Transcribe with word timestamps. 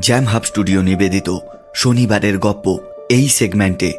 Jam 0.00 0.24
hub 0.24 0.42
studio 0.42 0.82
নিবেদিত 0.82 1.38
শনিবারের 1.74 2.38
গপ্প 2.38 2.78
এই 3.08 3.28
সেগমেন্টে 3.28 3.92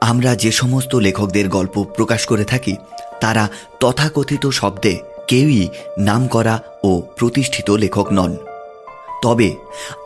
আমরা 0.00 0.34
যে 0.34 0.52
সমস্ত 0.52 0.94
লেখকদের 0.94 1.48
গল্প 1.48 1.84
প্রকাশ 1.96 2.26
করে 2.26 2.44
থাকি, 2.44 2.76
তারা 3.20 3.48
তথাকথিত 3.80 4.46
শব্দে 4.46 4.98
কেউই 5.28 5.68
নামকরা 5.98 6.58
ও 6.84 7.02
প্রতিষ্ঠিত 7.16 7.70
লেখক 7.70 8.08
নন। 8.12 8.36
তবে 9.22 9.54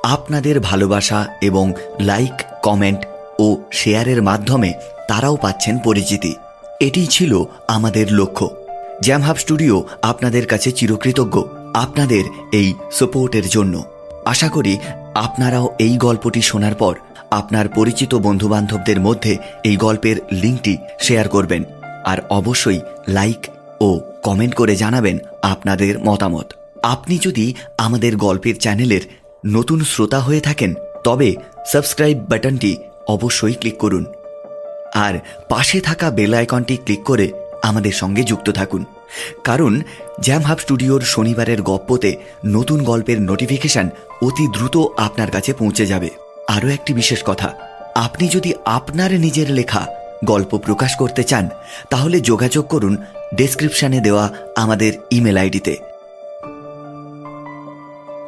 আপনাদের 0.02 0.60
ভালোবাসা 0.60 1.27
এবং 1.42 1.72
লাইক 2.00 2.42
কমেন্ট 2.62 3.00
ও 3.38 3.56
শেয়ারের 3.72 4.22
মাধ্যমে 4.22 4.72
তারাও 5.08 5.36
পাচ্ছেন 5.36 5.78
পরিচিতি। 5.78 6.34
এটিই 6.80 7.06
ছিল 7.06 7.44
আমাদের 7.69 8.12
লক্ষ্য। 8.12 8.50
জ্যামহাব 9.02 9.36
স্টুডিও 9.36 9.84
আপনাদের 10.02 10.46
কাছে 10.46 10.72
চিরকৃতজ্ঞ। 10.72 11.42
আপনাদের 11.74 12.24
এই 12.52 12.74
সাপোর্টের 12.92 13.48
জন্য। 13.48 13.84
আশা 14.24 14.48
করি 14.48 14.78
আপনারাও 15.14 15.77
এই 15.78 15.96
গল্পটি 15.96 16.42
শোনার 16.42 16.74
পর 16.74 16.94
আপনার 17.30 17.68
পরিচিত 17.68 18.14
বন্ধুবান্ধবদের 18.14 19.00
মধ্যে 19.00 19.36
এই 19.64 19.77
গল্পের 19.77 20.16
লিঙ্কটি 20.32 20.77
শেয়ার 21.00 21.28
করবেন। 21.28 21.64
আর 22.05 22.18
অবশ্যই 22.30 22.80
লাইক 23.08 23.46
ও 23.80 24.00
কমেন্ট 24.22 24.55
করে 24.55 24.77
জানাবেন 24.77 25.18
আপনাদের 25.42 25.98
মতামত। 25.98 26.52
আপনি 26.83 27.18
যদি 27.22 27.55
আমাদের 27.78 28.16
গল্পের 28.16 28.56
চ্যানেলের 28.56 29.00
নতুন 29.46 29.84
শ্রোতা 29.84 30.20
হয়ে 30.20 30.40
থাকেন, 30.40 30.74
তবে 31.05 31.34
সাবস্ক্রাইব 31.66 32.18
বাটনটি 32.18 32.77
অবশ্যই 33.08 33.52
ক্লিক 33.52 33.77
করুন। 33.78 34.05
আর 34.94 35.14
পাশে 35.48 35.80
থাকা 35.80 36.10
বেল 36.10 36.34
আইকনটি 36.34 36.77
ক্লিক 36.77 37.02
করে 37.02 37.33
আমাদের 37.62 37.92
সঙ্গে 37.92 38.22
যুক্ত 38.22 38.50
থাকুন। 38.50 38.84
কারণ 39.44 39.80
জ্যাম 40.20 40.42
হাব 40.42 40.58
স্টুডিওর 40.58 41.00
শনিবারের 41.00 41.62
গপ্পতে 41.62 42.16
নতুন 42.46 42.82
গল্পের 42.82 43.22
নোটিফিকেশন 43.22 43.88
অতি 44.22 44.46
দ্রুত 44.48 44.77
আপনার 44.96 45.30
কাছে 45.30 45.52
পৌঁছে 45.52 45.86
যাবে। 45.86 46.10
আরও 46.48 46.68
একটি 46.68 46.94
বিশেষ 46.94 47.22
কথা, 47.24 47.48
আপনি 47.94 48.28
যদি 48.28 48.55
আপনার 48.64 49.10
নিজের 49.20 49.50
লেখা, 49.50 49.86
গল্প 50.24 50.56
প্রকাশ 50.56 50.94
করতে 50.96 51.24
চান, 51.24 51.48
তাহলে 51.90 52.20
যোগাযোগ 52.20 52.64
করুন 52.66 52.96
ডেসক্রিপশানে 53.34 54.00
দেওয়া 54.00 54.30
আমাদের 54.56 54.92
ইমেল 55.10 55.36
আইডিতে। 55.36 55.77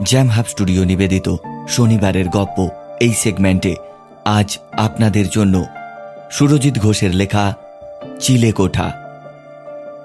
জ্যাম 0.03 0.29
হাব 0.29 0.47
স্টুডিও 0.47 0.85
নিবেদিত 0.85 1.37
শনিবারের 1.69 2.29
গপ্প 2.29 2.69
এই 3.01 3.15
সেগমেন্টে 3.15 3.77
আজ 4.25 4.59
আপনাদের 4.77 5.29
জন্য 5.29 5.65
সুরজিৎ 6.31 6.79
ঘোষের 6.79 7.13
লেখা 7.15 7.55
চিলে 8.21 8.53
কোঠা 8.53 9.04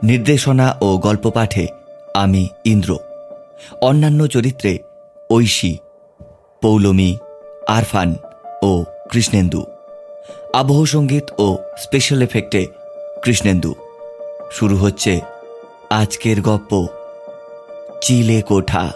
নির্দেশনা 0.03 0.77
ও 0.81 0.97
গল্প 0.97 1.29
পাঠে 1.29 1.67
আমি 2.13 2.47
ইন্দ্র। 2.65 2.97
অন্যান্য 3.81 4.27
চরিত্রে 4.27 4.77
ঐশী, 5.31 5.77
পৌলমী, 6.61 7.17
আরফান 7.67 8.15
ও 8.63 8.83
কৃষ্ণেন্দু। 9.11 9.63
আবহ 10.53 10.85
সংগীত 10.85 11.23
ও 11.37 11.57
স্পেশাল 11.77 12.21
এফেক্টে 12.21 12.67
কৃষ্ণেন্দু। 13.23 13.75
শুরু 14.51 14.77
হচ্ছে 14.77 15.19
আজকের 15.89 16.41
গপ্প 16.41 16.87
চিলে 18.01 18.41
কোঠা 18.41 18.91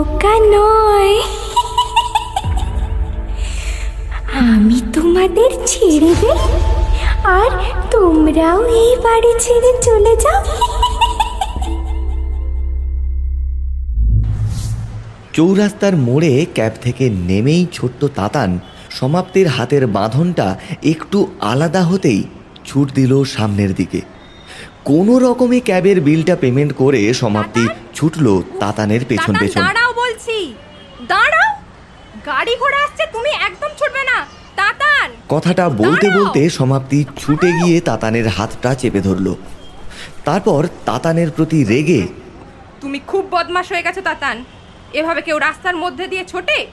বোকা 0.00 0.34
নয় 0.54 1.14
আমি 4.52 4.78
তোমাদের 4.94 5.50
ছেড়ে 5.66 6.12
দেই 6.22 6.38
আর 7.38 7.50
তোমরাও 7.90 8.58
এই 8.82 8.92
বাড়ি 9.04 9.32
ছেড়ে 9.44 9.70
চলে 9.82 10.14
যাও। 10.24 10.42
চৌরাস্তার 15.32 15.94
মোড়ে 15.96 16.32
ক্যাব 16.54 16.72
থেকে 16.82 17.04
নেমেই 17.28 17.62
ছোট্ট 17.72 18.00
তাতান 18.18 18.50
সমাপ্তির 18.98 19.46
হাতের 19.48 19.84
বাঁধনটা 19.86 20.46
একটু 20.82 21.18
আলাদা 21.52 21.82
হতেই 21.82 22.20
ছুট 22.64 22.86
দিল 22.94 23.12
সামনের 23.34 23.72
দিকে। 23.74 24.00
কোনো 24.84 25.14
রকমে 25.18 25.58
ক্যাবের 25.60 25.98
বিলটা 26.00 26.34
পেমেন্ট 26.36 26.72
করে 26.72 27.00
সমাপ্তি 27.14 27.64
ছুটল 27.94 28.26
তাতানের 28.60 29.02
পেছন 29.08 29.34
পেছন। 29.40 29.62
গাড়ি 32.26 32.56
ঘোড়া 32.56 32.78
আসছে 32.84 33.04
তুমি 33.12 33.30
একদম 33.30 33.68
ছুটবে 33.78 34.04
না। 34.04 34.26
তাতান! 34.56 35.10
কথাটা 35.28 35.68
বলতে 35.68 36.10
বলতে 36.10 36.50
সমাপ্তি 36.50 37.04
ছুটে 37.18 37.52
গিয়ে 37.52 37.80
তাতানের 37.80 38.28
হাতটা 38.28 38.74
চেপে 38.74 39.00
ধরল। 39.00 39.34
তারপর 40.24 40.66
তাতানের 40.84 41.30
প্রতি 41.30 41.64
রেগে 41.64 42.08
তুমি 42.80 43.00
খুব 43.06 43.28
বদমাশ 43.30 43.72
হয়ে 43.72 43.82
গেছো 43.82 44.00
তাতান। 44.00 44.44
এভাবে 44.92 45.22
কেউ 45.22 45.38
রাস্তার 45.38 45.76
মধ্যে 45.76 46.08
দিয়ে 46.08 46.24
ছোটে? 46.24 46.66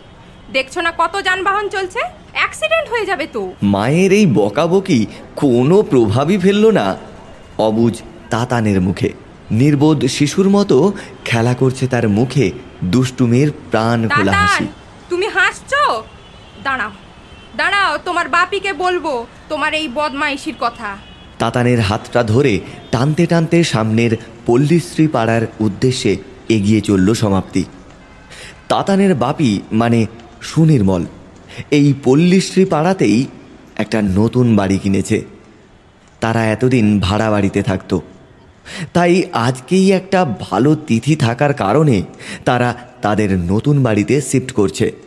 দেখছ 0.53 0.77
না 0.77 0.93
কত 0.97 1.21
যানবাহন 1.21 1.69
চলছে? 1.69 1.99
অ্যাক্সিডেন্ট 2.33 2.89
হয়ে 2.89 3.05
যাবে 3.05 3.27
তো। 3.27 3.53
মায়ের 3.63 4.13
এই 4.13 4.25
বকাবকি 4.25 5.05
কোনো 5.35 5.83
প্রভাবই 5.83 6.37
ফেলল 6.37 6.71
না। 6.71 6.97
অবুজ 7.57 8.01
তাতানের 8.29 8.81
মুখে। 8.81 9.13
নির্বোধ 9.51 10.05
শিশুর 10.05 10.49
মতো 10.49 10.93
খেলা 11.25 11.53
করছে 11.53 11.87
তার 11.87 12.09
মুখে 12.09 12.51
দুষ্টুমের 12.83 13.51
প্রাণ 13.71 14.07
খোলা 14.07 14.31
হাসি 14.31 14.67
দাঁড়াও 16.63 16.91
দাঁড়াও, 17.59 17.97
তোমার 17.97 18.27
বাপিকে 18.29 18.73
বলব 18.73 19.05
তোমার 19.49 19.73
এই 19.73 19.87
বদমাইশির 19.87 20.57
কথা। 20.59 20.97
তাতানের 21.39 21.79
হাতটা 21.81 22.23
ধরে 22.23 22.59
টানতে 22.91 23.25
টানতে 23.25 23.63
সামনের 23.63 24.11
পল্লীশ্রী 24.45 25.07
পাড়ার 25.07 25.43
উদ্দেশ্যে 25.59 26.17
এগিয়ে 26.49 26.81
চলল 26.81 27.13
সমাপ্তি। 27.13 27.63
তাতানের 28.67 29.15
বাপি 29.15 29.61
মানে 29.71 30.05
সুনির্মল, 30.41 31.03
এই 31.71 31.93
পল্লীশ্রী 32.03 32.65
পাড়াতেই 32.65 33.25
একটা 33.77 34.01
নতুন 34.01 34.55
বাড়ি 34.55 34.77
কিনেছে। 34.77 35.17
তারা 36.21 36.41
এতদিন 36.45 36.99
ভাড়া 36.99 37.31
বাড়িতে 37.31 37.63
থাকত। 37.63 37.99
তাই 38.93 39.23
আজকেই 39.33 39.91
একটা 39.91 40.25
ভালো 40.25 40.75
তিথি 40.75 41.15
থাকার 41.15 41.53
কারণে 41.53 42.01
তারা 42.45 42.75
তাদের 43.01 43.29
নতুন 43.39 43.83
বাড়িতে 43.83 44.21
শিফট 44.21 44.51
করছে। 44.51 45.06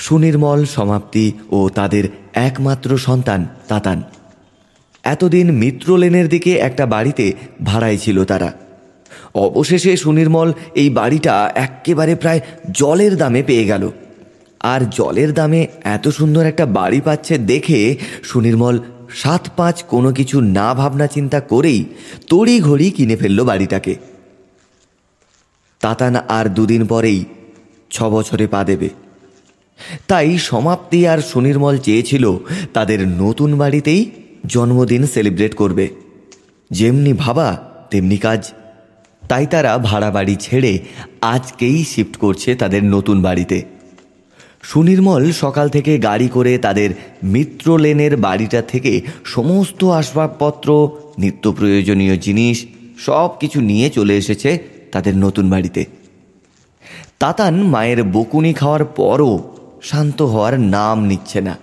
সুনির্মল 0.00 0.64
সমাপ্তি 0.64 1.32
ও 1.50 1.68
তাদের 1.74 2.04
একমাত্র 2.34 2.98
সন্তান 2.98 3.46
তাতান। 3.68 4.02
এতদিন 5.04 5.46
মিত্র 5.52 5.96
লেনের 5.96 6.28
দিকে 6.28 6.52
একটা 6.52 6.86
বাড়িতে 6.86 7.32
ভাড়ায় 7.64 7.96
ছিল 7.96 8.24
তারা। 8.24 8.52
অবশেষে 9.34 9.96
সুনির্মল 9.96 10.52
এই 10.74 10.90
বাড়িটা 10.90 11.52
এক্কেবারে 11.54 12.14
প্রায় 12.14 12.40
জলের 12.70 13.16
দামে 13.16 13.42
পেয়ে 13.42 13.64
গেল। 13.64 13.90
আর 14.60 14.80
জলের 14.90 15.34
দামে 15.34 15.66
এত 15.84 16.08
সুন্দর 16.08 16.44
একটা 16.46 16.66
বাড়ি 16.66 17.00
পাচ্ছে 17.00 17.38
দেখে 17.38 17.96
সুনির্মল 18.22 18.78
সাত 19.14 19.48
পাঁচ 19.56 19.82
কোনো 19.82 20.12
কিছু 20.12 20.40
না 20.40 20.74
ভাবনা 20.74 21.06
চিন্তা 21.06 21.40
করেই 21.40 21.84
তড়ি 22.28 22.60
ঘড়ি 22.60 22.90
কিনে 22.90 23.16
ফেলল 23.16 23.44
বাড়িটাকে। 23.44 23.94
তাতান 25.80 26.16
আর 26.28 26.46
দুদিন 26.48 26.86
পরেই 26.86 27.24
ছ 27.90 27.96
বছরে 28.02 28.46
পা 28.46 28.64
দেবে। 28.64 28.88
তাই 30.08 30.38
সমাপ্তি 30.38 31.06
আর 31.06 31.18
সুনির্মল 31.18 31.78
চেয়েছিল 31.78 32.36
তাদের 32.74 33.08
নতুন 33.08 33.58
বাড়িতেই 33.58 34.10
জন্মদিন 34.46 35.06
সেলিব্রেট 35.06 35.54
করবে। 35.54 35.88
যেমনি 36.70 37.12
ভাবা, 37.12 37.58
তেমনি 37.90 38.16
কাজ। 38.16 38.52
তাই 39.28 39.46
তারা 39.46 39.78
ভাড়া 39.78 40.10
বাড়ি 40.10 40.36
ছেড়ে 40.40 40.78
আজকেই 41.20 41.84
শিফট 41.84 42.16
করছে 42.16 42.54
তাদের 42.54 42.84
নতুন 42.84 43.22
বাড়িতে। 43.22 43.62
সুনির্মল 44.62 45.32
সকাল 45.32 45.68
থেকে 45.68 45.98
গাড়ি 45.98 46.28
করে 46.28 46.58
তাদের 46.58 46.90
মিত্র 47.22 47.78
লেনের 47.78 48.16
বাড়িটা 48.16 48.62
থেকে 48.62 49.00
সমস্ত 49.24 49.84
আসবাবপত্র, 49.84 50.90
নিত্য 51.18 51.52
প্রয়োজনীয় 51.52 52.16
জিনিস 52.16 52.66
সব 52.98 53.30
কিছু 53.40 53.60
নিয়ে 53.60 53.90
চলে 53.90 54.16
এসেছে 54.16 54.58
তাদের 54.92 55.16
নতুন 55.16 55.50
বাড়িতে। 55.50 55.84
তাতান 57.18 57.62
মায়ের 57.62 58.04
বকুনি 58.04 58.52
খাওয়ার 58.52 58.84
পরও 58.84 59.59
শান্ত 59.82 60.22
হওয়ার 60.22 60.60
নাম 60.60 61.04
নিচ্ছে 61.04 61.40
না। 61.40 61.58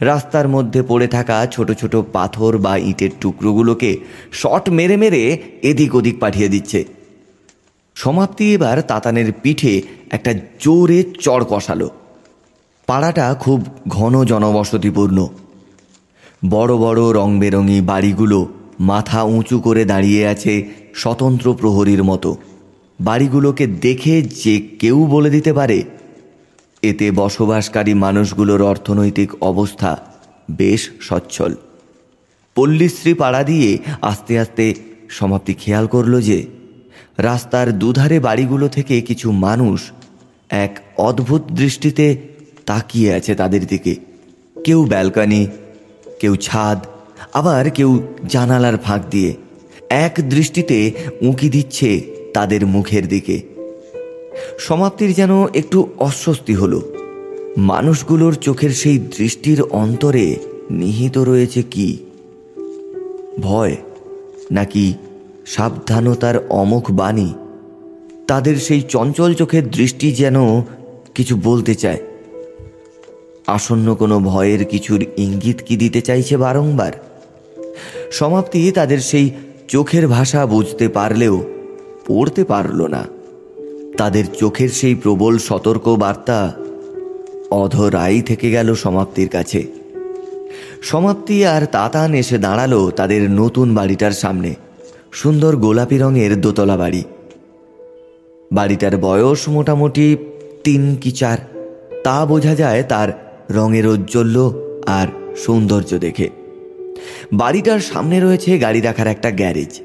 রাস্তার 0.00 0.48
মধ্যে 0.48 0.82
পড়ে 0.82 1.06
থাকা 1.06 1.46
ছোট 1.46 1.72
ছোট 1.72 1.96
পাথর 2.12 2.58
বা 2.58 2.76
ইটের 2.76 3.10
টুকরোগুলোকে 3.20 3.98
শট 4.32 4.68
মেরে 4.68 4.96
মেরে 4.96 5.42
এদিক 5.62 5.94
ওদিক 5.94 6.20
পাঠিয়ে 6.20 6.48
দিচ্ছে। 6.48 6.84
সমাপ্তি 7.94 8.54
এবার 8.54 8.82
তাতানের 8.82 9.32
পিঠে 9.42 9.82
একটা 10.10 10.34
জোরে 10.60 11.04
চড় 11.20 11.44
কষালো। 11.48 11.90
পাড়াটা 12.86 13.34
খুব 13.34 13.64
ঘন 13.88 14.24
জনবসতিপূর্ণ। 14.24 15.28
বড় 16.48 16.76
বড় 16.76 17.22
রং 17.22 17.38
বেরঙি 17.38 17.80
বাড়িগুলো 17.80 18.48
মাথা 18.80 19.22
উঁচু 19.22 19.60
করে 19.60 19.84
দাঁড়িয়ে 19.84 20.26
আছে 20.26 20.68
স্বতন্ত্র 20.94 21.54
প্রহরীর 21.54 22.04
মতো। 22.04 22.36
বাড়িগুলোকে 23.00 23.66
দেখে 23.66 24.22
যে 24.22 24.60
কেউ 24.78 25.06
বলে 25.06 25.30
দিতে 25.30 25.52
পারে 25.52 25.82
এতে 26.82 27.10
বসবাসকারী 27.10 27.94
মানুষগুলোর 27.94 28.62
অর্থনৈতিক 28.62 29.42
অবস্থা 29.42 29.98
বেশ 30.50 30.90
সচ্ছল। 31.00 31.54
পল্লীশ্রী 32.54 33.14
পাড়া 33.14 33.42
দিয়ে 33.42 33.78
আস্তে 34.02 34.38
আস্তে 34.38 34.74
সমাপ্তি 35.10 35.54
খেয়াল 35.54 35.86
করল 35.86 36.20
যে, 36.20 36.46
রাস্তার 37.18 37.78
দুধারে 37.78 38.20
বাড়িগুলো 38.20 38.68
থেকে 38.68 39.00
কিছু 39.00 39.32
মানুষ 39.32 39.90
এক 40.50 40.78
অদ্ভুত 40.96 41.42
দৃষ্টিতে 41.52 42.16
তাকিয়ে 42.66 43.14
আছে 43.14 43.34
তাদের 43.34 43.66
দিকে। 43.66 43.96
কেউ 44.64 44.84
ব্যালকানি, 44.84 45.46
কেউ 46.20 46.36
ছাদ, 46.36 46.86
আবার 47.32 47.70
কেউ 47.70 48.02
জানালার 48.28 48.78
ফাঁক 48.78 49.02
দিয়ে। 49.10 49.34
এক 49.90 50.14
দৃষ্টিতে 50.20 50.92
উঁকি 51.20 51.50
দিচ্ছে 51.50 52.02
তাদের 52.34 52.66
মুখের 52.66 53.08
দিকে। 53.08 53.51
সমাপ্তির 54.58 55.14
যেন 55.14 55.46
একটু 55.46 55.88
অস্বস্তি 55.98 56.54
হলো। 56.54 56.82
মানুষগুলোর 57.56 58.34
চোখের 58.34 58.70
সেই 58.70 58.98
দৃষ্টির 58.98 59.62
অন্তরে 59.62 60.36
নিহিত 60.70 61.18
রয়েছে 61.18 61.62
কি? 61.62 61.98
ভয় 63.40 63.76
নাকি 64.50 64.94
সাবধানতার 65.46 66.46
অমুখ 66.48 66.90
বাণী? 66.90 67.34
তাদের 68.26 68.56
সেই 68.56 68.82
চঞ্চল 68.82 69.34
চোখের 69.34 69.70
দৃষ্টি 69.70 70.12
যেন 70.12 70.60
কিছু 71.14 71.40
বলতে 71.44 71.74
চায়। 71.74 71.98
আসন্ন 73.46 73.94
কোনো 73.94 74.20
ভয়ের 74.20 74.64
কিছুর 74.64 75.04
ইঙ্গিত 75.16 75.62
কি 75.66 75.76
দিতে 75.76 76.00
চাইছে 76.00 76.36
বারংবার? 76.36 76.92
সমাপ্তি 78.12 78.72
তাদের 78.72 78.98
সেই 78.98 79.30
চোখের 79.68 80.08
ভাষা 80.08 80.46
বুঝতে 80.46 80.88
পারলেও 80.88 81.44
পড়তে 82.06 82.44
পারল 82.44 82.86
না। 82.86 83.04
তাদের 83.96 84.24
চোখের 84.38 84.68
সেই 84.68 84.94
প্রবল 84.94 85.38
সতর্ক 85.38 85.88
বার্তা 85.88 86.52
অধরাই 87.50 88.22
থেকে 88.22 88.50
গেল 88.50 88.74
সমাপ্তির 88.74 89.28
কাছে। 89.28 89.66
সমাপ্তি 90.82 91.46
আর 91.46 91.66
তাতান 91.66 92.14
এসে 92.14 92.38
দাঁড়াল 92.38 92.90
তাদের 92.90 93.30
নতুন 93.30 93.74
বাড়িটার 93.74 94.12
সামনে। 94.12 94.54
সুন্দর 95.12 95.56
গোলাপি 95.56 95.98
রঙের 95.98 96.40
দোতলা 96.40 96.76
বাড়ি। 96.76 97.02
বাড়িটার 98.52 98.96
বয়স 98.96 99.48
মোটামুটি 99.48 100.16
তিন 100.64 100.96
কি 100.96 101.12
চার। 101.12 101.38
তা 102.04 102.26
বোঝা 102.26 102.54
যায় 102.54 102.82
তার 102.82 103.34
রঙের 103.50 103.88
ঔজ্জ্বল্য 103.88 104.62
আর 104.86 105.08
সৌন্দর্য 105.36 105.98
দেখে। 105.98 106.30
বাড়িটার 107.32 107.80
সামনে 107.80 108.20
রয়েছে 108.20 108.58
গাড়ি 108.58 108.80
রাখার 108.80 109.06
একটা 109.06 109.30
গ্যারেজ 109.30 109.80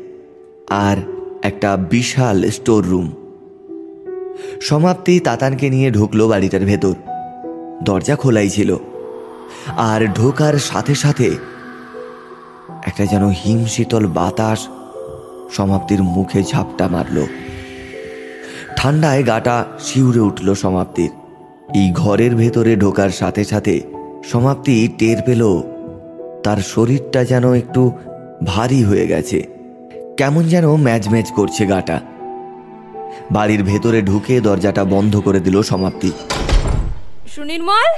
আর 0.67 0.97
একটা 1.43 1.77
বিশাল 1.89 2.49
স্টোর 2.49 2.85
রুম 2.85 3.11
সমাপ্তি 4.61 5.19
তাতানকে 5.19 5.69
নিয়ে 5.69 5.91
ঢুকলো 5.91 6.27
বাড়িটার 6.27 6.61
ভেতর। 6.61 6.93
দরজা 7.83 8.15
খোলাই 8.15 8.49
ছিল। 8.49 8.77
আর 9.77 10.07
ঢোকার 10.13 10.53
সাথে 10.53 10.95
সাথে 10.95 11.35
একটা 12.85 13.05
যেন 13.05 13.27
হিমশীতল 13.29 14.07
বাতাস 14.07 14.67
সমাপ্তির 15.51 16.03
মুখে 16.03 16.43
ঝাপটা 16.43 16.87
মারল। 16.87 17.25
ঠান্ডায় 18.77 19.27
গাটা 19.27 19.65
শিউরে 19.79 20.19
উঠল 20.19 20.53
সমাপ্তির। 20.53 21.11
এই 21.75 21.91
ঘরের 21.91 22.35
ভেতরে 22.35 22.75
ঢোকার 22.75 23.09
সাথে 23.09 23.43
সাথে 23.43 23.81
সমাপ্তি 24.23 24.89
টের 24.97 25.17
পেল, 25.21 25.61
তার 26.43 26.57
শরীরটা 26.57 27.23
যেন 27.23 27.53
একটু 27.53 27.91
ভারী 28.45 28.83
হয়ে 28.83 29.07
গেছে। 29.07 29.47
কেমন 30.17 30.43
যেন 30.43 30.75
ম্যাজ 30.75 31.09
ম্যাজ 31.09 31.31
করছে 31.31 31.65
গাটা। 31.65 31.99
বাড়ির 33.31 33.63
ভেতরে 33.63 34.01
ঢুকে 34.01 34.41
দরজাটা 34.41 34.83
বন্ধ 34.85 35.19
করে 35.19 35.39
দিল 35.39 35.61
সমাপ্তি। 35.61 36.11
সুনির্মল? 37.35 37.91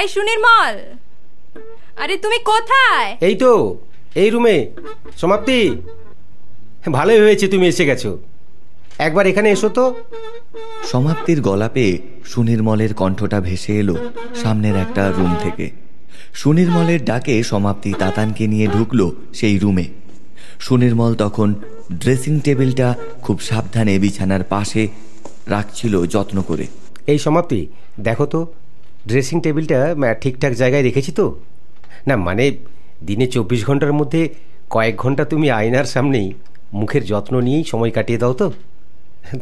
এই 0.00 0.08
সুনির্মল! 0.08 0.74
আরে 1.96 2.16
তুমি 2.16 2.38
কোথায়? 2.38 3.16
এই 3.20 3.34
তো 3.34 3.78
এই 4.14 4.30
রুমে। 4.30 4.70
সমাপ্তি। 5.16 5.76
ভালোই 6.92 7.18
হয়েছে 7.18 7.48
তুমি 7.48 7.66
এসে 7.66 7.84
গেছো। 7.84 8.18
একবার 8.98 9.26
এখানে 9.26 9.50
এসো 9.50 9.68
তো। 9.68 10.04
সমাপ্তির 10.84 11.40
গলা 11.40 11.68
পেয়ে 11.68 11.98
সুনির্মলের 12.24 12.94
কণ্ঠটা 12.94 13.40
ভেসে 13.40 13.78
এলো 13.78 13.96
সামনের 14.34 14.76
একটা 14.76 15.12
রুম 15.16 15.34
থেকে। 15.42 15.70
সুনির্মলের 16.34 17.04
ডাকে 17.04 17.42
সমাপ্তি 17.42 17.94
তাতানকে 17.98 18.46
নিয়ে 18.46 18.66
ঢুকলো 18.66 19.12
সেই 19.34 19.58
রুমে। 19.58 19.84
সুনির্মল 20.60 21.14
তখন 21.14 21.54
ড্রেসিং 21.92 22.40
টেবিলটা 22.40 22.94
খুব 23.22 23.40
সাবধানে 23.40 23.98
বিছানার 23.98 24.44
পাশে 24.44 24.88
রাখছিল 25.46 26.06
যত্ন 26.06 26.42
করে। 26.42 26.66
এই 27.06 27.18
সমাপ্তি। 27.18 27.60
দেখো 28.00 28.26
তো 28.26 28.40
ড্রেসিং 29.08 29.40
টেবিলটা 29.40 29.78
ঠিকঠাক 30.22 30.52
জায়গায় 30.52 30.82
রেখেছি 30.82 31.12
তো। 31.12 31.26
না 32.08 32.14
মানে 32.16 32.44
দিনে 33.06 33.26
চব্বিশ 33.26 33.60
ঘণ্টার 33.66 33.92
মধ্যে 33.92 34.34
কয়েক 34.70 34.96
ঘণ্টা 34.96 35.24
তুমি 35.24 35.46
আয়নার 35.50 35.84
সামনেই 35.84 36.28
মুখের 36.72 37.04
যত্ন 37.04 37.34
নিয়েই 37.40 37.64
সময় 37.64 37.90
কাটিয়ে 37.90 38.18
দাও 38.18 38.32
তো। 38.32 38.46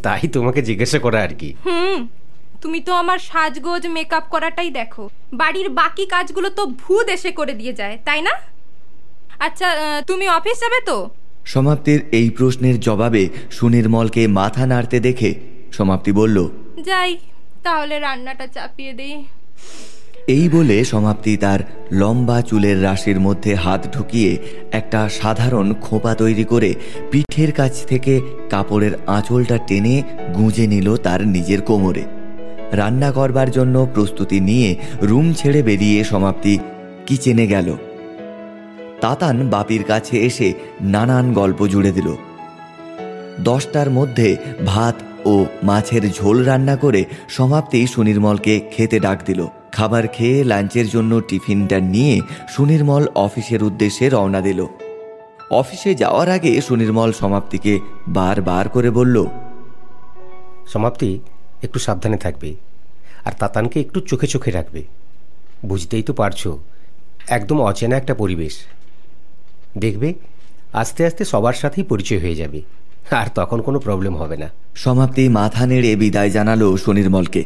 তাই 0.02 0.22
তোমাকে 0.28 0.60
জিজ্ঞাসা 0.62 0.98
করা 0.98 1.18
আর 1.26 1.32
কি। 1.40 1.48
হুম 1.66 1.98
তুমি 2.62 2.78
তো 2.80 2.92
আমার 2.92 3.18
সাজগোজ 3.18 3.86
মেকআপ 3.96 4.24
করাটাই 4.34 4.70
দেখো। 4.70 5.04
বাড়ির 5.40 5.68
বাকি 5.80 6.06
কাজগুলো 6.06 6.48
তো 6.58 6.66
ভূত 6.66 7.06
এসে 7.16 7.30
করে 7.38 7.54
দিয়ে 7.60 7.72
যায় 7.72 7.98
তাই 8.04 8.20
না? 8.22 8.34
আচ্ছা 9.46 9.68
তুমি 10.08 10.28
অফিস 10.28 10.56
যাবে 10.64 10.80
তো? 10.90 10.96
সমাপ্তির 11.44 12.00
এই 12.12 12.30
প্রশ্নের 12.30 12.80
জবাবে 12.80 13.28
সুনির্মলকে 13.50 14.22
মাথা 14.28 14.66
নাড়তে 14.66 15.00
দেখে 15.00 15.34
সমাপ্তি 15.72 16.12
বলল 16.12 16.48
যাই 16.84 17.16
তাহলে 17.62 17.98
রান্নাটা 17.98 18.46
চাপিয়ে 18.46 18.92
দেই। 18.92 19.14
এই 20.26 20.48
বলে 20.48 20.84
সমাপ্তি 20.84 21.36
তার 21.36 21.60
লম্বা 21.92 22.42
চুলের 22.42 22.82
রাশির 22.82 23.20
মধ্যে 23.20 23.54
হাত 23.54 23.82
ঢুকিয়ে 23.94 24.38
একটা 24.72 25.08
সাধারণ 25.08 25.74
খোঁপা 25.74 26.14
তৈরি 26.14 26.44
করে 26.44 26.74
পিঠের 27.10 27.52
কাছ 27.52 27.86
থেকে 27.86 28.20
কাপড়ের 28.50 28.94
আঁচলটা 29.06 29.58
টেনে 29.58 30.02
গুঁজে 30.34 30.66
নিল 30.66 30.96
তার 30.96 31.20
নিজের 31.26 31.60
কোমরে। 31.60 32.04
রান্না 32.72 33.10
করবার 33.12 33.50
জন্য 33.50 33.88
প্রস্তুতি 33.94 34.40
নিয়ে 34.40 34.76
রুম 35.02 35.32
ছেড়ে 35.32 35.62
বেরিয়ে 35.62 36.04
সমাপ্তি 36.04 36.58
কিচেনে 37.06 37.46
গেল। 37.46 37.68
তাতান 39.04 39.36
বাপির 39.48 39.82
কাছে 39.84 40.16
এসে 40.18 40.48
নানান 40.80 41.32
গল্প 41.32 41.66
জুড়ে 41.66 41.92
দিল। 41.92 42.08
দশটার 43.40 43.90
মধ্যে 43.90 44.36
ভাত 44.66 44.96
ও 45.24 45.46
মাছের 45.62 46.04
ঝোল 46.12 46.44
রান্না 46.44 46.76
করে 46.76 47.04
সমাপ্তি 47.28 47.86
সুনির্মলকে 47.86 48.60
খেতে 48.70 49.00
ডাক 49.00 49.18
দিল। 49.24 49.46
খাবার 49.72 50.08
খেয়ে 50.08 50.44
লাঞ্চের 50.44 50.86
জন্য 50.88 51.20
টিফিনটা 51.20 51.78
নিয়ে 51.94 52.20
সুনির্মল 52.48 53.04
অফিসের 53.14 53.62
উদ্দেশ্যে 53.62 54.08
রওনা 54.08 54.40
দিল। 54.40 54.60
অফিসে 55.50 55.90
যাওয়ার 55.94 56.28
আগে 56.30 56.60
সুনির্মল 56.60 57.12
সমাপ্তিকে 57.12 57.80
বারবার 58.08 58.68
করে 58.68 58.90
বলল, 58.90 59.16
সমাপ্তি, 60.72 61.10
একটু 61.62 61.78
সাবধানে 61.78 62.16
থাকবে 62.16 62.50
আর 63.24 63.32
তাতানকে 63.38 63.80
একটু 63.80 63.98
চোখে 64.00 64.26
চোখে 64.26 64.50
রাখবে। 64.50 64.82
বুঝতেই 65.64 66.02
তো 66.02 66.12
পারছ, 66.12 66.42
একদম 67.28 67.58
অচেনা 67.60 67.96
একটা 67.96 68.14
পরিবেশ। 68.14 68.54
দেখবে, 69.78 70.14
আস্তে 70.72 71.06
আস্তে 71.06 71.24
সবার 71.24 71.52
সাথেই 71.52 71.84
পরিচয় 71.84 72.18
হয়ে 72.18 72.34
যাবে। 72.34 72.62
আর 73.10 73.26
তখন 73.34 73.60
কোনো 73.60 73.78
প্রবলেম 73.78 74.16
হবে 74.16 74.36
না। 74.36 74.50
সমাপ্তি 74.74 75.28
মাথা 75.28 75.66
নেড়ে 75.66 75.96
বিদায় 75.96 76.30
জানালো 76.30 76.76
সুনির্মলকে। 76.76 77.44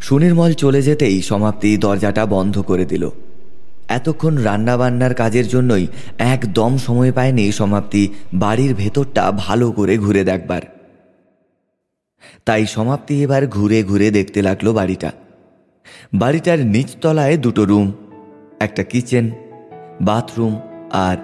সুনির্মল 0.00 0.52
চলে 0.52 0.82
যেতেই 0.82 1.22
সমাপ্তি 1.22 1.76
দরজাটা 1.76 2.26
বন্ধ 2.26 2.58
করে 2.58 2.84
দিল। 2.84 3.10
এতক্ষণ 3.88 4.36
রান্নাবান্নার 4.36 5.14
কাজের 5.14 5.48
জন্যই 5.48 5.86
একদম 6.18 6.78
সময় 6.78 7.12
পায়নি 7.12 7.52
সমাপ্তি 7.52 8.08
বাড়ির 8.34 8.74
ভেতরটা 8.74 9.32
ভালো 9.32 9.72
করে 9.72 9.98
ঘুরে 9.98 10.24
দেখবার। 10.24 10.62
তাই 12.44 12.66
সমাপ্তি 12.66 13.22
এবার 13.22 13.46
ঘুরে 13.46 13.82
ঘুরে 13.82 14.10
দেখতে 14.10 14.42
লাগল 14.42 14.72
বাড়িটা। 14.72 15.12
বাড়িটার 16.14 16.66
নিচতলায় 16.66 17.36
দুটো 17.36 17.64
রুম, 17.64 17.92
একটা 18.60 18.82
কিচেন, 18.82 19.30
বাথরুম 20.00 20.60
আর 20.90 21.16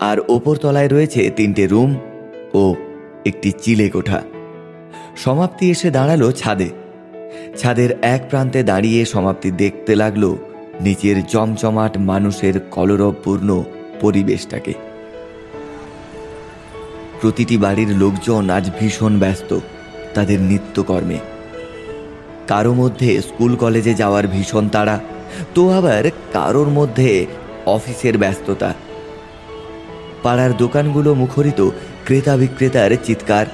আর 0.00 0.18
ওপর 0.28 0.56
তলায় 0.56 0.88
রয়েছে 0.88 1.30
তিনটে 1.36 1.66
রুম 1.66 1.96
ও 2.54 2.74
একটি 3.26 3.52
চিলে 3.62 3.88
কোঠা। 3.88 4.22
সমাপ্তি 5.16 5.70
এসে 5.70 5.90
দাঁড়াল 5.90 6.32
ছাদে। 6.32 6.70
ছাদের 7.58 7.90
এক 8.02 8.22
প্রান্তে 8.30 8.62
দাঁড়িয়ে 8.62 9.04
সমাপ্তি 9.04 9.50
দেখতে 9.50 9.96
লাগল 9.96 10.36
নিচের 10.80 11.26
জমজমাট 11.26 11.98
মানুষের 11.98 12.60
কলরবপূর্ণ 12.70 13.64
পরিবেশটাকে। 14.00 14.74
প্রতিটি 17.20 17.56
বাড়ির 17.56 17.96
লোকজন 17.96 18.50
আজ 18.50 18.70
ভীষণ 18.80 19.18
ব্যস্ত 19.18 19.58
তাদের 20.14 20.40
নিত্যকর্মে। 20.40 21.18
কারও 22.48 22.74
মধ্যে 22.74 23.22
স্কুল 23.22 23.56
কলেজে 23.56 23.94
যাওয়ার 23.94 24.26
ভীষণ 24.26 24.68
তাড়া, 24.68 25.00
তো 25.54 25.70
আবার 25.70 26.10
কারোর 26.32 26.68
মধ্যে 26.68 27.26
অফিসের 27.66 28.18
ব্যস্ততা। 28.18 28.74
পাড়ার 30.22 30.56
দোকানগুলো 30.56 31.14
মুখরিত 31.14 31.70
ক্রেতা 32.04 32.36
বিক্রেতার 32.36 32.90
চিৎকার। 33.04 33.46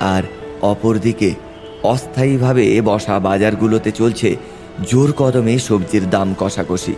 আর 0.00 0.22
অপরদিকে 0.62 1.34
অস্থায়ীভাবে 1.82 2.80
বসা 2.80 3.20
বাজারগুলোতে 3.20 3.92
চলছে 3.92 4.36
জোর 4.88 5.12
কদমে 5.16 5.58
সবজির 5.58 6.10
দাম 6.10 6.34
কষাকষি। 6.38 6.94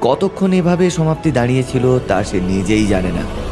কতক্ষণ 0.00 0.52
এভাবে 0.52 0.90
সমাপ্তি 0.90 1.30
দাঁড়িয়েছিল 1.30 1.98
তা 1.98 2.24
সে 2.24 2.40
নিজেই 2.40 2.86
জানে 2.86 3.08
না। 3.08 3.48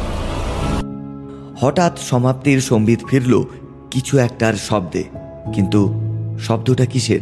হঠাৎ 1.59 1.99
সমাপ্তির 1.99 2.61
সম্বিত 2.61 2.99
ফিরল 3.09 3.43
কিছু 3.91 4.17
একটার 4.17 4.53
শব্দে। 4.53 5.03
কিন্তু 5.53 6.01
শব্দটা 6.39 6.85
কিসের? 6.85 7.19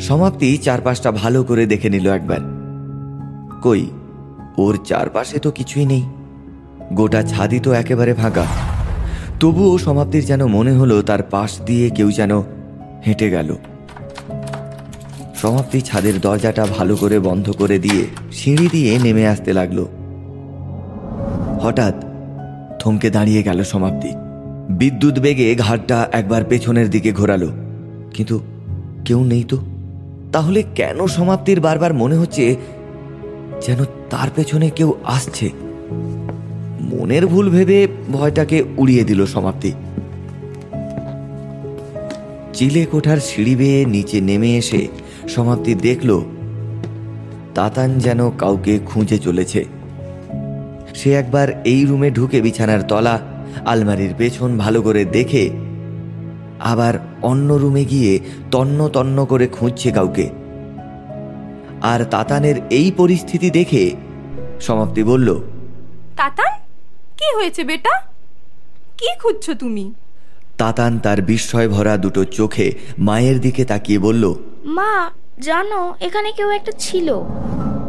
সমাপ্তি 0.00 0.58
চারপাশটা 0.58 1.12
ভালো 1.12 1.44
করে 1.44 1.66
দেখে 1.66 1.90
নিল 1.90 2.10
একবার। 2.10 2.38
কই? 3.62 3.86
ওর 4.58 4.78
চারপাশে 4.84 5.38
তো 5.38 5.50
কিছুই 5.50 5.86
নেই। 5.86 6.02
গোটা 6.92 7.22
ছাদি 7.22 7.60
তো 7.60 7.72
একেবারে 7.72 8.14
ফাঁকা 8.14 8.44
তবুও 9.40 9.78
সমাপ্তির 9.78 10.24
যেন 10.24 10.46
মনে 10.46 10.72
হলো 10.72 11.02
তার 11.02 11.22
পাশ 11.22 11.60
দিয়ে 11.60 11.90
কেউ 11.90 12.12
যেন 12.12 12.40
হেঁটে 13.06 13.30
গেল। 13.30 13.56
সমাপ্তি 15.34 15.80
ছাদের 15.80 16.20
দরজাটা 16.20 16.66
ভালো 16.66 16.96
করে 16.96 17.18
বন্ধ 17.18 17.50
করে 17.50 17.78
দিয়ে 17.78 18.06
সিঁড়ি 18.32 18.68
দিয়ে 18.72 18.98
নেমে 18.98 19.28
আসতে 19.28 19.52
লাগল। 19.52 19.86
হঠাৎ 21.60 21.94
থমকে 22.78 23.10
দাঁড়িয়ে 23.10 23.42
গেল 23.42 23.64
সমাপ্তি। 23.64 24.08
বিদ্যুৎ 24.70 25.18
বেগে 25.18 25.54
ঘাটটা 25.54 26.08
একবার 26.12 26.44
পেছনের 26.44 26.90
দিকে 26.90 27.12
ঘোরালো। 27.12 27.48
কিন্তু 28.14 28.40
কেউ 29.04 29.24
নেই 29.24 29.44
তো? 29.44 29.58
তাহলে 30.32 30.62
কেন 30.74 31.06
সমাপ্তির 31.06 31.60
বারবার 31.60 31.94
মনে 31.94 32.16
হচ্ছে 32.16 32.56
যেন 33.66 33.84
তার 34.12 34.28
পেছনে 34.34 34.70
কেউ 34.70 34.94
আসছে। 35.04 35.50
মনের 36.80 37.26
ভুল 37.26 37.50
ভেবে 37.50 37.86
ভয়টাকে 38.12 38.62
উড়িয়ে 38.76 39.04
দিল 39.04 39.26
সমাপ্তি। 39.26 39.72
চিলে 42.52 42.86
কোঠার 42.86 43.16
সিঁড়ি 43.16 43.56
বেয়ে 43.56 43.84
নিচে 43.84 44.20
নেমে 44.20 44.56
এসে 44.56 44.88
সমাপ্তি 45.28 45.74
দেখল, 45.74 46.22
তাতান 47.54 47.98
যেন 47.98 48.30
কাউকে 48.30 48.78
খুঁজে 48.86 49.18
চলেছে। 49.18 49.64
সে 50.94 51.12
একবার 51.12 51.48
এই 51.64 51.84
রুমে 51.84 52.10
ঢুকে 52.10 52.40
বিছানার 52.40 52.82
তলা, 52.82 53.20
আলমারির 53.64 54.14
পেছন 54.18 54.58
ভালো 54.58 54.82
করে 54.82 55.04
দেখে, 55.04 55.50
আবার 56.60 56.94
অন্য 57.22 57.54
রুমে 57.54 57.84
গিয়ে 57.84 58.20
তন্ন 58.50 58.88
তন্ন 58.88 59.24
করে 59.24 59.46
খুঁজছে 59.46 59.90
কাউকে। 59.90 60.41
আর 61.82 62.04
তাতানের 62.04 62.54
এই 62.70 62.92
পরিস্থিতি 62.96 63.50
দেখে 63.50 63.96
সমাপ্তি 64.60 65.02
বলল 65.02 65.40
তাতান? 66.16 66.52
কি 67.16 67.36
হয়েছে 67.36 67.64
বেটা? 67.64 67.90
কি 68.98 69.06
খুঁজছো 69.22 69.54
তুমি? 69.54 69.92
তাতান 70.56 70.98
তার 70.98 71.22
বিস্ময় 71.22 71.68
ভরা 71.68 71.96
দুটো 71.96 72.24
চোখে 72.24 72.72
মায়ের 72.98 73.40
দিকে 73.40 73.64
তাকিয়ে 73.64 73.98
বলল 73.98 74.34
মা 74.64 75.10
জানো 75.40 75.94
এখানে 76.00 76.32
কেউ 76.32 76.50
একটা 76.50 76.72
ছিল। 76.78 77.08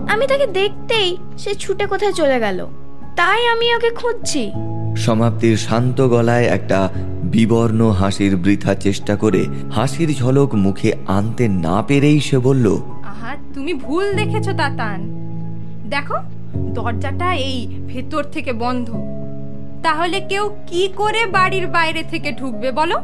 আমি 0.10 0.28
তাকে 0.28 0.48
দেখতেই 0.48 1.18
সে 1.38 1.56
ছুটে 1.56 1.86
কোথায় 1.86 2.14
চলে 2.14 2.40
গেল। 2.40 2.68
তাই 3.16 3.48
আমি 3.48 3.76
ওকে 3.76 3.90
খুঁজছি। 3.90 4.52
সমাপ্তির 4.98 5.58
শান্ত 5.58 6.02
গলায় 6.02 6.46
একটা 6.46 6.90
বিবর্ণ 7.24 7.90
হাসির 7.90 8.36
বৃথা 8.36 8.76
চেষ্টা 8.76 9.16
করে 9.16 9.46
হাসির 9.76 10.16
ঝলক 10.16 10.56
মুখে 10.56 10.94
আনতে 11.08 11.48
না 11.48 11.84
পেরেই 11.88 12.20
সে 12.20 12.38
বলল 12.38 12.82
আহা 13.14 13.36
তুমি 13.54 13.74
ভুল 13.74 14.14
দেখেছ, 14.14 14.48
তাতান। 14.50 15.00
দেখো, 15.90 16.18
দরজাটা 16.74 17.34
এই 17.34 17.68
ভেতর 17.88 18.24
থেকে 18.24 18.54
বন্ধ। 18.54 18.88
তাহলে 19.84 20.20
কেউ 20.20 20.50
কি 20.68 20.90
করে 20.96 21.26
বাড়ির 21.26 21.68
বাইরে 21.68 22.04
থেকে 22.04 22.32
ঢুকবে, 22.32 22.72
বলো? 22.72 22.98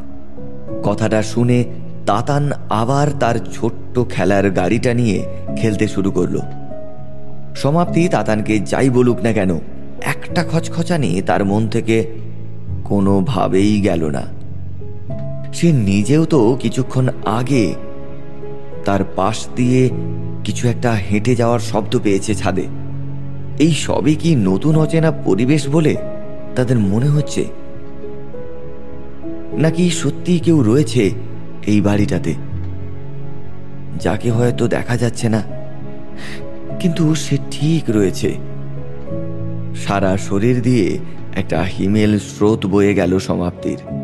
কথাটা 0.82 1.22
শুনে 1.22 1.64
তাতান 2.06 2.52
আবার 2.70 3.10
তার 3.20 3.36
ছোট্ট 3.52 4.00
খেলার 4.10 4.50
গাড়িটা 4.50 4.94
নিয়ে 4.94 5.26
খেলতে 5.56 5.88
শুরু 5.88 6.10
করল। 6.10 6.40
সমাপ্তি 7.56 8.08
তাতানকে 8.08 8.58
যাই 8.58 8.90
বলুক 8.90 9.18
না 9.22 9.32
কেন, 9.32 9.58
একটা 10.04 10.44
খচখচানি 10.52 11.22
তার 11.22 11.44
মন 11.44 11.68
থেকে 11.68 11.96
কোনোভাবেই 12.84 13.80
গেল 13.80 14.04
না। 14.04 14.24
সে 15.52 15.72
নিজেও 15.72 16.24
তো 16.24 16.56
কিছুক্ষণ 16.60 17.08
আগে 17.26 17.74
তার 18.84 19.04
পাশ 19.16 19.48
দিয়ে 19.56 19.90
কিছু 20.44 20.68
একটা 20.68 20.92
হেঁটে 20.92 21.36
যাওয়ার 21.36 21.60
শব্দ 21.60 21.98
পেয়েছে 22.02 22.34
ছাদে। 22.34 22.66
এই 23.58 23.72
সবই 23.72 24.14
কি 24.14 24.34
নতুন 24.34 24.76
অচেনা 24.76 25.10
পরিবেশ 25.10 25.68
বলে 25.68 25.96
তাদের 26.56 26.78
মনে 26.78 27.08
হচ্ছে? 27.08 27.44
নাকি 29.58 29.90
সত্যি 29.90 30.38
কেউ 30.38 30.62
রয়েছে 30.62 31.10
এই 31.66 31.80
বাড়িটাতে? 31.80 32.34
যাকে 34.00 34.30
হয়তো 34.30 34.68
দেখা 34.68 34.96
যাচ্ছে 34.96 35.28
না। 35.28 35.42
কিন্তু 36.80 37.14
সে 37.14 37.38
ঠিক 37.50 37.84
রয়েছে। 37.88 38.36
সারা 39.74 40.16
শরীর 40.16 40.62
দিয়ে 40.62 40.98
একটা 41.36 41.60
হিমেল 41.60 42.18
স্রোত 42.18 42.66
বয়ে 42.66 42.94
গেল 42.94 43.18
সমাপ্তির। 43.18 43.99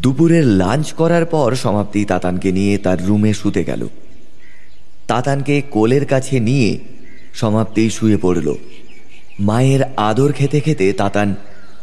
দুপুরের 0.00 0.46
লাঞ্চ 0.46 0.92
করার 0.92 1.24
পর 1.24 1.54
সমাপ্তি 1.54 2.04
তাতানকে 2.04 2.52
নিয়ে 2.52 2.78
তার 2.78 3.06
রুমে 3.06 3.34
শুতে 3.34 3.64
গেল। 3.64 3.88
তাতানকে 5.06 5.62
কোলের 5.70 6.06
কাছে 6.06 6.40
নিয়ে 6.40 6.78
সমাপ্তি 7.34 7.90
শুয়ে 7.90 8.16
পড়ল। 8.16 8.54
মায়ের 9.40 9.80
আদর 9.96 10.32
খেতে 10.32 10.60
খেতে 10.60 10.92
তাতান 10.92 11.34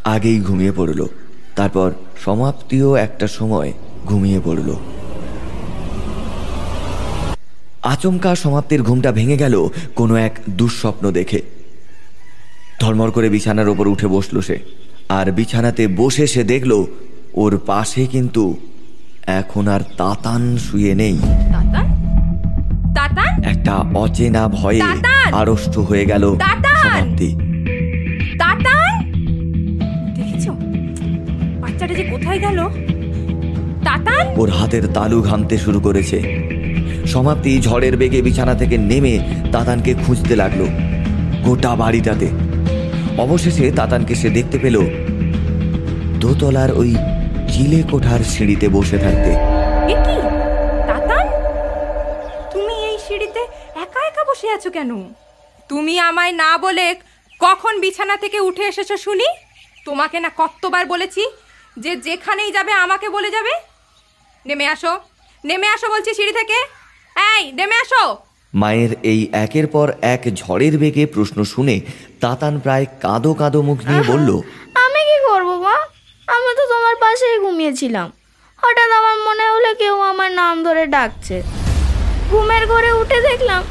আগেই 0.04 0.40
ঘুমিয়ে 0.42 0.72
পড়ল। 0.72 1.06
তারপর 1.56 1.92
সমাপ্তিও 2.26 2.96
একটা 2.96 3.28
সময় 3.28 3.74
ঘুমিয়ে 4.06 4.40
পড়ল। 4.46 4.76
আচমকা 7.84 8.36
সমাপ্তির 8.36 8.82
ঘুমটা 8.84 9.12
ভেঙে 9.12 9.38
গেল 9.38 9.70
কোনো 9.96 10.16
এক 10.16 10.40
দুঃস্বপ্ন 10.50 11.12
দেখে। 11.12 11.42
ধর্মর 12.80 13.12
করে 13.12 13.30
বিছানার 13.30 13.70
ওপর 13.70 13.88
উঠে 13.88 14.08
বসল 14.08 14.42
সে। 14.42 14.60
আর 15.10 15.32
বিছানাতে 15.32 15.88
বসে 15.88 16.28
সে 16.28 16.44
দেখল 16.44 16.86
ওর 17.38 17.54
পাশে 17.66 18.06
কিন্তু 18.06 18.44
এখন 19.28 19.68
আর 19.68 19.80
তাতান 19.98 20.58
শুয়ে 20.58 20.94
নেই। 20.96 21.18
একটা 23.44 23.74
অচেনা 23.94 24.44
ভয়ে 24.48 24.82
আড়ষ্ট 25.32 25.76
হয়ে 25.80 26.06
গেল 26.06 26.24
সমাপ্তি। 26.84 27.30
বাচ্চাটা 31.62 31.94
যে 31.94 32.04
কোথায় 32.04 32.40
গেল? 32.40 32.60
ওর 34.38 34.50
হাতের 34.50 34.86
তালু 34.88 35.22
ঘামতে 35.22 35.58
শুরু 35.58 35.80
করেছে। 35.80 36.18
সমাপ্তি 37.06 37.52
ঝড়ের 37.62 37.98
বেগে 37.98 38.22
বিছানা 38.22 38.54
থেকে 38.54 38.76
নেমে 38.78 39.14
তাতানকে 39.52 39.92
খুঁজতে 40.06 40.36
লাগল 40.36 40.62
গোটা 41.44 41.72
বাড়িটাতে। 41.76 42.28
অবশেষে 43.18 43.66
তাতানকে 43.72 44.14
সে 44.16 44.30
দেখতে 44.30 44.58
পেল 44.60 44.78
দোতলার 46.20 46.72
ওই 46.72 46.92
চিলে 47.58 47.82
কোঠার 47.92 48.22
সিঁড়িতে 48.24 48.68
বসে 48.70 48.98
থাকতে 48.98 49.32
এ 49.94 49.96
কি? 50.06 50.16
তাতান 50.88 51.26
তুমি 52.54 52.76
এই 52.90 52.98
সিঁড়িতে 53.08 53.42
একা 53.76 54.02
একা 54.08 54.24
বসে 54.30 54.48
আছো 54.50 54.70
কেন? 54.72 54.92
তুমি 55.70 55.94
আমায় 56.00 56.34
না 56.44 56.52
বলে 56.58 56.96
কখন 57.40 57.74
বিছানা 57.82 58.16
থেকে 58.18 58.40
উঠে 58.40 58.64
এসেছ 58.64 58.92
শুনি? 59.06 59.28
তোমাকে 59.86 60.18
না 60.20 60.30
কতবার 60.38 60.86
বলেছি 60.86 61.24
যে 61.78 61.92
যেখানেই 61.96 62.52
যাবে 62.52 62.72
আমাকে 62.74 63.10
বলে 63.10 63.30
যাবে? 63.32 63.54
নেমে 64.46 64.66
আসো। 64.68 64.94
নেমে 65.44 65.68
আসো 65.68 65.88
বলছি 65.90 66.12
সিঁড়ি 66.14 66.34
থেকে। 66.34 66.58
এই 67.34 67.44
নেমে 67.52 67.76
আসো। 67.76 68.04
মায়ের 68.54 68.92
এই 69.04 69.22
একের 69.46 69.68
পর 69.68 69.88
এক 70.14 70.22
ঝড়ের 70.36 70.78
বেগে 70.78 71.06
প্রশ্ন 71.06 71.44
শুনে 71.44 71.76
তাতান 72.22 72.60
প্রায় 72.60 72.86
কাঁদো 73.02 73.34
কাঁদো 73.34 73.62
মুখ 73.62 73.78
নিয়ে 73.90 74.04
বলল 74.08 74.30
আমি 74.76 75.02
কি 75.10 75.18
করব 75.30 75.50
মা? 75.66 75.76
আমি 76.34 76.52
তো 76.60 76.64
তোমার 76.74 76.96
পাশেই 77.04 77.38
ঘুমিয়েছিলাম। 77.46 78.08
হঠাৎ 78.64 78.90
আমার 79.00 79.18
মনে 79.28 79.46
হলো 79.54 79.70
কেউ 79.82 79.96
আমার 80.12 80.32
নাম 80.42 80.56
ধরে 80.68 80.84
ডাকছে। 80.98 81.36
ঘুমের 82.32 82.64
ঘরে 82.72 82.92
উঠে 83.02 83.20
দেখলাম, 83.30 83.62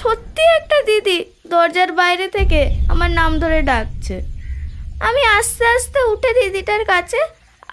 সত্যি 0.00 0.42
একটা 0.58 0.78
দিদি 0.88 1.18
দরজার 1.52 1.90
বাইরে 2.00 2.26
থেকে 2.36 2.60
আমার 2.92 3.10
নাম 3.20 3.30
ধরে 3.42 3.58
ডাকছে। 3.72 4.16
আমি 5.08 5.22
আস্তে 5.38 5.64
আস্তে 5.76 5.98
উঠে 6.12 6.30
দিদিটার 6.38 6.82
কাছে, 6.92 7.20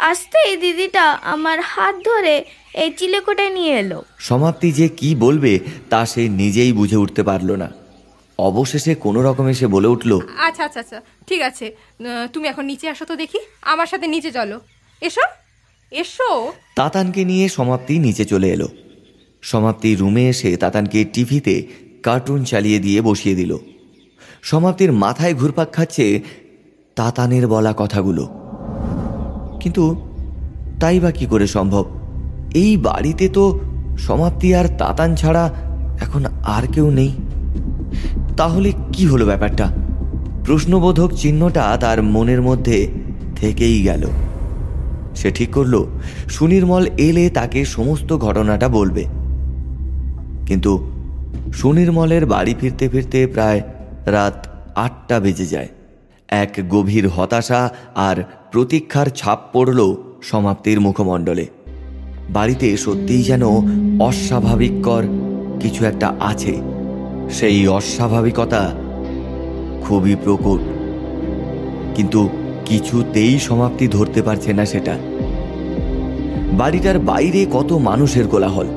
আসতে 0.10 0.38
এই 0.52 0.58
দিদিটা 0.64 1.06
আমার 1.34 1.58
হাত 1.72 1.96
ধরে 2.10 2.34
এই 2.84 2.90
চিলেকোটায় 3.00 3.52
নিয়ে 3.58 3.74
এলো। 3.84 4.00
সমাপ্তি 4.30 4.70
যে 4.80 4.88
কি 5.00 5.10
বলবে 5.26 5.54
তা 5.92 6.02
সে 6.12 6.24
নিজেই 6.42 6.72
বুঝে 6.80 6.98
উঠতে 7.04 7.22
পারল 7.30 7.50
না। 7.64 7.68
অবশেষে 8.38 8.96
কোনো 8.96 9.22
রকমে 9.22 9.54
সে 9.54 9.68
বলে 9.68 9.88
উঠল 9.88 10.12
আচ্ছা 10.48 10.64
আচ্ছা 10.68 10.80
আচ্ছা 10.80 11.02
ঠিক 11.28 11.42
আছে। 11.42 11.66
তুমি 12.34 12.48
এখন 12.48 12.66
নিচে 12.66 12.90
আসো 12.90 13.06
তো 13.06 13.16
দেখি 13.16 13.40
আমার 13.62 13.88
সাথে 13.88 14.08
নিচে 14.08 14.32
চলো। 14.32 14.60
এসো 15.02 15.26
এসো। 15.92 16.52
তাতানকে 16.76 17.26
নিয়ে 17.26 17.50
সমাপ্তি 17.50 18.00
নিচে 18.00 18.26
চলে 18.26 18.48
এলো। 18.50 18.68
সমাপ্তি 19.42 19.96
রুমে 19.96 20.30
এসে 20.30 20.58
তাতানকে 20.58 21.06
টিভিতে 21.06 21.68
কার্টুন 22.04 22.44
চালিয়ে 22.44 22.80
দিয়ে 22.80 23.02
বসিয়ে 23.02 23.36
দিল। 23.36 23.58
সমাপ্তির 24.42 24.92
মাথায় 24.92 25.34
ঘুরপাক 25.34 25.70
খাচ্ছে 25.74 26.06
তাতানের 26.96 27.48
বলা 27.48 27.74
কথাগুলো। 27.78 28.24
কিন্তু 29.62 29.84
তাই 30.80 31.00
বা 31.00 31.12
কি 31.12 31.26
করে 31.26 31.48
সম্ভব? 31.48 31.86
এই 32.56 32.78
বাড়িতে 32.78 33.30
তো 33.30 33.60
সমাপ্তি 33.98 34.56
আর 34.56 34.68
তাতান 34.68 35.16
ছাড়া 35.16 35.44
এখন 36.02 36.26
আর 36.26 36.68
কেউ 36.74 36.92
নেই। 36.92 37.12
তাহলে 38.38 38.72
কি 38.94 39.06
হলো 39.06 39.26
ব্যাপারটা? 39.26 39.68
প্রশ্নবোধক 40.46 41.12
চিহ্নটা 41.16 41.78
তার 41.82 42.04
মনের 42.04 42.42
মধ্যে 42.42 42.88
থেকেই 43.36 43.82
গেল। 43.82 44.08
সে 45.16 45.32
ঠিক 45.32 45.52
করল, 45.52 45.86
সুনির্মল 46.30 46.88
এলে 46.98 47.30
তাকে 47.30 47.66
সমস্ত 47.66 48.18
ঘটনাটা 48.18 48.68
বলবে। 48.68 49.06
কিন্তু 50.48 50.92
সুনির্মলের 51.54 52.26
বাড়ি 52.26 52.56
ফিরতে 52.60 52.90
ফিরতে 52.90 53.28
প্রায় 53.28 53.62
রাত 54.06 54.48
আটটা 54.76 55.20
বেজে 55.20 55.46
যায়। 55.46 55.68
এক 56.30 56.54
গভীর 56.70 57.08
হতাশা 57.08 57.70
আর 57.96 58.24
প্রতীক্ষার 58.52 59.08
ছাপ 59.08 59.40
পড়ল 59.54 59.96
সমাপ্তির 60.22 60.82
মুখমণ্ডলে। 60.82 61.48
বাড়িতে 62.30 62.78
সত্যিই 62.78 63.24
যেন 63.24 63.44
অস্বাভাবিককর 64.02 65.04
কিছু 65.60 65.86
একটা 65.86 66.14
আছে। 66.20 66.83
সেই 67.30 67.68
অস্বাভাবিকতা 67.68 68.72
খুবই 69.82 70.16
প্রকট। 70.24 70.60
কিন্তু 71.96 72.30
কিছুতেই 72.66 73.40
সমাপ্তি 73.40 73.88
ধরতে 73.88 74.22
পারছে 74.22 74.54
না 74.54 74.66
সেটা। 74.66 74.98
বাড়িটার 76.54 77.00
বাইরে 77.00 77.46
কত 77.54 77.74
মানুষের 77.74 78.28
কোলাহল। 78.28 78.68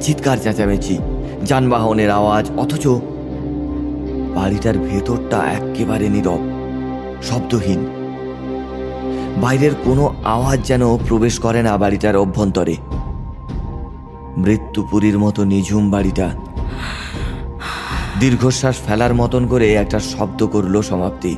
চিৎকার 0.00 0.38
চেঁচামেচি, 0.38 0.98
যানবাহনের 1.44 2.10
আওয়াজ, 2.10 2.50
অথচ 2.56 2.86
বাড়িটার 4.34 4.78
ভেতরটা 4.78 5.38
একেবারে 5.38 6.08
নীরব, 6.08 6.38
শব্দহীন। 7.22 7.86
বাইরের 9.36 9.70
কোনো 9.84 10.14
আওয়াজ 10.24 10.66
যেন 10.66 10.96
প্রবেশ 10.96 11.38
করে 11.38 11.62
না 11.62 11.76
বাড়িটার 11.76 12.16
অভ্যন্তরে। 12.16 12.76
মৃত্যুপুরীর 14.36 15.18
মতো 15.18 15.44
নিঝুম 15.44 15.90
বাড়িটা। 15.90 16.30
দীর্ঘশ্বাস 18.20 18.76
ফেলার 18.86 19.14
মতন 19.14 19.46
করে 19.46 19.74
একটা 19.74 19.98
শব্দ 19.98 20.46
করল 20.46 20.82
সমাপ্তি। 20.82 21.36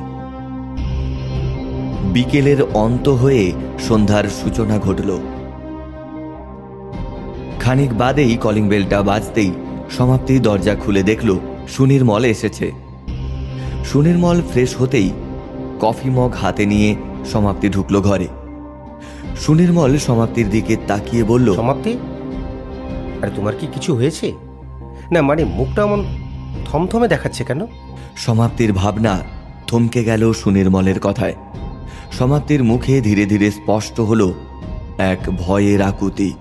বিকেলের 2.13 2.63
অন্ত 2.73 3.09
হয়ে 3.09 3.51
সন্ধ্যার 3.79 4.23
সূচনা 4.23 4.79
ঘটল। 4.79 5.19
খানিক 7.59 7.97
বাদেই 7.97 8.37
কলিং 8.37 8.67
বেলটা 8.67 9.01
বাজতেই 9.01 9.51
সমাপ্তি 9.97 10.39
দরজা 10.39 10.75
খুলে 10.75 11.03
দেখল 11.03 11.39
সুনির্মল 11.67 12.25
এসেছে। 12.25 12.71
সুনির্মল 13.85 14.41
ফ্রেশ 14.51 14.75
হতেই 14.77 15.11
কফি 15.79 16.09
মগ 16.09 16.31
হাতে 16.33 16.65
নিয়ে 16.65 16.95
সমাপ্তি 17.25 17.69
ঢুকলো 17.69 18.01
ঘরে। 18.01 18.27
সুনির্মল 19.39 19.97
সমাপ্তির 19.97 20.49
দিকে 20.49 20.77
তাকিয়ে 20.87 21.23
বলল, 21.23 21.55
সমাপ্তি? 21.55 21.97
আরে 23.21 23.31
তোমার 23.35 23.53
কি 23.59 23.67
কিছু 23.73 23.95
হয়েছে? 23.95 24.33
না 25.11 25.21
মানে 25.21 25.45
মুখটা 25.45 25.81
এমন 25.81 26.03
থমথমে 26.65 27.07
দেখাচ্ছে 27.07 27.43
কেন? 27.43 27.65
সমাপ্তির 28.15 28.73
ভাবনা 28.73 29.21
থমকে 29.67 30.03
গেল 30.03 30.33
সুনির্মলের 30.33 30.99
কথায়। 30.99 31.35
সমাপ্তির 32.11 32.63
মুখে 32.63 33.01
ধীরে 33.01 33.25
ধীরে 33.25 33.51
স্পষ্ট 33.51 33.99
হলো 33.99 34.33
এক 34.97 35.19
ভয়ের 35.37 35.81
আকুতি। 35.81 36.33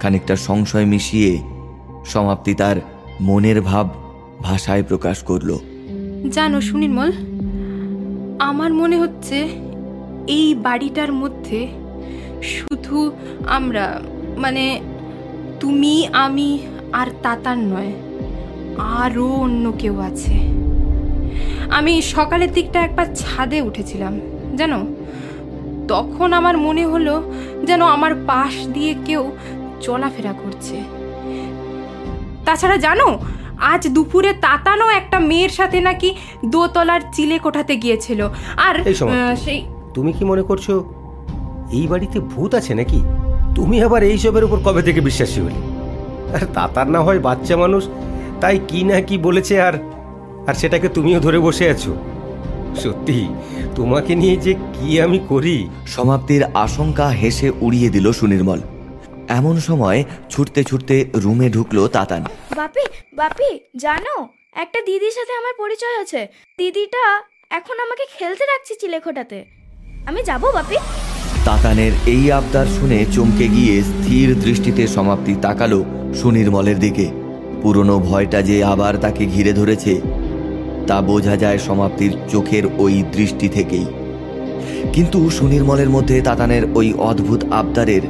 খানিকটা 0.00 0.36
সংশয় 0.36 0.84
মিশিয়ে 0.84 1.42
সমাপ্তি 2.04 2.54
তার 2.54 2.76
মনের 3.20 3.62
ভাব 3.62 3.88
ভাষায় 4.42 4.82
প্রকাশ 4.82 5.22
করল। 5.22 5.58
জানো 6.30 6.60
সুনির্মল 6.60 7.12
আমার 8.38 8.74
মনে 8.74 8.98
হচ্ছে 8.98 9.48
এই 10.26 10.54
বাড়িটার 10.54 11.12
মধ্যে 11.12 11.68
শুধু 12.42 13.12
আমরা 13.46 14.00
মানে 14.36 14.80
তুমি 15.60 16.06
আমি 16.06 16.58
আর 16.92 17.06
তাতার 17.22 17.58
নয়। 17.58 17.92
আরও 18.78 19.26
অন্য 19.26 19.72
কেউ 19.78 20.00
আছে। 20.00 20.34
আমি 21.70 22.02
সকালের 22.02 22.52
দিকটা 22.52 22.78
একবার 22.80 23.06
ছাদে 23.14 23.58
উঠেছিলাম 23.62 24.20
জানো? 24.56 24.78
তখন 25.88 26.32
আমার 26.32 26.58
মনে 26.58 26.86
হলো 26.86 27.14
যেন 27.64 27.82
আমার 27.82 28.14
পাশ 28.26 28.66
দিয়ে 28.66 28.94
কেউ 29.04 29.32
চলাফেরা 29.80 30.32
করছে। 30.32 30.76
তাছাড়া 32.44 32.76
জানো 32.76 33.18
আজ 33.60 33.88
দুপুরে 33.88 34.32
তাতানো 34.32 34.90
একটা 34.90 35.18
মেয়ের 35.18 35.50
সাথে 35.50 35.80
নাকি 35.80 36.14
দোতলার 36.44 37.00
চিলে 37.12 37.38
কোঠাতে 37.38 37.76
গিয়েছিল। 37.76 38.28
আর 38.56 38.74
সেই 39.36 39.60
তুমি 39.94 40.12
কি 40.12 40.24
মনে 40.24 40.42
করছ 40.42 40.70
এই 41.72 41.86
বাড়িতে 41.86 42.20
ভূত 42.20 42.54
আছে 42.54 42.74
নাকি? 42.74 43.00
তুমি 43.54 43.82
আবার 43.82 44.02
এইসবের 44.02 44.44
উপর 44.44 44.58
কবে 44.64 44.82
থেকে 44.82 45.00
বিশ্বাসী 45.00 45.40
হলে? 45.40 45.60
আর 46.34 46.46
তাতার 46.54 46.90
না 46.90 47.00
হয় 47.00 47.18
বাচ্চা 47.18 47.56
মানুষ 47.56 47.88
তাই 48.40 48.56
কি 48.68 48.80
না 48.84 48.96
কি 49.00 49.16
বলেছে 49.18 49.54
আর 49.60 49.74
আর 50.48 50.54
সেটাকে 50.54 50.88
তুমিও 50.88 51.18
ধরে 51.20 51.38
বসে 51.38 51.64
আছো। 51.70 51.92
সত্যি 52.82 53.18
তোমাকে 53.76 54.12
নিয়ে 54.14 54.36
যে 54.36 54.52
কি 54.74 54.88
আমি 55.00 55.18
করি? 55.28 55.56
সমাপ্তির 55.86 56.42
আশঙ্কা 56.64 57.06
হেসে 57.20 57.48
উড়িয়ে 57.60 57.88
দিল 57.90 58.06
সুনির্মল। 58.12 58.60
এমন 59.38 59.54
সময় 59.60 60.00
ছুটতে 60.30 60.60
ছুটতে 60.64 60.96
রুমে 61.14 61.48
ঢুকলো 61.50 61.82
তাতান। 61.88 62.22
বাপি 62.56 62.84
বাপি 63.14 63.50
জানো 63.76 64.14
একটা 64.54 64.78
দিদির 64.86 65.14
সাথে 65.18 65.32
আমার 65.40 65.54
পরিচয় 65.62 65.96
আছে 66.02 66.20
দিদিটা 66.58 67.04
এখন 67.50 67.76
আমাকে 67.86 68.04
খেলতে 68.18 68.44
রাখছে 68.44 68.72
চিলেখোটাতে। 68.80 69.38
আমি 70.06 70.20
যাব 70.22 70.42
বাপি? 70.56 70.76
তাতানের 71.44 71.92
এই 72.06 72.24
আবদার 72.32 72.66
শুনে 72.66 72.98
চমকে 73.14 73.46
গিয়ে 73.48 73.74
স্থির 73.82 74.26
দৃষ্টিতে 74.44 74.82
সমাপ্তি 74.86 75.34
তাকালো 75.42 75.80
সুনির্মলের 76.14 76.78
দিকে। 76.78 77.06
পুরনো 77.64 77.96
ভয়টা 77.98 78.42
যে 78.42 78.56
আবার 78.64 78.94
তাকে 78.96 79.22
ঘিরে 79.26 79.52
ধরেছে 79.52 79.92
তা 80.88 80.96
বোঝা 81.00 81.36
যায় 81.36 81.58
সমাপ্তির 81.58 82.12
চোখের 82.32 82.64
ওই 82.78 82.94
দৃষ্টি 83.16 83.48
থেকেই। 83.48 83.86
কিন্তু 84.92 85.18
সুনির্মলের 85.30 85.90
মধ্যে 85.90 86.16
তাতানের 86.22 86.64
ওই 86.74 86.88
অদ্ভুত 87.10 87.40
আবদারের 87.50 88.04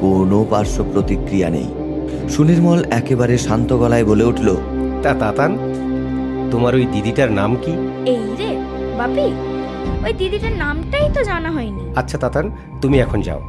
কোনো 0.00 0.38
পার্শ্ব 0.50 0.84
প্রতিক্রিয়া 0.92 1.48
নেই। 1.50 1.68
সুনির্মল 2.28 2.80
একেবারে 2.90 3.34
শান্ত 3.38 3.70
গলায় 3.72 4.04
বলে 4.04 4.24
উঠল 4.24 4.48
তা 5.02 5.12
তাতান 5.14 5.50
তোমার 6.50 6.72
ওই 6.74 6.84
দিদিটার 6.92 7.30
নাম 7.32 7.50
কি? 7.64 7.72
এই 8.12 8.24
রে 8.38 8.50
বাপি 8.98 9.26
ওই 10.06 10.12
দিদিটার 10.20 10.54
নামটাই 10.64 11.06
তো 11.14 11.20
জানা 11.24 11.50
হয়নি। 11.50 11.82
আচ্ছা 11.96 12.16
তাতান 12.18 12.46
তুমি 12.82 12.96
এখন 12.98 13.20
যাও 13.22 13.40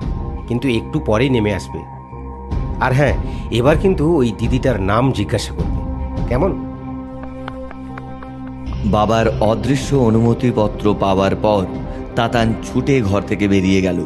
কিন্তু 0.48 0.68
একটু 0.80 0.98
পরেই 1.06 1.30
নেমে 1.30 1.52
আসবে। 1.54 1.80
আর 2.82 2.94
হ্যাঁ 2.94 3.16
এবার 3.52 3.78
কিন্তু 3.78 4.18
ওই 4.18 4.32
দিদিটার 4.38 4.82
নাম 4.82 5.12
জিজ্ঞাসা 5.12 5.54
করবে। 5.54 5.80
কেমন? 6.28 6.52
বাবার 8.86 9.26
অদৃশ্য 9.42 9.96
অনুমতিপত্র 9.96 10.96
পাওয়ার 11.00 11.36
পর 11.36 11.66
তাতান 12.16 12.54
ছুটে 12.64 13.02
ঘর 13.02 13.22
থেকে 13.22 13.48
বেরিয়ে 13.48 13.82
গেল। 13.82 14.06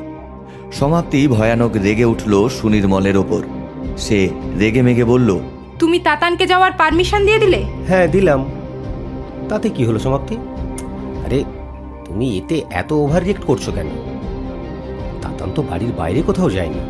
সমাপ্তি 0.71 1.27
ভয়ানক 1.27 1.71
রেগে 1.83 2.05
উঠল 2.05 2.49
সুনির্মলের 2.49 3.17
ওপর। 3.17 3.41
সে 3.97 4.29
রেগে 4.59 4.81
মেগে 4.81 5.03
বলল 5.03 5.39
তুমি 5.79 5.99
তাতানকে 5.99 6.45
যাওয়ার 6.47 6.71
পারমিশন 6.71 7.25
দিয়ে 7.25 7.39
দিলে? 7.39 7.63
হ্যাঁ 7.87 8.07
দিলাম। 8.07 8.45
তাতে 9.49 9.69
কি 9.69 9.85
হলো 9.85 9.99
সমাপ্তি? 9.99 10.35
আরে 11.25 11.43
তুমি 12.05 12.37
এতে 12.37 12.61
এত 12.71 12.93
ওভার 12.93 13.23
রিয়েক্ট 13.23 13.43
করছ 13.45 13.69
কেন? 13.69 13.87
তাতান 15.21 15.49
তো 15.55 15.61
বাড়ির 15.61 15.91
বাইরে 15.97 16.21
কোথাও 16.21 16.49
যায়নি। 16.49 16.81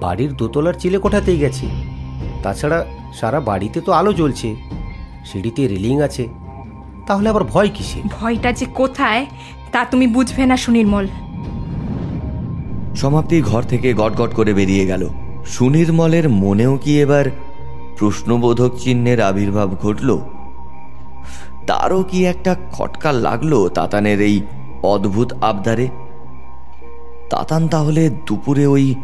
বাড়ির 0.00 0.32
দোতলার 0.32 0.74
চিলে 0.74 0.98
কোঠাতেই 0.98 1.38
গেছে। 1.38 1.66
তাছাড়া 2.42 2.84
সারা 3.14 3.40
বাড়িতে 3.40 3.80
তো 3.80 3.92
আলো 3.92 4.12
জ্বলছে 4.12 4.56
সিঁড়িতে 5.24 5.68
রেলিং 5.68 6.00
আছে। 6.00 6.28
তাহলে 7.06 7.28
আবার 7.28 7.44
ভয় 7.44 7.68
কিসে 7.74 8.00
ভয়টা 8.20 8.52
যে 8.52 8.66
কোথায় 8.74 9.26
তা 9.72 9.84
তুমি 9.84 10.06
বুঝবে 10.06 10.46
না 10.46 10.56
সুনির্মল। 10.56 11.06
সমাপ্তি 12.96 13.42
ঘর 13.42 13.62
থেকে 13.62 13.94
গটগট 13.94 14.34
করে 14.34 14.54
বেরিয়ে 14.54 14.86
গেল। 14.86 15.08
সুনির্মলের 15.46 16.28
মনেও 16.28 16.76
কি 16.76 17.00
এবার 17.00 17.24
প্রশ্নবোধক 17.98 18.70
চিহ্নের 18.78 19.20
আবির্ভাব 19.20 19.74
ঘটল? 19.74 20.18
তারও 21.66 22.02
কি 22.02 22.26
একটা 22.26 22.56
খটকা 22.72 23.12
লাগল 23.12 23.68
তাতানের 23.68 24.20
এই 24.20 24.42
অদ্ভুত 24.82 25.32
আবদারে? 25.32 25.88
তাতান 27.30 27.68
তাহলে 27.68 28.10
দুপুরে 28.26 28.66
ওই 28.66 28.94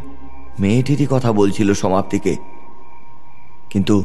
মেয়েটিরই 0.60 1.06
কথা 1.10 1.32
বলছিল 1.32 1.72
সমাপ্তিকে। 1.72 2.36
কিন্তু 3.70 4.04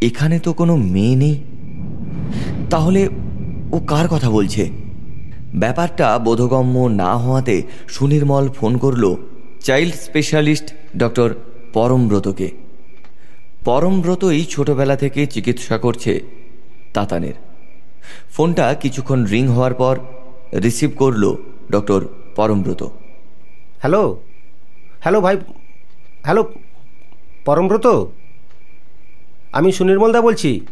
এখানে 0.00 0.38
তো 0.38 0.52
কোনো 0.52 0.76
মেয়ে 0.76 1.16
নেই। 1.16 1.42
তাহলে 2.70 3.08
ও 3.72 3.78
কার 3.86 4.08
কথা 4.08 4.30
বলছে? 4.30 4.70
ব্যাপারটা 5.54 6.18
বোধগম্য 6.18 6.78
না 6.78 7.16
হওয়াতে 7.16 7.62
সুনির্মল 7.88 8.48
ফোন 8.48 8.78
করল 8.78 9.14
চাইল্ড 9.64 9.94
স্পেশালিস্ট 9.94 10.74
ডক্টর 10.96 11.34
পরমব্রতকে। 11.72 12.50
পরমব্রতই 13.64 14.44
ছোটবেলা 14.44 14.96
থেকে 14.96 15.26
চিকিৎসা 15.26 15.78
করছে 15.78 16.20
তাতানের। 16.94 17.34
ফোনটা 18.30 18.74
কিছুক্ষণ 18.74 19.24
রিং 19.24 19.46
হওয়ার 19.46 19.74
পর 19.74 19.98
রিসিভ 20.52 20.90
করল 20.96 21.36
ডক্টর 21.70 22.06
পরমব্রত। 22.36 22.82
হ্যালো? 23.80 24.20
হ্যালো 25.04 25.20
ভাই 25.20 25.36
হ্যালো 26.24 26.42
পরমব্রত? 27.44 27.86
আমি 29.52 29.72
সুনির্মলদা 29.72 30.20
বলছি। 30.20 30.66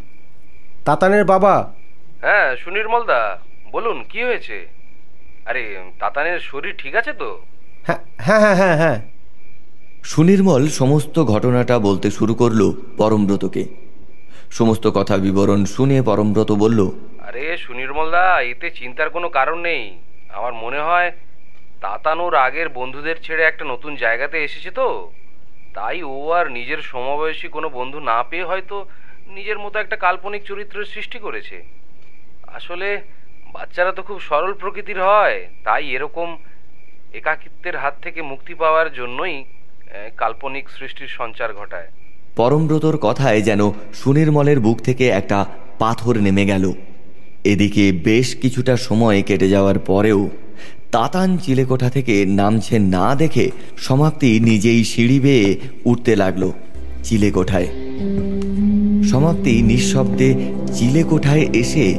তাতানের 0.85 1.25
বাবা। 1.25 1.73
হ্যাঁ 2.21 2.57
সুনির্মলদা 2.57 3.39
বলুন 3.73 4.05
কি 4.09 4.23
হয়েছে? 4.23 4.67
আরে 5.47 5.63
তাতানের 6.01 6.41
শরীর 6.41 6.75
ঠিক 6.79 6.95
আছে 6.97 7.13
তো? 7.13 7.41
হ্যাঁ 7.87 8.01
হ্যাঁ 8.19 8.41
হ্যাঁ 8.41 8.57
হ্যাঁ 8.57 8.77
হ্যাঁ। 8.77 8.99
সুনির্মল 10.05 10.69
সমস্ত 10.69 11.25
ঘটনাটা 11.25 11.79
বলতে 11.79 12.11
শুরু 12.11 12.35
করল 12.35 12.73
পরমব্রতকে। 12.97 13.65
সমস্ত 14.51 14.87
কথা 14.87 15.17
বিবরণ 15.19 15.65
শুনে 15.65 16.03
পরমব্রত 16.03 16.53
বলল 16.53 16.81
আরে 17.19 17.57
সুনির্মলদা 17.57 18.43
এতে 18.43 18.71
চিন্তার 18.71 19.11
কোনো 19.11 19.29
কারণ 19.29 19.59
নেই। 19.59 19.99
আমার 20.33 20.53
মনে 20.53 20.81
হয় 20.81 21.13
তাতানোর 21.85 22.35
আগের 22.47 22.69
বন্ধুদের 22.79 23.17
ছেড়ে 23.25 23.43
একটা 23.47 23.65
নতুন 23.73 23.93
জায়গাতে 24.05 24.37
এসেছে 24.47 24.71
তো। 24.81 24.89
তাই 25.77 25.99
ও 26.13 26.17
আর 26.39 26.47
নিজের 26.59 26.81
সমবয়সী 26.91 27.49
কোনো 27.57 27.69
বন্ধু 27.79 27.99
না 28.11 28.19
পেয়ে 28.31 28.49
হয়তো 28.51 28.77
নিজের 29.37 29.59
মতো 29.65 29.77
একটা 29.79 29.97
কাল্পনিক 30.07 30.43
চরিত্রের 30.51 30.91
সৃষ্টি 30.95 31.19
করেছে। 31.27 31.57
আসলে 32.59 32.89
বাচ্চারা 33.55 33.93
তো 33.99 34.03
খুব 34.09 34.19
সরল 34.29 34.53
প্রকৃতির 34.61 35.01
হয়, 35.09 35.39
তাই 35.67 35.85
এরকম 35.97 36.29
একাকিত্বের 37.21 37.77
হাত 37.83 37.95
থেকে 38.05 38.21
মুক্তি 38.23 38.55
পাওয়ার 38.63 38.89
জন্যই 38.99 39.37
কাল্পনিক 40.23 40.65
সৃষ্টির 40.77 41.11
সঞ্চার 41.19 41.51
ঘটায়। 41.61 41.89
পরমব্রতর 42.37 42.97
কথায় 43.07 43.41
যেন 43.49 43.61
সুনির্মলের 44.01 44.59
বুক 44.61 44.79
থেকে 44.89 45.05
একটা 45.21 45.39
পাথর 45.83 46.15
নেমে 46.27 46.45
গেল। 46.53 46.65
এদিকে 47.53 47.85
বেশ 48.09 48.29
কিছুটা 48.43 48.75
সময় 48.89 49.19
কেটে 49.29 49.49
যাওয়ার 49.55 49.79
পরেও 49.91 50.21
তাতান 50.93 51.39
চিলেকোঠা 51.39 51.91
থেকে 51.91 52.25
নামছে 52.27 52.79
না 52.79 53.15
দেখে 53.15 53.51
সমাপ্তি 53.77 54.41
নিজেই 54.41 54.85
সিঁড়ি 54.85 55.21
বেয়ে 55.21 55.57
উঠতে 55.85 56.17
লাগল 56.17 56.51
চিলেকোঠায়। 57.03 57.69
সমাপ্তি 59.11 59.63
নিঃশব্দে 59.63 60.35
চিলেকোঠায় 60.75 61.47
এসে 61.53 61.95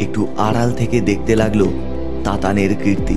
একটু 0.00 0.28
আড়াল 0.38 0.72
থেকে 0.72 1.00
দেখতে 1.00 1.36
লাগল 1.36 1.62
তাতানের 2.24 2.74
কীর্তি। 2.84 3.16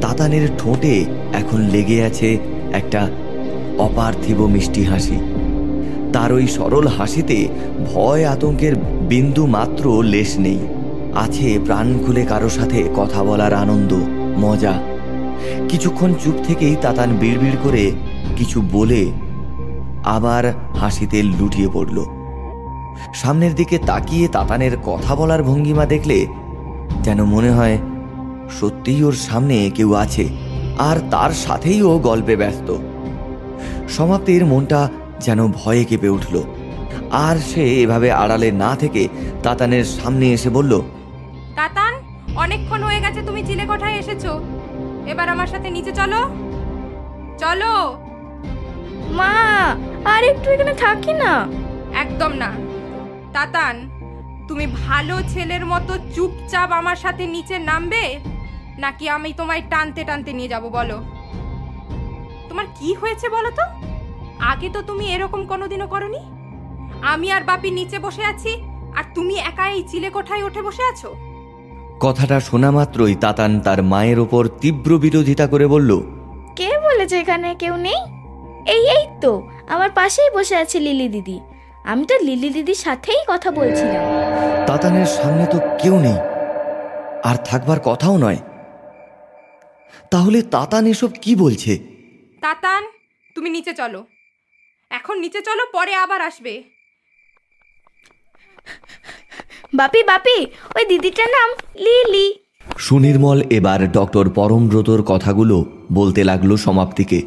তাতানের 0.00 0.48
ঠোঁটে 0.58 1.04
এখন 1.32 1.60
লেগে 1.60 2.02
আছে 2.02 2.38
একটা 2.72 3.08
অপার্থিব 3.78 4.46
মিষ্টি 4.46 4.82
হাসি। 4.84 5.18
তার 6.12 6.32
ওই 6.32 6.46
সরল 6.46 6.86
হাসিতে 6.86 7.48
ভয় 7.86 8.24
আতঙ্কের 8.24 8.74
বিন্দু 9.08 9.46
মাত্র 9.46 10.02
লেশ 10.02 10.38
নেই। 10.38 10.58
আছে 11.14 11.58
প্রাণ 11.64 11.98
খুলে 12.06 12.24
কারও 12.24 12.48
সাথে 12.48 12.82
কথা 12.96 13.24
বলার 13.24 13.54
আনন্দ। 13.54 13.92
মজা। 14.42 14.74
কিছুক্ষণ 15.68 16.10
চুপ 16.22 16.36
থেকেই 16.46 16.74
তাতান 16.84 17.10
বিড়বিড় 17.20 17.58
করে 17.64 17.84
কিছু 18.36 18.58
বলে 18.72 19.02
আবার 20.16 20.44
হাসিতে 20.80 21.18
লুটিয়ে 21.38 21.68
পড়ল। 21.72 21.98
সামনের 23.14 23.52
দিকে 23.54 23.76
তাকিয়ে 23.90 24.26
তাতানের 24.28 24.74
কথা 24.84 25.12
বলার 25.14 25.42
ভঙ্গিমা 25.42 25.84
দেখলে 25.86 26.18
যেন 27.02 27.18
মনে 27.24 27.50
হয় 27.50 27.76
সত্যিই 28.58 29.00
ওর 29.04 29.16
সামনে 29.28 29.56
কেউ 29.70 29.90
আছে, 29.94 30.24
আর 30.78 30.96
তার 31.10 31.32
সাথেই 31.44 31.78
ও 31.82 31.92
গল্পে 31.98 32.34
ব্যস্ত। 32.36 32.68
সমাপ্তির 33.88 34.42
মনটা 34.44 34.80
যেন 35.20 35.40
ভয়ে 35.52 35.84
কেঁপে 35.84 36.08
উঠল, 36.08 36.34
আর 37.26 37.36
সে 37.50 37.62
এভাবে 37.82 38.08
আড়ালে 38.22 38.48
না 38.62 38.70
থেকে 38.76 39.02
তাতানের 39.42 39.86
সামনে 39.98 40.26
এসে 40.32 40.50
বলল 40.50 40.72
অনেকক্ষণ 42.36 42.82
হয়ে 42.82 43.00
গেছে 43.00 43.22
তুমি 43.22 43.42
চিলেকোঠায় 43.42 43.98
এসেছ। 43.98 44.24
এবার 45.06 45.28
আমার 45.28 45.46
সাথে 45.46 45.70
নিচে 45.70 45.92
চলো। 45.92 46.20
চলো। 47.38 47.98
মা 49.10 49.34
আর 50.04 50.24
একটু 50.24 50.50
এখানে 50.50 50.74
থাকি 50.74 51.12
না। 51.12 51.48
একদম 51.94 52.32
না। 52.32 52.50
তাতান 53.32 53.88
তুমি 54.48 54.66
ভালো 54.66 55.22
ছেলের 55.28 55.66
মতো 55.66 55.98
চুপচাপ 56.14 56.72
আমার 56.72 56.96
সাথে 56.96 57.26
নিচে 57.26 57.58
নামবে? 57.58 58.18
নাকি 58.78 59.08
আমি 59.08 59.32
তোমায় 59.32 59.62
টানতে 59.70 60.04
টানতে 60.04 60.32
নিয়ে 60.32 60.48
যাব 60.48 60.68
বলো? 60.68 61.02
তোমার 62.48 62.66
কি 62.78 62.94
হয়েছে 62.94 63.28
বলো 63.28 63.50
তো? 63.50 63.64
আগে 64.40 64.68
তো 64.68 64.82
তুমি 64.82 65.04
এরকম 65.06 65.46
কোনোদিনও 65.46 65.86
করনি? 65.86 66.18
আমি 67.02 67.32
আর 67.32 67.44
বাপি 67.44 67.70
নিচে 67.70 67.98
বসে 67.98 68.24
আছি 68.24 68.62
আর 68.94 69.04
তুমি 69.14 69.34
একা 69.36 69.68
এই 69.68 69.82
চিলে 69.82 70.10
কোঠায় 70.10 70.44
উঠে 70.44 70.62
বসে 70.62 70.82
আছো? 70.82 71.25
কথাটা 72.00 72.40
শোনা 72.40 72.70
মাত্রই 72.70 73.14
তাতান 73.14 73.60
তার 73.60 73.82
মায়ের 73.82 74.18
ওপর 74.18 74.48
তীব্র 74.60 74.98
বিরোধিতা 74.98 75.46
করে 75.46 75.66
বলল 75.66 75.90
কে 76.56 76.70
বলেছে 76.78 77.18
এখানে 77.18 77.54
কেউ 77.54 77.76
নেই? 77.76 78.00
এই 78.66 78.84
এই 78.88 79.04
তো 79.20 79.32
আমার 79.68 79.90
পাশেই 79.90 80.30
বসে 80.30 80.56
আছে 80.56 80.80
লিলি 80.80 81.08
দিদি। 81.08 81.40
আমি 81.84 82.04
তো 82.06 82.14
লিলি 82.18 82.50
দিদির 82.50 82.74
সাথেই 82.74 83.20
কথা 83.28 83.50
বলছিলাম। 83.50 84.02
তাতানের 84.66 85.06
সামনে 85.06 85.46
তো 85.46 85.58
কেউ 85.82 86.00
নেই 86.00 86.18
আর 87.24 87.36
থাকবার 87.44 87.80
কথাও 87.84 88.16
নয়। 88.18 88.40
তাহলে 90.10 90.42
তাতান 90.42 90.86
এসব 90.86 91.10
কি 91.22 91.36
বলছে? 91.36 91.78
তাতান 92.42 92.82
তুমি 93.34 93.50
নিচে 93.50 93.72
চলো। 93.72 94.06
এখন 94.90 95.18
নিচে 95.18 95.40
চলো 95.42 95.62
পরে 95.72 95.94
আবার 95.94 96.20
আসবে। 96.20 96.75
বাপি 99.76 100.00
বাপি, 100.10 100.38
ওই 100.76 100.84
দিদিটার 100.88 101.30
নাম 101.36 101.48
লিলি। 101.84 102.26
সুনির্মল 102.78 103.38
এবার 103.50 103.80
ডক্টর 103.92 104.26
পরমব্রতর 104.28 105.00
কথাগুলো 105.02 105.64
বলতে 105.92 106.24
লাগল 106.24 106.50
সমাপ্তিকে। 106.56 107.20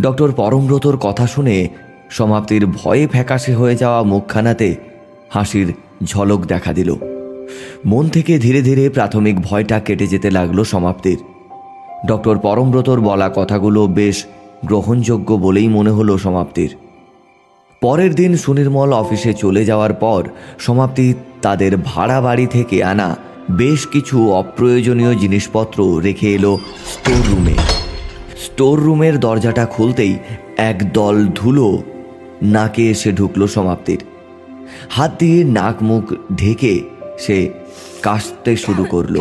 ডক্টর 0.00 0.32
পরমব্রতর 0.32 0.96
কথা 0.96 1.26
শুনে 1.26 1.56
সমাপ্তির 2.10 2.66
ভয়ে 2.66 3.06
ফ্যাকাশে 3.06 3.52
হয়ে 3.54 3.76
যাওয়া 3.76 4.00
মুখখানাতে 4.02 4.68
হাসির 5.30 5.68
ঝলক 6.04 6.40
দেখা 6.46 6.72
দিল। 6.72 6.90
মন 7.86 8.04
থেকে 8.08 8.32
ধীরে 8.38 8.62
ধীরে 8.62 8.84
প্রাথমিক 8.88 9.36
ভয়টা 9.40 9.80
কেটে 9.80 10.06
যেতে 10.06 10.28
লাগল 10.30 10.58
সমাপ্তির। 10.64 11.18
ডক্টর 12.06 12.36
পরমব্রতর 12.38 12.98
বলা 13.00 13.28
কথাগুলো 13.34 13.80
বেশ 13.98 14.16
গ্রহণযোগ্য 14.64 15.28
বলেই 15.34 15.68
মনে 15.68 15.90
হলো 15.90 16.18
সমাপ্তির। 16.18 16.70
পরের 17.84 18.14
দিন 18.14 18.36
সুনির্মল 18.36 18.92
অফিসে 18.92 19.32
চলে 19.34 19.64
যাওয়ার 19.64 19.92
পর 19.94 20.22
সমাপ্তি 20.58 21.14
তাদের 21.42 21.72
ভাড়া 21.76 22.20
বাড়ি 22.20 22.46
থেকে 22.46 22.84
আনা 22.84 23.16
বেশ 23.50 23.86
কিছু 23.86 24.32
অপ্রয়োজনীয় 24.32 25.12
জিনিসপত্র 25.14 26.00
রেখে 26.02 26.34
এলো 26.34 26.58
স্টোর 26.86 27.22
রুমে 27.30 27.56
স্টোর 28.36 28.80
রুমের 28.80 29.20
দরজাটা 29.20 29.66
খুলতেই 29.66 30.14
এক 30.56 30.92
দল 30.92 31.26
ধুলো 31.34 31.82
নাকে 32.42 32.90
এসে 32.90 33.12
ঢুকলো 33.12 33.46
সমাপ্তির। 33.46 34.00
হাত 34.90 35.12
দিয়ে 35.18 35.44
নাক 35.44 35.82
মুখ 35.82 36.04
ঢেকে 36.34 36.80
সে 37.18 37.38
কাশতে 38.02 38.56
শুরু 38.56 38.84
করল। 38.84 39.16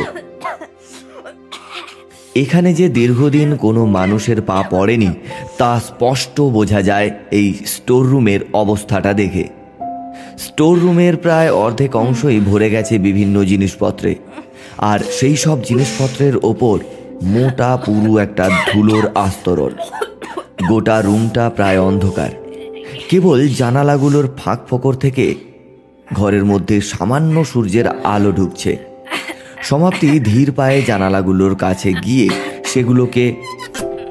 এখানে 2.35 2.73
যে 2.73 2.89
দীর্ঘদিন 2.89 3.55
কোনো 3.55 3.85
মানুষের 3.85 4.41
পা 4.41 4.63
পড়েনি, 4.69 5.09
তা 5.57 5.81
স্পষ্ট 5.85 6.41
বোঝা 6.41 6.81
যায় 6.81 7.11
এই 7.31 7.53
স্টোর 7.65 8.07
রুমের 8.07 8.39
অবস্থাটা 8.53 9.13
দেখে। 9.13 9.43
স্টোর 10.39 10.79
রুমের 10.79 11.17
প্রায় 11.17 11.51
অর্ধেক 11.51 11.95
অংশই 11.95 12.39
ভরে 12.39 12.69
গেছে 12.69 12.97
বিভিন্ন 12.97 13.43
জিনিসপত্রে। 13.43 14.15
আর 14.77 14.99
সেই 14.99 15.35
সব 15.35 15.63
জিনিসপত্রের 15.63 16.33
ওপর 16.43 16.79
মোটা 17.23 17.77
পুরু 17.77 18.17
একটা 18.17 18.49
ধুলোর 18.73 19.09
আস্তরণ। 19.15 19.71
গোটা 20.67 21.01
রুমটা 21.01 21.49
প্রায় 21.49 21.81
অন্ধকার। 21.81 22.29
কেবল 23.09 23.47
জানালাগুলোর 23.47 24.29
ফাঁক 24.37 24.59
ফোকর 24.69 24.93
থেকে 24.93 25.35
ঘরের 26.13 26.45
মধ্যে 26.45 26.81
সামান্য 26.81 27.45
সূর্যের 27.45 27.87
আলো 27.87 28.31
ঢুকছে। 28.31 28.92
সমাপ্তি 29.63 30.19
ধীর 30.19 30.51
পায়ে 30.51 30.81
জানালাগুলোর 30.81 31.55
কাছে 31.55 31.93
গিয়ে 31.93 32.29
সেগুলোকে 32.65 33.35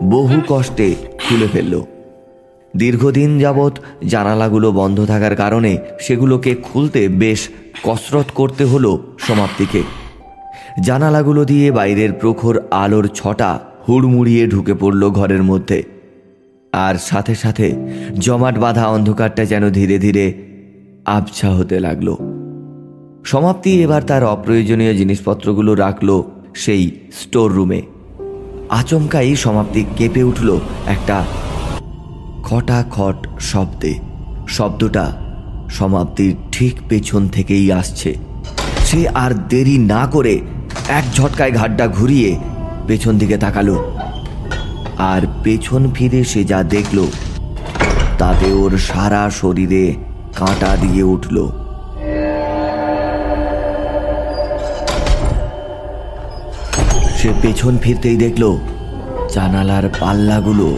বহু 0.05 0.41
কষ্টে 0.49 0.95
খুলে 1.29 1.49
ফেলল। 1.53 1.83
দীর্ঘদিন 2.77 3.39
যাবৎ 3.39 3.79
জানালাগুলো 4.09 4.73
বন্ধ 4.73 5.07
থাকার 5.07 5.37
কারণে 5.37 5.79
সেগুলোকে 6.01 6.55
খুলতে 6.55 7.09
বেশ 7.09 7.49
কসরত 7.83 8.27
করতে 8.35 8.65
হলো 8.65 9.17
সমাপ্তিকে। 9.19 9.83
জানালাগুলো 10.83 11.45
দিয়ে 11.45 11.71
বাইরের 11.71 12.13
প্রখর 12.13 12.61
আলোর 12.71 13.09
ছটা 13.15 13.61
হুড়মুড়িয়ে 13.89 14.47
ঢুকে 14.47 14.75
পড়ল 14.75 15.11
ঘরের 15.11 15.43
মধ্যে। 15.43 15.83
আর 16.73 16.95
সাথে 16.95 17.35
সাথে 17.35 17.75
জমাট 18.19 18.59
বাঁধা 18.59 18.87
অন্ধকারটা 18.89 19.45
যেন 19.45 19.71
ধীরে 19.71 19.99
ধীরে 19.99 20.35
আবছা 21.07 21.51
হতে 21.51 21.81
লাগল। 21.81 22.32
সমাপ্তি 23.25 23.83
এবার 23.83 24.03
তার 24.03 24.25
অপ্রয়োজনীয় 24.25 24.95
জিনিসপত্রগুলো 24.95 25.75
রাখল 25.75 26.23
সেই 26.55 26.91
স্টোর 27.13 27.53
রুমে 27.53 27.83
আচমকাই 28.71 29.37
সমাপ্তি 29.37 29.85
কেঁপে 29.97 30.23
উঠল 30.23 30.61
একটা 30.87 31.25
খটাখট 32.43 33.41
শব্দে। 33.41 33.95
শব্দটা 34.49 35.17
সমাপ্তির 35.71 36.37
ঠিক 36.53 36.75
পেছন 36.89 37.29
থেকেই 37.29 37.73
আসছে। 37.73 38.15
সে 38.85 39.09
আর 39.09 39.35
দেরি 39.49 39.79
না 39.79 40.07
করে 40.07 40.41
এক 40.89 41.05
ঝটকায় 41.15 41.53
ঘাটটা 41.53 41.89
ঘুরিয়ে 41.89 42.39
পেছন 42.87 43.19
দিকে 43.19 43.37
তাকালো। 43.37 43.99
আর 44.99 45.23
পেছন 45.45 45.91
ফিরে 45.91 46.25
সে 46.25 46.45
যা 46.45 46.63
দেখল, 46.63 47.07
তাতে 48.19 48.53
ওর 48.53 48.79
সারা 48.79 49.31
শরীরে 49.31 49.95
কাঁটা 50.37 50.77
দিয়ে 50.81 51.03
উঠল। 51.03 51.62
সে 57.23 57.33
পেছন 57.43 57.79
ফিরতেই 57.79 58.17
দেখল 58.17 58.57
জানালার 59.35 59.91
পাল্লাগুলো 60.01 60.77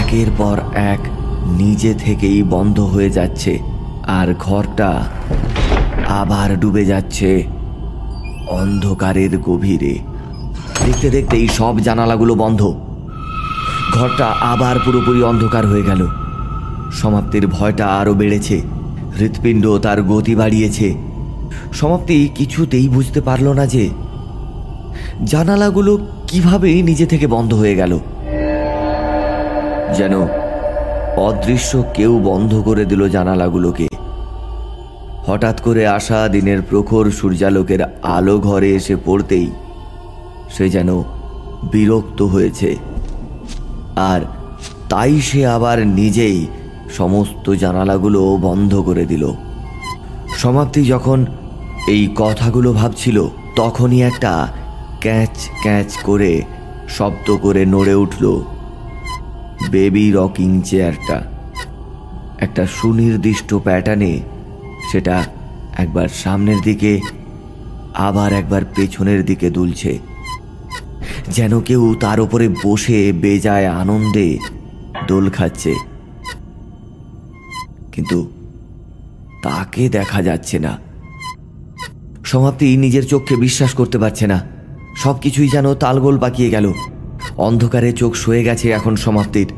একের 0.00 0.26
পর 0.38 0.60
এক 0.74 0.98
নিজে 1.46 1.94
থেকেই 1.94 2.42
বন্ধ 2.42 2.80
হয়ে 2.80 3.10
যাচ্ছে 3.10 3.58
আর 4.06 4.34
ঘরটা 4.38 5.04
আবার 6.08 6.60
ডুবে 6.60 6.84
যাচ্ছে 6.84 7.46
অন্ধকারের 8.48 9.38
গভীরে। 9.38 9.98
দেখতে 10.86 11.10
দেখতেই 11.10 11.48
সব 11.48 11.80
জানালাগুলো 11.80 12.34
বন্ধ। 12.34 12.74
ঘরটা 13.94 14.26
আবার 14.26 14.76
পুরোপুরি 14.84 15.22
অন্ধকার 15.22 15.66
হয়ে 15.66 15.82
গেল। 15.82 16.06
সমাপ্তির 16.92 17.46
ভয়টা 17.46 17.86
আরও 17.86 18.14
বেড়েছে। 18.14 18.60
হৃৎপিণ্ড 19.18 19.78
তার 19.78 20.02
গতি 20.02 20.34
বাড়িয়েছে। 20.34 20.94
সমাপ্তি 21.72 22.28
কিছুতেই 22.34 22.88
বুঝতে 22.88 23.20
পারল 23.20 23.48
না 23.52 23.66
যে 23.66 23.90
জানালাগুলো 25.24 25.98
কীভাবে 26.26 26.82
নিজে 26.82 27.06
থেকে 27.06 27.26
বন্ধ 27.26 27.54
হয়ে 27.54 27.74
গেল। 27.74 27.98
যেন 29.96 30.22
অদৃশ্য 31.16 31.84
কেউ 31.94 32.20
বন্ধ 32.24 32.62
করে 32.64 32.84
দিল 32.84 33.08
জানালাগুলোকে। 33.08 33.88
হঠাৎ 35.26 35.60
করে 35.60 35.86
আসা 35.86 36.28
দিনের 36.28 36.62
প্রখর 36.62 37.10
সূর্যালোকের 37.10 37.78
আলো 38.02 38.38
ঘরে 38.38 38.74
এসে 38.74 38.96
পড়তেই 39.04 39.50
সে 40.50 40.70
যেন 40.70 41.02
বিরক্ত 41.62 42.22
হয়েছে। 42.22 42.76
আর 43.96 44.20
তাই 44.88 45.20
সে 45.20 45.46
আবার 45.46 45.86
নিজেই 45.86 46.46
সমস্ত 46.90 47.50
জানালাগুলো 47.50 48.38
বন্ধ 48.40 48.80
করে 48.80 49.04
দিল। 49.04 49.32
সমাপ্তি 50.38 50.84
যখন 50.84 51.26
এই 51.88 52.08
কথাগুলো 52.16 52.72
ভাবছিল, 52.72 53.26
তখনই 53.56 54.02
একটা 54.02 54.48
ক্যাচ 55.02 55.50
ক্যাচ 55.62 55.96
করে 55.96 56.42
শব্দ 56.88 57.36
করে 57.36 57.66
নড়ে 57.66 57.94
উঠল 57.94 58.44
বেবি 59.70 60.12
রকিং 60.12 60.62
চেয়ারটা। 60.62 61.22
একটা 62.38 62.66
সুনির্দিষ্ট 62.66 63.54
প্যাটার্নে 63.54 64.20
সেটা 64.92 65.24
একবার 65.78 66.08
সামনের 66.08 66.60
দিকে, 66.62 67.00
আবার 67.94 68.32
একবার 68.32 68.62
পেছনের 68.74 69.24
দিকে 69.24 69.50
দুলছে। 69.50 69.98
যেন 71.28 71.60
কেউ 71.60 71.94
তার 72.00 72.20
উপরে 72.20 72.48
বসে 72.64 73.12
বেজায় 73.12 73.66
আনন্দে 73.66 74.38
দোল 75.08 75.30
খাচ্ছে। 75.30 75.74
কিন্তু 77.92 78.30
তাকে 79.42 79.88
দেখা 79.88 80.22
যাচ্ছে 80.22 80.58
না। 80.58 80.78
সমাপ্তি 82.24 82.76
নিজের 82.76 83.06
চোখকে 83.06 83.36
বিশ্বাস 83.36 83.74
করতে 83.74 83.98
পারছে 83.98 84.26
না। 84.26 84.61
সব 85.02 85.16
কিছুই 85.24 85.48
যেন 85.54 85.66
তালগোল 85.82 86.16
পাকিয়ে 86.24 86.52
গেল। 86.54 86.66
অন্ধকারে 87.46 87.90
চোখ 88.00 88.12
সয়ে 88.22 88.46
গেছে 88.48 88.66
এখন 88.78 88.94
সমাপ্তির, 89.04 89.48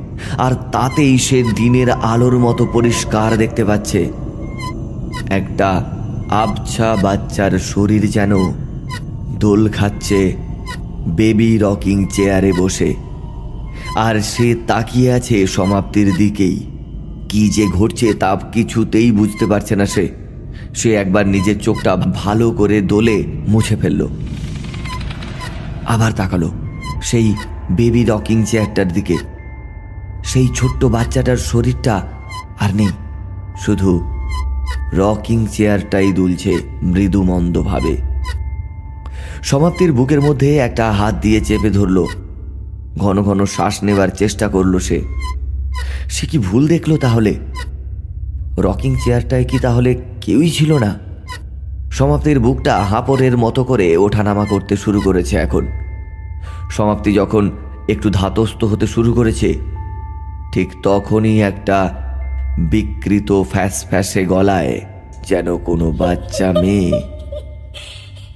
আর 0.44 0.52
তাতেই 0.74 1.14
সে 1.26 1.38
দিনের 1.60 1.88
আলোর 2.12 2.36
মতো 2.38 2.62
পরিষ্কার 2.72 3.30
দেখতে 3.42 3.62
পাচ্ছে। 3.68 4.00
একটা 5.38 5.68
আবছা 6.44 6.88
বাচ্চার 7.04 7.52
শরীর 7.72 8.04
যেন 8.16 8.32
দোল 9.42 9.62
খাচ্ছে 9.76 10.20
বেবি 11.18 11.50
রকিং 11.64 11.98
চেয়ারে 12.14 12.52
বসে, 12.60 12.90
আর 14.06 14.14
সে 14.32 14.48
তাকিয়ে 14.70 15.08
আছে 15.18 15.36
সমাপ্তির 15.56 16.08
দিকেই। 16.20 16.58
কি 17.30 17.42
যে 17.56 17.64
ঘটছে 17.78 18.08
তা 18.22 18.30
কিছুতেই 18.54 19.08
বুঝতে 19.12 19.44
পারছে 19.50 19.74
না 19.80 19.86
সে। 19.94 20.04
সে 20.78 20.90
একবার 21.02 21.24
নিজের 21.34 21.58
চোখটা 21.66 21.92
ভালো 22.22 22.46
করে 22.50 22.76
দোলে 22.92 23.18
মুছে 23.52 23.76
ফেলল। 23.82 24.02
আবার 25.94 26.12
তাকালো। 26.12 26.50
সেই 27.02 27.34
বেবি 27.70 28.04
রকিং 28.04 28.44
চেয়ারটার 28.44 28.88
দিকে। 28.92 29.16
সেই 30.24 30.48
ছোট্ট 30.54 30.84
বাচ্চাটার 30.84 31.36
শরীরটা 31.36 32.02
আর 32.60 32.70
নেই। 32.74 32.92
শুধু 33.60 33.90
রকিং 34.92 35.46
চেয়ারটাই 35.52 36.12
দুলছে 36.12 36.52
মৃদু 36.82 37.22
মন্দভাবে 37.22 37.96
সমাপ্তির 39.42 39.92
বুকের 39.92 40.20
মধ্যে 40.20 40.58
একটা 40.58 40.92
হাত 40.92 41.14
দিয়ে 41.20 41.40
চেপে 41.40 41.70
ধরল। 41.70 42.06
ঘন 42.98 43.22
ঘন 43.22 43.44
শ্বাস 43.44 43.84
নেবার 43.84 44.08
চেষ্টা 44.08 44.48
করল 44.48 44.78
সে। 44.78 44.98
সে 46.08 46.26
কি 46.26 46.38
ভুল 46.38 46.68
দেখল 46.68 46.96
তাহলে? 46.96 47.34
রকিং 48.58 48.96
চেয়ারটায় 49.04 49.44
কি 49.44 49.58
তাহলে 49.58 49.90
কেউই 50.20 50.50
ছিল 50.50 50.78
না? 50.78 50.98
সমাপ্তির 51.90 52.38
বুকটা 52.40 52.74
হাঁপড়ের 52.84 53.36
মতো 53.36 53.64
করে 53.64 53.96
ওঠানামা 53.96 54.44
করতে 54.44 54.76
শুরু 54.76 55.00
করেছে 55.00 55.36
এখন। 55.36 55.66
সমাপ্তি 56.70 57.12
যখন 57.12 57.50
একটু 57.88 58.10
ধাতস্থ 58.10 58.64
হতে 58.64 58.86
শুরু 58.86 59.12
করেছে, 59.12 59.54
ঠিক 60.52 60.72
তখনই 60.82 61.42
একটা 61.42 62.00
বিকৃত 62.58 63.42
ফ্যাস 63.50 63.84
ফ্যাসে 63.88 64.24
গলায়, 64.24 64.80
যেন 65.28 65.56
কোনো 65.56 65.90
বাচ্চা 65.90 66.52
মেয়ে 66.52 67.00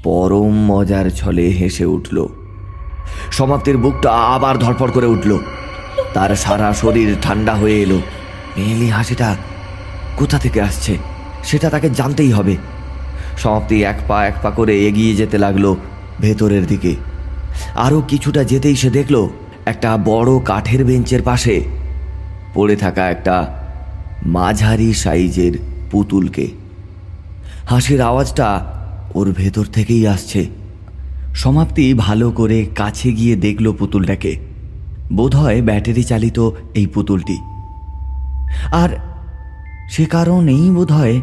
পরম 0.03 0.55
মজার 0.67 1.11
ছলে 1.11 1.43
হেসে 1.43 1.85
উঠল। 1.85 2.27
সমাপ্তির 3.31 3.77
বুকটা 3.77 4.11
আবার 4.11 4.59
ধরপড় 4.59 4.91
করে 4.91 5.07
উঠল। 5.07 5.39
তার 6.15 6.37
সারা 6.37 6.73
শরীর 6.73 7.17
ঠান্ডা 7.23 7.55
হয়ে 7.55 7.83
এলো। 7.83 7.99
মেয়েলি 8.57 8.89
হাসিটা 8.89 9.37
কোথা 10.17 10.39
থেকে 10.39 10.61
আসছে? 10.61 10.97
সেটা 11.45 11.71
তাকে 11.71 11.91
জানতেই 11.91 12.33
হবে। 12.33 12.57
সমাপ্তি 13.37 13.85
এক 13.85 13.97
পা 14.09 14.27
এক 14.27 14.35
পা 14.43 14.51
করে 14.51 14.87
এগিয়ে 14.87 15.17
যেতে 15.17 15.39
লাগল 15.39 15.77
ভেতরের 16.21 16.67
দিকে। 16.67 16.95
আরও 17.75 18.01
কিছুটা 18.01 18.45
যেতেই 18.45 18.77
সে 18.77 18.91
দেখল 18.91 19.29
একটা 19.67 19.99
বড় 20.05 20.41
কাঠের 20.45 20.85
বেঞ্চের 20.85 21.23
পাশে 21.23 21.65
পড়ে 22.55 22.77
থাকা 22.77 23.11
একটা 23.11 23.55
মাঝারি 24.27 24.95
সাইজের 24.95 25.53
পুতুলকে। 25.91 26.49
হাসির 27.67 28.01
আওয়াজটা 28.01 28.67
ওর 29.15 29.33
ভেতর 29.33 29.65
থেকেই 29.65 30.07
আসছে। 30.07 30.47
সমাপ্তি 31.35 31.95
ভালো 31.95 32.31
করে 32.31 32.67
কাছে 32.75 33.13
গিয়ে 33.13 33.37
দেখল 33.37 33.73
পুতুলটাকে। 33.73 34.37
বোধহয় 35.13 35.63
ব্যাটারি 35.63 36.03
চালিত 36.03 36.51
এই 36.75 36.87
পুতুলটি। 36.87 37.39
আর 38.73 38.89
সে 39.91 40.05
কারণেই 40.05 40.71
বোধহয় 40.71 41.21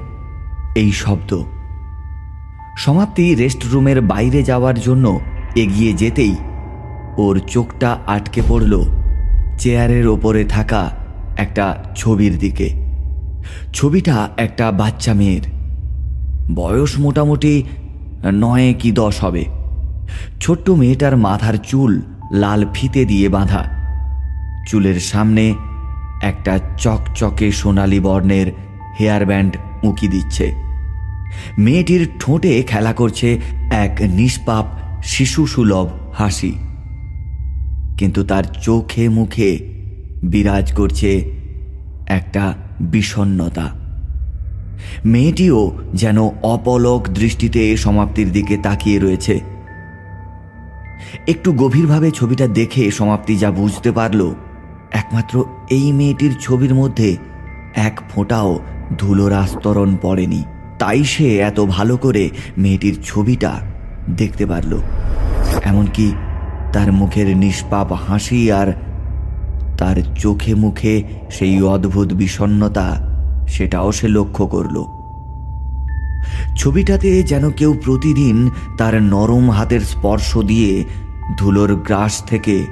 এই 0.75 0.91
শব্দ। 0.91 1.43
সমাপ্তি 2.77 3.35
রেস্টরুমের 3.35 4.01
বাইরে 4.01 4.43
যাওয়ার 4.43 4.79
জন্য 4.79 5.19
এগিয়ে 5.55 5.93
যেতেই 5.93 6.35
ওর 7.17 7.39
চোখটা 7.39 7.97
আটকে 8.07 8.41
পড়ল 8.49 8.85
চেয়ারের 9.57 10.07
ওপরে 10.07 10.43
থাকা 10.43 10.91
একটা 11.37 11.83
ছবির 11.95 12.39
দিকে। 12.39 12.85
ছবিটা 13.73 14.29
একটা 14.37 14.71
বাচ্চা 14.71 15.13
মেয়ের। 15.13 15.41
বয়স 16.55 16.99
মোটামুটি 16.99 17.63
নয় 18.33 18.73
কি 18.79 18.91
দশ 18.91 19.23
হবে। 19.23 19.45
ছোট্ট 20.41 20.69
মেয়েটার 20.69 21.17
মাথার 21.17 21.53
চুল 21.53 22.01
লাল 22.31 22.65
ফিতে 22.73 23.05
দিয়ে 23.05 23.29
বাঁধা। 23.29 23.63
চুলের 24.67 24.99
সামনে 24.99 25.53
একটা 26.21 26.59
চকচকে 26.77 27.51
সোনালি 27.51 27.99
বর্ণের 27.99 28.51
হেয়ার 28.99 29.25
ব্যান্ড 29.25 29.57
উঁকি 29.83 30.07
দিচ্ছে। 30.07 30.55
মেয়েটির 31.57 32.09
ঠোঁটে 32.19 32.63
খেলা 32.63 32.93
করছে 32.93 33.39
এক 33.71 33.97
নিষ্পাপ 34.01 34.65
শিশু 35.05 35.47
সুলভ 35.47 35.87
হাসি। 36.13 36.53
কিন্তু 37.97 38.23
তার 38.23 38.43
চোখে 38.43 39.09
মুখে 39.09 39.57
বিরাজ 40.23 40.73
করছে 40.73 41.31
একটা 42.07 42.53
বিষণ্নতা 42.81 43.73
মেয়েটিও 45.05 45.71
যেন 45.93 46.17
অপলক 46.43 47.09
দৃষ্টিতে 47.09 47.77
সমাপ্তির 47.77 48.31
দিকে 48.31 48.57
তাকিয়ে 48.57 48.99
রয়েছে। 48.99 49.39
একটু 51.27 51.53
গভীরভাবে 51.53 52.11
ছবিটা 52.11 52.47
দেখে 52.47 52.91
সমাপ্তি 52.91 53.37
যা 53.37 53.51
বুঝতে 53.51 53.91
পারল, 53.91 54.35
একমাত্র 54.91 55.45
এই 55.69 55.91
মেয়েটির 55.91 56.33
ছবির 56.39 56.73
মধ্যে 56.73 57.17
এক 57.75 58.01
ফোঁটাও 58.09 58.59
ধুলোর 58.97 59.33
আস্তরণ 59.33 59.97
পড়েনি। 60.01 60.43
তাই 60.79 61.03
সে 61.03 61.37
এত 61.37 61.59
ভালো 61.59 61.97
করে 61.97 62.29
মেয়েটির 62.57 62.97
ছবিটা 63.03 63.74
দেখতে 64.09 64.45
পারল, 64.45 64.79
এমনকি 65.63 66.13
তার 66.73 66.91
মুখের 66.91 67.37
নিষ্পাপ 67.37 67.93
হাসি 67.93 68.51
আর 68.51 68.73
তার 69.77 69.95
চোখে 70.19 70.55
মুখে 70.55 71.03
সেই 71.31 71.61
অদ্ভুত 71.61 72.13
বিষণ্নতা 72.13 73.07
সেটাও 73.47 73.91
সে 73.91 74.07
লক্ষ্য 74.07 74.47
করল। 74.47 74.85
ছবিটাতে 76.57 77.23
যেন 77.23 77.51
কেউ 77.51 77.77
প্রতিদিন 77.83 78.49
তার 78.77 79.03
নরম 79.03 79.49
হাতের 79.49 79.79
স্পর্শ 79.81 80.37
দিয়ে 80.37 80.83
ধুলোর 81.37 81.75
গ্রাস 81.75 82.23
থেকে 82.23 82.65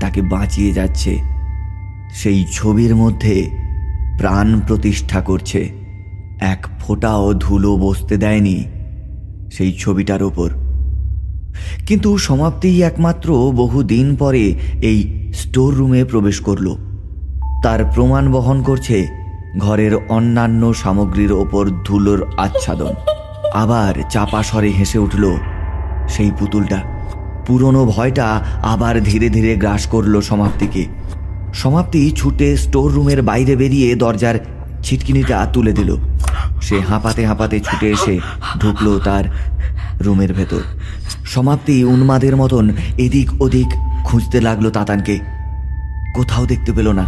তাকে 0.00 0.22
বাঁচিয়ে 0.22 0.72
যাচ্ছে। 0.72 1.18
সেই 2.14 2.46
ছবির 2.52 2.96
মধ্যে 2.96 3.50
প্রাণ 4.18 4.60
প্রতিষ্ঠা 4.60 5.20
করছে। 5.20 5.68
এক 6.40 6.66
ফোঁটাও 6.80 7.34
ধুলো 7.34 7.76
বসতে 7.76 8.16
দেয়নি। 8.16 8.64
সেই 9.52 9.72
ছবিটার 9.78 10.22
ওপর। 10.22 10.50
কিন্তু 11.86 12.18
সমাপ্তিই 12.18 12.82
একমাত্র 12.82 13.28
বহু 13.56 13.82
দিন 13.82 14.16
পরে 14.16 14.44
এই 14.82 14.98
স্টোর 15.34 15.74
রুমে 15.74 16.04
প্রবেশ 16.04 16.40
করল। 16.40 16.66
তার 17.62 17.80
প্রমাণ 17.94 18.32
বহন 18.32 18.62
করছে 18.62 18.96
ঘরের 19.58 19.92
অন্যান্য 20.08 20.74
সামগ্রীর 20.74 21.32
ওপর 21.32 21.64
ধুলোর 21.84 22.20
আচ্ছাদন। 22.36 22.94
আবার 23.54 23.94
চাপা 24.10 24.42
স্বরে 24.42 24.68
হেসে 24.68 24.98
উঠল 24.98 25.24
সেই 26.08 26.30
পুতুলটা। 26.38 26.80
পুরনো 27.46 27.82
ভয়টা 27.86 28.28
আবার 28.62 28.94
ধীরে 29.02 29.28
ধীরে 29.28 29.52
গ্রাস 29.56 29.86
করল 29.86 30.20
সমাপ্তিকে। 30.20 30.84
সমাপ্তি 31.54 32.12
ছুটে 32.16 32.56
স্টোর 32.56 32.92
রুমের 32.92 33.22
বাইরে 33.22 33.56
বেরিয়ে 33.56 33.94
দরজার 33.94 34.36
ছিটকিনিটা 34.82 35.46
তুলে 35.52 35.72
দিল। 35.72 35.96
সে 36.62 36.80
হাঁপাতে 36.80 37.26
হাঁপাতে 37.26 37.60
ছুটে 37.60 37.90
এসে 37.90 38.20
ঢুকলো 38.60 38.98
তার 38.98 39.24
রুমের 40.00 40.32
ভেতর। 40.32 40.60
সমাপ্তি 41.24 41.84
উন্মাদের 41.84 42.36
মতন 42.36 42.70
এদিক 42.98 43.42
ওদিক 43.42 43.66
খুঁজতে 44.04 44.40
লাগল 44.40 44.70
তাতানকে। 44.70 45.18
কোথাও 46.14 46.46
দেখতে 46.46 46.72
পেল 46.72 46.88
না। 46.88 47.04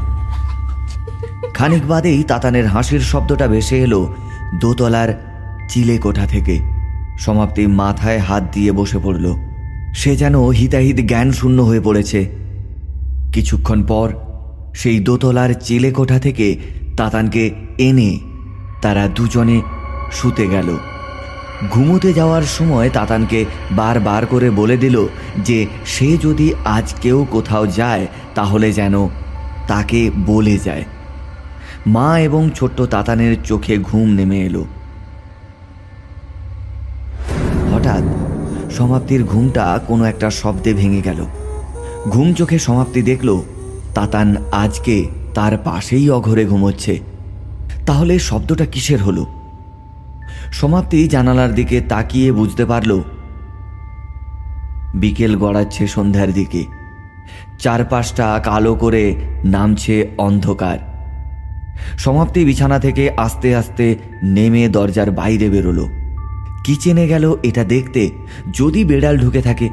খানিক 1.54 1.86
বাদেই 1.86 2.22
তাতানের 2.22 2.66
হাসির 2.66 3.00
শব্দটা 3.00 3.46
ভেসে 3.46 3.78
এলো 3.82 4.14
দোতলার 4.60 5.20
চিলে 5.68 5.98
কোঠা 5.98 6.26
থেকে। 6.26 6.60
সমাপ্তি 7.18 7.66
মাথায় 7.66 8.18
হাত 8.18 8.42
দিয়ে 8.52 8.72
বসে 8.72 8.98
পড়ল। 9.04 9.34
সে 9.94 10.16
যেন 10.16 10.46
হিতাহিত 10.48 10.96
জ্ঞান 10.96 11.32
শূন্য 11.32 11.62
হয়ে 11.62 11.80
পড়েছে। 11.80 12.30
কিছুক্ষণ 13.32 13.82
পর 13.82 14.12
সেই 14.74 15.00
দোতলার 15.00 15.54
চিলে 15.54 15.90
কোঠা 15.90 16.18
থেকে 16.18 16.56
তাতানকে 16.96 17.54
এনে 17.78 18.18
তারা 18.84 19.04
দুজনে 19.08 19.58
শুতে 20.12 20.44
গেল। 20.48 20.68
ঘুমোতে 21.70 22.10
যাওয়ার 22.12 22.44
সময় 22.56 22.88
তাতানকে 22.90 23.40
বারবার 23.72 24.22
করে 24.26 24.48
বলে 24.50 24.76
দিল 24.76 24.96
যে 25.38 25.58
সে 25.86 26.08
যদি 26.16 26.46
আজ 26.76 26.86
কেউ 27.02 27.18
কোথাও 27.30 27.64
যায়, 27.66 28.04
তাহলে 28.34 28.68
যেন 28.72 28.94
তাকে 29.68 30.00
বলে 30.26 30.56
যায়। 30.58 30.84
মা 31.86 32.08
এবং 32.18 32.42
ছোট্ট 32.54 32.78
তাতানের 32.94 33.34
চোখে 33.44 33.74
ঘুম 33.78 34.08
নেমে 34.08 34.38
এলো। 34.40 34.64
হঠাৎ 37.72 38.04
সমাপ্তির 38.72 39.22
ঘুমটা 39.24 39.64
কোনো 39.86 40.04
একটা 40.04 40.28
শব্দে 40.30 40.70
ভেঙে 40.74 41.02
গেল। 41.02 41.20
ঘুম 42.08 42.28
চোখে 42.32 42.58
সমাপ্তি 42.58 43.00
দেখল, 43.02 43.30
তাতান 43.94 44.28
আজকে 44.52 44.96
তার 45.34 45.54
পাশেই 45.64 46.06
অঘরে 46.10 46.44
ঘুমোচ্ছে। 46.46 47.13
তাহলে 47.86 48.18
শব্দটা 48.18 48.66
কিসের 48.66 49.02
হলো? 49.02 49.26
সমাপ্তি 50.52 51.08
জানালার 51.08 51.54
দিকে 51.54 51.80
তাকিয়ে 51.80 52.32
বুঝতে 52.32 52.64
পারল। 52.64 53.02
বিকেল 54.94 55.36
গড়াচ্ছে 55.36 55.86
সন্ধ্যার 55.86 56.32
দিকে। 56.32 56.64
চারপাশটা 57.58 58.40
কালো 58.44 58.74
করে 58.74 59.14
নামছে 59.44 60.08
অন্ধকার। 60.18 60.94
সমাপ্তি 61.98 62.44
বিছানা 62.44 62.78
থেকে 62.78 63.10
আস্তে 63.16 63.56
আস্তে 63.56 63.96
নেমে 64.22 64.68
দরজার 64.68 65.10
বাইরে 65.10 65.48
বেরোলো। 65.50 65.88
কিচেনে 66.64 67.08
গেল 67.08 67.36
এটা 67.42 67.64
দেখতে, 67.64 68.10
যদি 68.52 68.84
বেড়াল 68.84 69.18
ঢুকে 69.18 69.42
থাকে। 69.42 69.68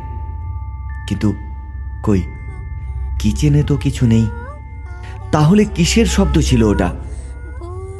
কিন্তু 1.08 1.34
কই? 2.04 2.21
কিচেনে 3.19 3.63
তো 3.63 3.78
কিছু 3.78 4.08
নেই। 4.08 4.28
তাহলে 5.32 5.65
কিসের 5.65 6.06
শব্দ 6.06 6.39
ছিল 6.39 6.63
ওটা? 6.63 6.93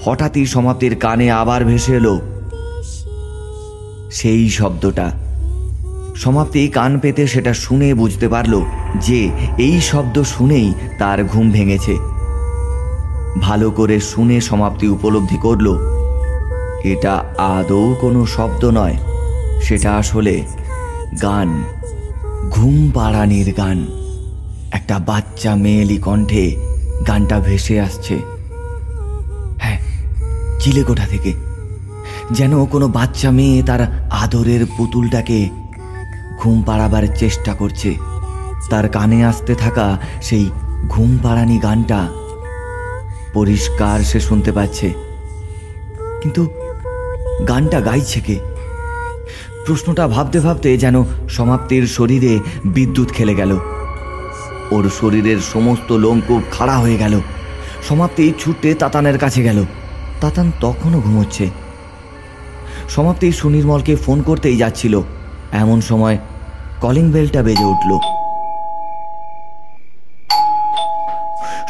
হঠাৎই 0.05 0.45
সমাপ্তির 0.45 0.95
কানে 0.95 1.31
আবার 1.31 1.65
ভেসে 1.65 1.95
এলো। 1.95 2.21
সেই 4.11 4.49
শব্দটা। 4.49 5.11
সমাপ্তি 6.15 6.67
কান 6.67 6.99
পেতে 6.99 7.27
সেটা 7.27 7.53
শুনে 7.53 7.93
বুঝতে 7.93 8.27
পারল 8.27 8.61
যে 9.01 9.29
এই 9.57 9.81
শব্দ 9.81 10.23
শুনেই 10.23 10.73
তার 10.99 11.23
ঘুম 11.23 11.51
ভেঙেছে। 11.51 11.97
ভালো 13.41 13.71
করে 13.71 13.99
শুনে 13.99 14.41
সমাপ্তি 14.41 14.87
উপলব্ধি 14.87 15.37
করল। 15.37 15.77
এটা 16.83 17.23
আদৌ 17.37 17.95
কোনো 18.01 18.25
শব্দ 18.25 18.65
নয়, 18.65 18.97
সেটা 19.61 19.95
আসলে 19.95 20.43
গান। 21.21 21.63
ঘুম 22.49 22.91
পাড়ানির 22.93 23.53
গান। 23.57 23.87
একটা 24.71 24.99
বাচ্চা 24.99 25.55
মেয়েলি 25.55 25.97
কণ্ঠে 25.97 26.55
গানটা 27.07 27.39
ভেসে 27.39 27.79
আসছে। 27.79 28.40
চিলেকোঠা 30.62 31.08
থেকে। 31.08 31.34
যেন 32.32 32.65
কোনো 32.65 32.88
বাচ্চা 32.88 33.32
মেয়ে 33.32 33.63
তার 33.63 34.10
আদরের 34.12 34.65
পুতুলটাকে 34.78 35.50
ঘুম 36.39 36.63
পাড়াবার 36.63 37.04
চেষ্টা 37.15 37.54
করছে। 37.54 37.95
তার 38.69 38.89
কানে 38.89 39.26
আসতে 39.26 39.56
থাকা 39.56 40.00
সেই 40.21 40.50
ঘুম 40.89 41.17
পাড়ানি 41.24 41.60
গানটা 41.60 42.08
পরিষ্কার 43.34 44.00
সে 44.00 44.19
শুনতে 44.19 44.52
পাচ্ছে। 44.52 44.93
কিন্তু 46.21 46.47
গানটা 47.47 47.82
গাইছে 47.82 48.19
কে? 48.19 48.39
প্রশ্নটা 49.65 50.08
ভাবতে 50.08 50.39
ভাবতে 50.39 50.78
যেন 50.78 51.04
সমাপ্তির 51.30 51.88
শরীরে 51.88 52.39
বিদ্যুৎ 52.65 53.12
খেলে 53.12 53.36
গেল। 53.36 53.58
ওর 54.71 54.89
শরীরের 55.00 55.38
সমস্ত 55.54 55.91
লোমকূপ 55.91 56.41
খাড়া 56.52 56.80
হয়ে 56.80 56.97
গেল। 56.97 57.21
সমাপ্তি 57.89 58.34
ছুটে 58.39 58.74
তাতানের 58.74 59.17
কাছে 59.17 59.43
গেল। 59.43 59.65
তাতান 60.21 60.51
তখনও 60.60 60.99
ঘুমোচ্ছে। 61.01 61.45
সমাপ্তি 62.89 63.27
সুনির্মলকে 63.31 63.93
ফোন 63.95 64.17
করতেই 64.21 64.57
যাচ্ছিল। 64.57 65.01
এমন 65.51 65.81
সময় 65.81 66.17
কলিং 66.81 67.05
বেলটা 67.12 67.41
বেজে 67.43 67.65
উঠল। 67.73 67.91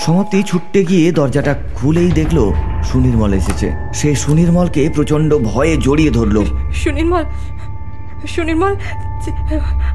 সমাপ্তি 0.06 0.44
ছুটতে 0.44 0.80
গিয়ে 0.86 1.12
দরজাটা 1.12 1.54
খুলেই 1.76 2.12
দেখল 2.12 2.38
সুনির্মল 2.84 3.32
এসেছে। 3.34 3.68
সে 3.94 4.10
সুনির্মলকে 4.16 4.82
প্রচণ্ড 4.96 5.30
ভয়ে 5.38 5.76
জড়িয়ে 5.78 6.12
ধরলো। 6.12 6.42
সুনির্মল 6.74 7.26
সুনির্মল 8.28 8.74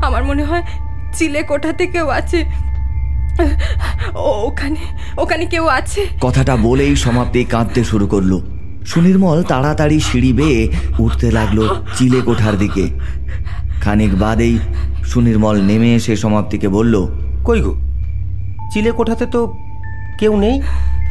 আমার 0.02 0.22
মনে 0.24 0.44
হয় 0.44 0.64
চিলে 1.12 1.42
কোঠাতে 1.42 1.84
কেউ 1.86 2.06
আছে। 2.08 2.38
ওখানে 4.46 4.82
ওখানে 5.18 5.44
কেউ 5.46 5.64
আছে। 5.68 6.00
কথাটা 6.20 6.54
বলেই 6.56 6.96
সমাপ্তি 6.96 7.40
কাঁদতে 7.44 7.80
শুরু 7.84 8.06
করল। 8.06 8.32
সুনির্মল 8.86 9.38
তাড়াতাড়ি 9.42 10.00
সিঁড়ি 10.00 10.32
বেয়ে 10.32 10.60
উঠতে 10.98 11.30
লাগল 11.30 11.58
চিলে 11.96 12.20
কোঠার 12.20 12.54
দিকে। 12.58 12.84
খানিক 13.82 14.12
বাদেই 14.18 14.58
সুনির্মল 15.04 15.56
নেমে 15.62 15.94
এসে 15.94 16.16
সমাপ্তিকে 16.16 16.68
বলল 16.68 16.94
কই 17.44 17.60
গো? 17.60 17.74
চিলে 18.72 18.90
কোঠাতে 18.92 19.26
তো 19.26 19.40
কেউ 20.18 20.32
নেই। 20.36 20.56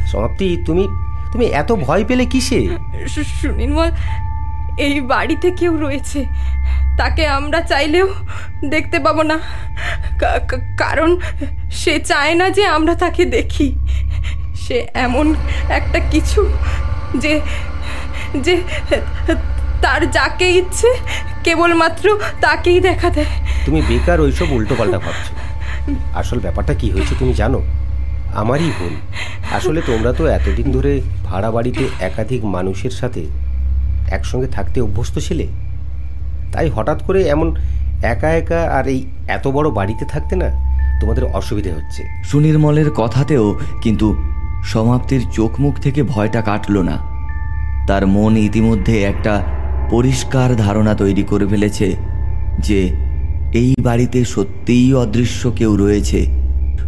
সমাপ্তি 0.06 0.46
তুমি 0.66 0.84
তুমি 1.32 1.44
এত 1.44 1.72
ভয় 1.72 2.04
পেলে 2.04 2.24
কিসে? 2.26 2.68
সুনির্মল 3.40 3.90
এই 4.78 5.00
বাড়িতে 5.00 5.50
কেউ 5.50 5.72
রয়েছে। 5.76 6.24
তাকে 6.98 7.26
আমরা 7.26 7.60
চাইলেও 7.60 8.08
দেখতে 8.64 8.98
পাবো 8.98 9.22
না। 9.22 9.36
কারণ 10.78 11.20
সে 11.70 11.98
চায় 12.00 12.34
না 12.34 12.50
যে 12.50 12.66
আমরা 12.66 12.94
তাকে 12.94 13.24
দেখি। 13.24 13.74
সে 14.54 14.86
এমন 14.94 15.34
একটা 15.68 15.98
কিছু 15.98 16.40
যে 17.16 17.40
যে 18.36 18.62
তার 19.82 20.10
যাকে 20.10 20.46
ইচ্ছে 20.50 20.88
কেবলমাত্র 21.44 22.18
তাকেই 22.40 22.80
দেখা 22.80 23.10
দেয়। 23.10 23.32
তুমি 23.66 23.82
বেকার 23.88 24.20
ওইসব 24.20 24.52
উল্টোপাল্টা 24.52 24.98
ভাবছ। 24.98 25.26
আসল 26.16 26.38
ব্যাপারটা 26.40 26.74
কি 26.74 26.90
হয়েছে 26.90 27.14
তুমি 27.18 27.32
জানো? 27.32 27.62
আমারই 28.34 28.70
ভুল। 28.78 28.94
আসলে 29.54 29.80
তোমরা 29.86 30.12
তো 30.12 30.26
এতদিন 30.26 30.72
ধরে 30.72 31.00
ভাড়া 31.24 31.50
বাড়িতে 31.50 31.88
একাধিক 32.00 32.44
মানুষের 32.44 32.90
সাথে 32.90 33.22
একসঙ্গে 34.10 34.46
থাকতে 34.46 34.80
অভ্যস্ত 34.80 35.18
ছিলে? 35.18 35.46
তাই 36.52 36.68
হঠাৎ 36.68 37.02
করে 37.02 37.22
এমন 37.22 37.54
একা 38.02 38.30
একা 38.30 38.60
আর 38.62 38.88
এই 38.88 39.06
এত 39.28 39.48
বড় 39.48 39.70
বাড়িতে 39.70 40.04
থাকতে 40.04 40.36
না 40.36 40.48
তোমাদের 41.00 41.24
অসুবিধে 41.24 41.72
হচ্ছে। 41.72 42.02
সুনির্মলের 42.24 42.90
কথাতেও 42.90 43.58
কিন্তু 43.82 44.16
সমাপ্তির 44.64 45.22
চোখ 45.32 45.60
মুখ 45.60 45.78
থেকে 45.78 46.02
ভয়টা 46.02 46.40
কাটল 46.40 46.82
না। 46.82 46.96
তার 47.86 48.06
মন 48.06 48.36
ইতিমধ্যে 48.36 49.02
একটা 49.02 49.42
পরিষ্কার 49.90 50.56
ধারণা 50.56 50.94
তৈরি 50.94 51.22
করে 51.22 51.46
ফেলেছে 51.46 51.96
যে 52.58 52.80
এই 53.52 53.74
বাড়িতে 53.82 54.24
সত্যিই 54.24 54.94
অদৃশ্য 54.94 55.50
কেউ 55.50 55.76
রয়েছে। 55.76 56.26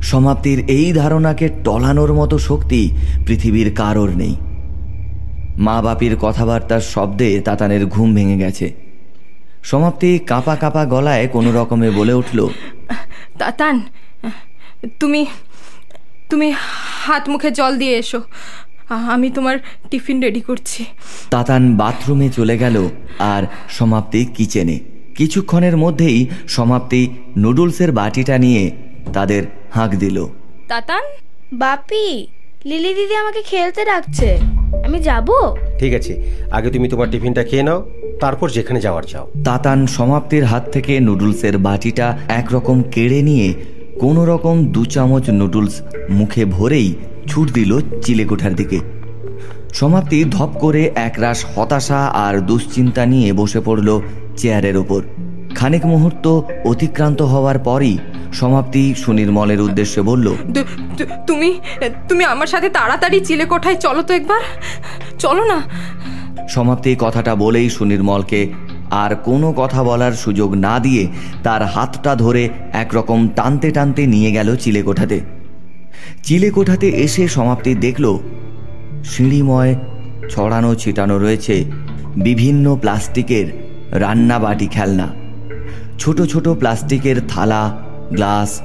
সমাপ্তির 0.02 0.58
এই 0.68 0.92
ধারণাকে 0.92 1.48
টলানোর 1.64 2.14
মতো 2.14 2.38
শক্তি 2.38 2.96
পৃথিবীর 3.26 3.74
কারোর 3.74 4.10
নেই। 4.16 4.34
মা 5.58 5.82
বাপির 5.82 6.16
কথাবার্তার 6.16 6.80
শব্দে 6.80 7.40
তাতানের 7.44 7.86
ঘুম 7.86 8.14
ভেঙে 8.14 8.36
গেছে। 8.36 8.87
সমাপ্তি 9.62 10.18
কাঁপা 10.18 10.56
কাঁপা 10.56 10.84
গলায় 10.84 11.28
কোনো 11.28 11.52
রকমে 11.52 11.90
বলে 11.90 12.12
উঠল 12.12 12.48
তাতান 13.38 13.80
তুমি 15.00 15.26
তুমি 16.30 16.52
হাত 17.04 17.28
মুখে 17.28 17.50
জল 17.50 17.78
দিয়ে 17.78 17.98
এসো। 17.98 18.22
আমি 18.90 19.30
তোমার 19.30 19.58
টিফিন 19.90 20.20
রেডি 20.20 20.40
করছি। 20.40 20.84
তাতান 21.30 21.76
বাথরুমে 21.76 22.28
চলে 22.28 22.58
গেল 22.58 22.88
আর 23.18 23.42
সমাপ্তি 23.68 24.24
কিচেনে। 24.24 24.80
কিছুক্ষণের 25.14 25.76
মধ্যেই 25.76 26.26
সমাপ্তি 26.48 27.08
নুডলসের 27.38 27.92
বাটিটা 27.92 28.38
নিয়ে 28.38 28.72
তাদের 29.12 29.42
হাঁক 29.70 29.90
দিল। 29.90 30.26
তাতান? 30.68 31.04
বাপি 31.52 32.26
লিলি 32.64 32.94
দিদি 32.94 33.14
আমাকে 33.14 33.42
খেলতে 33.42 33.84
ডাকছে। 33.84 34.38
আমি 34.86 34.98
যাব? 34.98 35.28
ঠিক 35.78 35.94
আছে 35.94 36.22
আগে 36.50 36.70
তুমি 36.70 36.88
তোমার 36.88 37.10
টিফিনটা 37.10 37.44
খেয়ে 37.44 37.62
নাও 37.62 37.90
তারপর 38.20 38.50
যেখানে 38.50 38.80
যাওয়ার 38.80 39.02
চাও। 39.02 39.30
তাতান 39.44 39.86
সমাপ্তির 39.86 40.44
হাত 40.44 40.68
থেকে 40.72 41.00
নুডলসের 41.00 41.58
বাটিটা 41.58 42.18
একরকম 42.28 42.82
কেড়ে 42.82 43.22
নিয়ে 43.22 43.54
কোনো 44.00 44.24
রকম 44.24 44.64
দু 44.64 44.84
চামচ 44.84 45.30
নুডলস 45.30 45.82
মুখে 46.10 46.44
ভরেই 46.44 46.94
ছুট 47.26 47.52
দিল 47.52 47.80
চিলেকোঠার 48.02 48.54
দিকে। 48.54 48.80
সমাপ্তি 49.72 50.24
ধপ 50.24 50.50
করে 50.60 50.90
একরাশ 50.94 51.44
হতাশা 51.54 52.06
আর 52.06 52.40
দুশ্চিন্তা 52.40 53.06
নিয়ে 53.06 53.32
বসে 53.32 53.60
পড়ল 53.60 54.00
চেয়ারের 54.36 54.76
ওপর 54.76 55.02
খানিক 55.58 55.84
মুহূর্ত 55.86 56.26
অতিক্রান্ত 56.64 57.22
হওয়ার 57.22 57.58
পরই 57.58 57.98
সমাপ্তি 58.32 58.94
সুনির্মলের 58.94 59.60
উদ্দেশ্যে 59.60 60.00
বলল 60.02 60.26
তুমি 61.26 61.60
তুমি 62.08 62.24
আমার 62.24 62.46
সাথে 62.46 62.68
তাড়াতাড়ি 62.68 63.20
চিলে 63.20 63.44
কোঠায় 63.44 63.74
চলো 63.74 64.02
তো 64.02 64.14
একবার। 64.14 64.40
চলো 65.18 65.42
না। 65.44 65.58
সমাপ্তি 66.48 66.96
কথাটা 66.98 67.34
বলেই 67.34 67.70
সুনির্মলকে 67.70 68.40
আর 68.90 69.14
কোনো 69.14 69.52
কথা 69.52 69.82
বলার 69.82 70.12
সুযোগ 70.12 70.54
না 70.54 70.78
দিয়ে 70.78 71.08
তার 71.42 71.62
হাতটা 71.64 72.14
ধরে 72.14 72.48
একরকম 72.72 73.28
টানতে 73.28 73.70
টানতে 73.70 74.06
নিয়ে 74.06 74.32
গেল 74.32 74.56
চিলেকোঠাতে 74.56 75.20
চিলেকোঠাতে 76.22 76.88
এসে 76.88 77.28
সমাপ্তি 77.28 77.74
দেখল 77.74 78.18
সিঁড়িময় 79.04 79.74
ছড়ানো 80.30 80.74
ছিটানো 80.74 81.18
রয়েছে 81.18 81.64
বিভিন্ন 82.16 82.76
প্লাস্টিকের 82.76 83.46
রান্নাবাটি 83.90 84.66
খেলনা। 84.66 85.17
ছোট 85.98 86.22
ছোট 86.22 86.48
প্লাস্টিকের 86.48 87.16
থালা, 87.28 87.78
গ্লাস, 88.12 88.60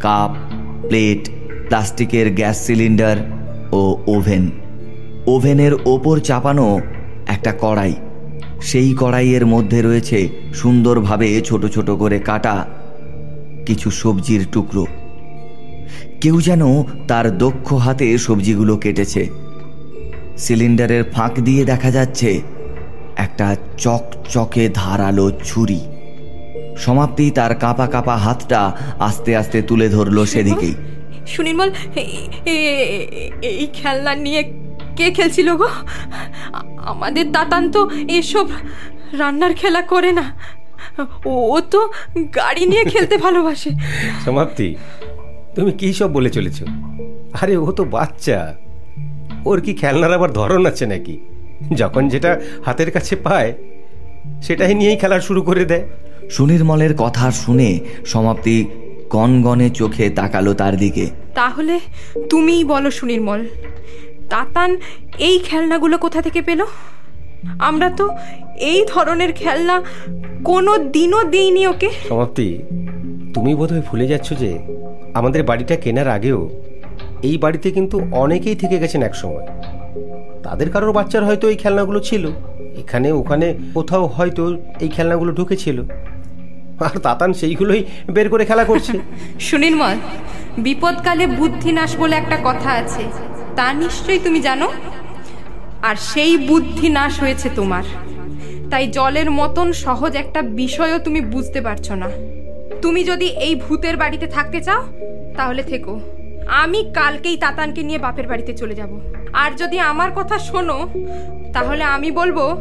কাপ, 0.00 0.52
প্লেট, 0.86 1.30
প্লাস্টিকের 1.68 2.34
গ্যাস 2.34 2.66
সিলিন্ডার 2.66 3.16
ও 3.72 3.96
ওভেন। 4.06 4.50
ওভেনের 5.26 5.72
ওপর 5.84 6.18
চাপানো 6.18 6.80
একটা 7.26 7.54
কড়াই। 7.60 7.94
সেই 8.62 8.96
কড়াইয়ের 9.00 9.46
মধ্যে 9.46 9.82
রয়েছে 9.82 10.28
সুন্দরভাবে 10.54 11.40
ছোট 11.40 11.66
ছোট 11.66 11.90
করে 11.90 12.18
কাটা 12.18 12.66
কিছু 13.66 13.90
সবজির 13.90 14.46
টুকরো। 14.52 14.86
কেউ 16.20 16.40
যেন 16.40 16.82
তার 17.08 17.38
দক্ষ 17.38 17.72
হাতে 17.72 18.18
সবজিগুলো 18.18 18.76
কেটেছে। 18.76 19.28
সিলিন্ডারের 20.38 21.04
ফাঁক 21.04 21.32
দিয়ে 21.40 21.64
দেখা 21.64 21.90
যাচ্ছে 21.90 22.40
একটা 23.16 23.56
চকচকে 23.78 24.70
ধারালো 24.74 25.30
ছুরি। 25.44 25.80
সমাপ্তি 26.84 27.24
তার 27.38 27.52
কাঁপা 27.62 27.86
কাঁপা 27.94 28.16
হাতটা 28.24 28.60
আস্তে 29.08 29.30
আস্তে 29.40 29.58
তুলে 29.68 29.86
ধরলো 29.96 30.22
সেদিকেই। 30.32 30.74
সুনির্মল 31.32 31.70
এই 33.60 33.66
খেলনা 33.78 34.12
নিয়ে 34.26 34.42
কে 34.98 35.06
খেলছিল 35.16 35.48
গো? 35.60 35.68
আমাদের 36.92 37.26
দাতান 37.36 37.64
তো 37.74 37.80
এসব 38.18 38.46
রান্নার 39.20 39.52
খেলা 39.60 39.82
করে 39.92 40.10
না। 40.18 40.24
ও 41.30 41.32
ও 41.54 41.58
তো 41.72 41.80
গাড়ি 42.38 42.62
নিয়ে 42.70 42.84
খেলতে 42.92 43.14
ভালোবাসে। 43.24 43.70
সমাপ্তি 44.24 44.66
তুমি 45.54 45.70
কী 45.80 45.88
সব 45.98 46.10
বলে 46.16 46.30
চলেছ? 46.36 46.58
আরে 47.40 47.54
ও 47.66 47.68
তো 47.78 47.82
বাচ্চা। 47.94 48.38
ওর 49.48 49.58
কি 49.64 49.72
খেলনার 49.80 50.12
আবার 50.16 50.30
ধরন 50.40 50.62
আছে 50.70 50.84
নাকি? 50.92 51.16
যখন 51.80 52.02
যেটা 52.12 52.30
হাতের 52.66 52.90
কাছে 52.96 53.14
পায় 53.26 53.50
সেটাই 54.46 54.72
নিয়েই 54.80 54.98
খেলা 55.02 55.18
শুরু 55.28 55.40
করে 55.48 55.64
দেয়। 55.72 55.84
সুনির্মলের 56.28 56.94
কথা 56.96 57.30
শুনে 57.30 57.80
সমাপ্তি 58.06 58.66
গনগনে 59.10 59.70
চোখে 59.70 60.10
তাকালো 60.10 60.54
তার 60.54 60.76
দিকে। 60.76 61.10
তাহলে 61.34 61.80
তুমিই 62.30 62.64
বলো 62.64 62.90
সুনির্মল 62.90 63.44
তাতান 64.28 64.76
এই 65.18 65.38
খেলনাগুলো 65.38 65.98
কোথা 65.98 66.22
থেকে 66.22 66.42
পেল? 66.42 66.64
আমরা 67.58 67.90
তো 67.90 68.08
এই 68.56 68.84
ধরনের 68.88 69.32
খেলনা 69.32 69.82
কোনো 70.44 70.78
দিনও 70.78 71.24
দিইনি 71.24 71.66
ওকে। 71.66 71.90
সমাপ্তি 72.08 72.58
তুমি 73.34 73.54
বোধহয় 73.54 73.80
ভুলে 73.80 74.06
যাচ্ছ 74.06 74.32
যে 74.32 74.58
আমাদের 75.14 75.42
বাড়িটা 75.42 75.76
কেনার 75.76 76.08
আগেও 76.08 76.50
এই 77.22 77.38
বাড়িতে 77.38 77.70
কিন্তু 77.70 78.02
অনেকেই 78.12 78.54
থেকে 78.54 78.78
গেছেন 78.78 79.02
একসময়। 79.02 79.46
তাদের 80.42 80.70
কারোর 80.70 80.92
বাচ্চার 80.92 81.24
হয়তো 81.24 81.48
এই 81.48 81.56
খেলনাগুলো 81.56 82.00
ছিল। 82.00 82.30
এখানে, 82.76 83.12
ওখানে, 83.12 83.54
কোথাও 83.74 84.06
হয়তো 84.06 84.56
এই 84.80 84.88
খেলনাগুলো 84.88 85.32
ঢুকেছিল। 85.32 85.82
আর 86.80 86.98
তাতান 86.98 87.32
সেইগুলোই 87.32 87.84
বের 88.10 88.28
করে 88.28 88.44
খেলা 88.44 88.64
করছে। 88.64 88.98
সুনির্মল 89.40 89.96
বিপদকালে 90.58 91.26
বুদ্ধি 91.26 91.72
নাশ 91.72 91.96
বলে 91.96 92.16
একটা 92.16 92.38
কথা 92.44 92.70
আছে। 92.70 93.02
তা 93.56 93.72
নিশ্চয়ই 93.72 94.18
তুমি 94.18 94.40
জানো? 94.40 94.70
আর 95.82 95.96
সেই 95.96 96.36
বুদ্ধি 96.36 96.88
নাশ 96.88 97.20
হয়েছে 97.20 97.50
তোমার। 97.54 97.82
তাই 98.70 98.86
জলের 98.86 99.30
মতন 99.30 99.72
সহজ 99.72 100.16
একটা 100.16 100.42
বিষয়ও 100.42 100.98
তুমি 100.98 101.20
বুঝতে 101.20 101.60
পারছ 101.60 101.90
না। 101.90 102.10
তুমি 102.82 103.04
যদি 103.04 103.26
এই 103.26 103.54
ভূতের 103.54 103.96
বাড়িতে 103.96 104.26
থাকতে 104.26 104.60
চাও, 104.60 104.82
তাহলে 105.36 105.62
থেকো। 105.62 106.00
আমি 106.46 106.90
কালকেই 106.94 107.36
তাতানকে 107.36 107.82
নিয়ে 107.82 107.98
বাপের 107.98 108.26
বাড়িতে 108.26 108.56
চলে 108.56 108.74
যাব। 108.74 109.00
আর 109.32 109.50
যদি 109.56 109.78
আমার 109.78 110.10
কথা 110.16 110.38
শোনো 110.38 110.88
তাহলে 111.52 111.84
আমি 111.84 112.10
বলব 112.10 112.56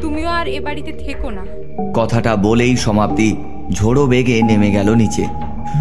তুমিও 0.00 0.28
আর 0.28 0.48
এ 0.48 0.60
বাড়িতে 0.60 0.92
থেকো 0.92 1.30
না। 1.30 1.46
কথাটা 1.94 2.36
বলেই 2.36 2.76
সমাপ্তি। 2.76 3.36
ঝোড়ো 3.72 4.06
বেগে 4.06 4.42
নেমে 4.42 4.70
গেল 4.70 4.94
নিচে। 4.94 5.26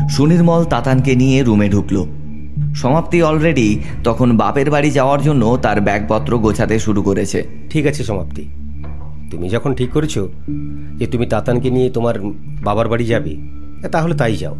সুনির্মল 0.10 0.64
তাতানকে 0.64 1.16
নিয়ে 1.16 1.44
রুমে 1.44 1.70
ঢুকলো। 1.70 2.08
সমাপ্তি 2.76 3.24
অলরেডি 3.24 3.80
তখন 4.04 4.38
বাপের 4.38 4.72
বাড়ি 4.72 4.92
যাওয়ার 4.92 5.22
জন্য 5.22 5.58
তার 5.62 5.82
ব্যাগপত্র 5.82 6.38
গোছাতে 6.38 6.80
শুরু 6.80 7.02
করেছে। 7.02 7.48
ঠিক 7.70 7.88
আছে 7.88 8.04
সমাপ্তি। 8.04 8.46
তুমি 9.32 9.50
যখন 9.50 9.74
ঠিক 9.74 9.90
করেছ 9.90 10.20
যে 10.96 11.06
তুমি 11.06 11.26
তাতানকে 11.26 11.70
নিয়ে 11.70 11.90
তোমার 11.90 12.14
বাবার 12.64 12.90
বাড়ি 12.90 13.06
যাবে 13.06 13.38
তাহলে 13.92 14.16
তাই 14.16 14.36
যাও। 14.36 14.56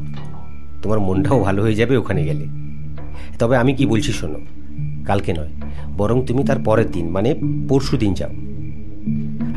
তোমার 0.82 1.00
মনটাও 1.00 1.40
ভালো 1.40 1.62
হয়ে 1.62 1.76
যাবে 1.76 1.98
ওখানে 1.98 2.24
গেলে। 2.24 2.46
তবে 3.40 3.58
আমি 3.58 3.74
কি 3.74 3.86
বলছি 3.86 4.12
শোনো 4.12 4.40
কালকে 5.10 5.32
নয়, 5.40 5.52
বরং 6.00 6.18
তুমি 6.28 6.42
তার 6.50 6.60
পরের 6.68 6.90
দিন 6.96 7.06
মানে 7.16 7.30
পরশু 7.70 7.96
দিন 8.04 8.12
যাও। 8.20 8.34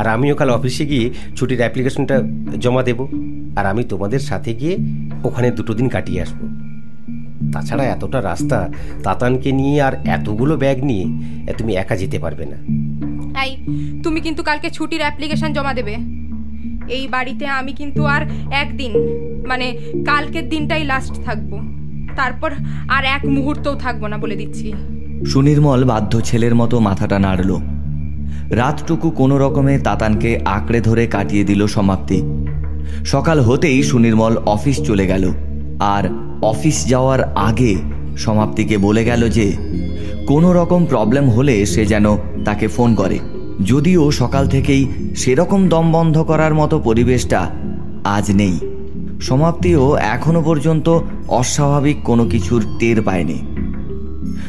আর 0.01 0.07
আমিও 0.15 0.35
কাল 0.41 0.51
অফিসে 0.51 0.85
গিয়ে 0.87 1.07
ছুটির 1.37 1.61
অ্যাপ্লিকেশনটা 1.63 2.17
জমা 2.63 2.83
দেব। 2.89 3.01
আর 3.59 3.65
আমি 3.73 3.83
তোমাদের 3.85 4.23
সাথে 4.31 4.51
গিয়ে 4.55 4.75
ওখানে 5.25 5.49
দুটো 5.51 5.73
দিন 5.75 5.87
কাটিয়ে 5.95 6.21
আসব। 6.25 6.41
তাছাড়া 7.53 7.85
এতটা 7.95 8.19
রাস্তা 8.21 8.59
তাতানকে 9.05 9.51
নিয়ে 9.53 9.77
আর 9.87 9.95
এতগুলো 10.17 10.55
ব্যাগ 10.63 10.79
নিয়ে 10.91 11.07
তুমি 11.59 11.73
একা 11.83 11.95
যেতে 11.97 12.19
পারবে 12.25 12.45
না। 12.53 12.59
এই, 13.45 13.53
তুমি 14.05 14.19
কিন্তু 14.27 14.43
কালকে 14.49 14.69
ছুটির 14.77 15.03
অ্যাপ্লিকেশন 15.05 15.51
জমা 15.57 15.73
দেবে। 15.79 15.95
এই 16.97 17.05
বাড়িতে 17.15 17.45
আমি 17.59 17.73
কিন্তু 17.81 18.01
আর 18.15 18.23
একদিন 18.63 18.93
মানে 19.51 19.67
কালকের 20.07 20.47
দিনটাই 20.53 20.85
লাস্ট 20.85 21.15
থাকব। 21.27 21.51
তারপর 22.19 22.51
আর 22.97 23.03
এক 23.17 23.23
মুহূর্তও 23.37 23.75
থাকব 23.85 24.03
না 24.13 24.17
বলে 24.19 24.37
দিচ্ছি। 24.37 24.69
সুনির্মল 25.27 25.85
বাধ্য 25.85 26.21
ছেলের 26.21 26.55
মতো 26.55 26.81
মাথাটা 26.81 27.19
নাড়ল। 27.19 27.57
রাতটুকু 28.51 29.11
কোনো 29.11 29.39
রকমে 29.39 29.79
তাতানকে 29.79 30.41
আঁকড়ে 30.45 30.81
ধরে 30.81 31.07
কাটিয়ে 31.07 31.45
দিল 31.45 31.67
সমাপ্তি। 31.67 32.23
সকাল 33.05 33.41
হতেই 33.41 33.83
সুনির্মল 33.83 34.37
অফিস 34.37 34.83
চলে 34.83 35.07
গেল। 35.07 35.33
আর 35.81 36.09
অফিস 36.43 36.87
যাওয়ার 36.87 37.25
আগে 37.25 37.77
সমাপ্তিকে 38.17 38.79
বলে 38.79 39.05
গেল 39.05 39.29
যে, 39.29 39.53
কোনো 40.27 40.53
রকম 40.53 40.87
প্রবলেম 40.87 41.31
হলে 41.31 41.67
সে 41.67 41.87
যেন 41.87 42.17
তাকে 42.45 42.69
ফোন 42.69 42.95
করে। 42.95 43.19
যদিও 43.65 44.11
সকাল 44.11 44.49
থেকেই 44.49 44.89
সেরকম 45.17 45.69
দম 45.69 45.93
বন্ধ 45.93 46.19
করার 46.19 46.55
মতো 46.55 46.81
পরিবেশটা 46.81 47.51
আজ 48.05 48.31
নেই। 48.31 48.59
সমাপ্তিও 49.21 49.97
এখনও 49.97 50.43
পর্যন্ত 50.43 50.99
অস্বাভাবিক 51.29 52.03
কোনো 52.03 52.25
কিছুর 52.25 52.65
টের 52.79 53.03
পায়নি। 53.03 53.60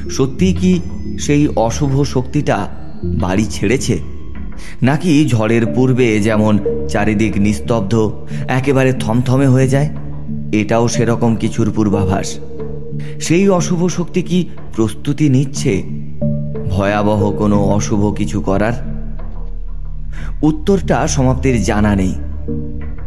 সত্যি 0.10 0.54
কি 0.54 0.80
সেই 1.20 1.48
অশুভ 1.48 2.04
শক্তিটা 2.04 2.68
বাড়ি 3.04 3.46
ছেড়েছে? 3.46 4.00
নাকি 4.82 5.26
ঝড়ের 5.30 5.66
পূর্বে 5.66 6.20
যেমন 6.20 6.60
চারিদিক 6.90 7.38
নিস্তব্ধ, 7.38 8.12
একেবারে 8.48 8.94
থমথমে 8.94 9.48
হয়ে 9.48 9.68
যায়? 9.68 9.90
এটাও 10.52 10.88
সেরকম 10.88 11.36
কিছুর 11.36 11.72
পূর্বাভাস। 11.76 12.40
সেই 13.22 13.50
অশুভ 13.50 13.88
শক্তি 13.88 14.22
কি 14.22 14.50
প্রস্তুতি 14.76 15.30
নিচ্ছে? 15.30 15.84
ভয়াবহ 16.70 17.32
কোনো 17.32 17.64
অশুভ 17.64 18.16
কিছু 18.16 18.42
করার? 18.42 18.74
উত্তরটা 20.42 21.08
সমাপ্তির 21.08 21.64
জানা 21.64 21.96
নেই। 21.96 22.16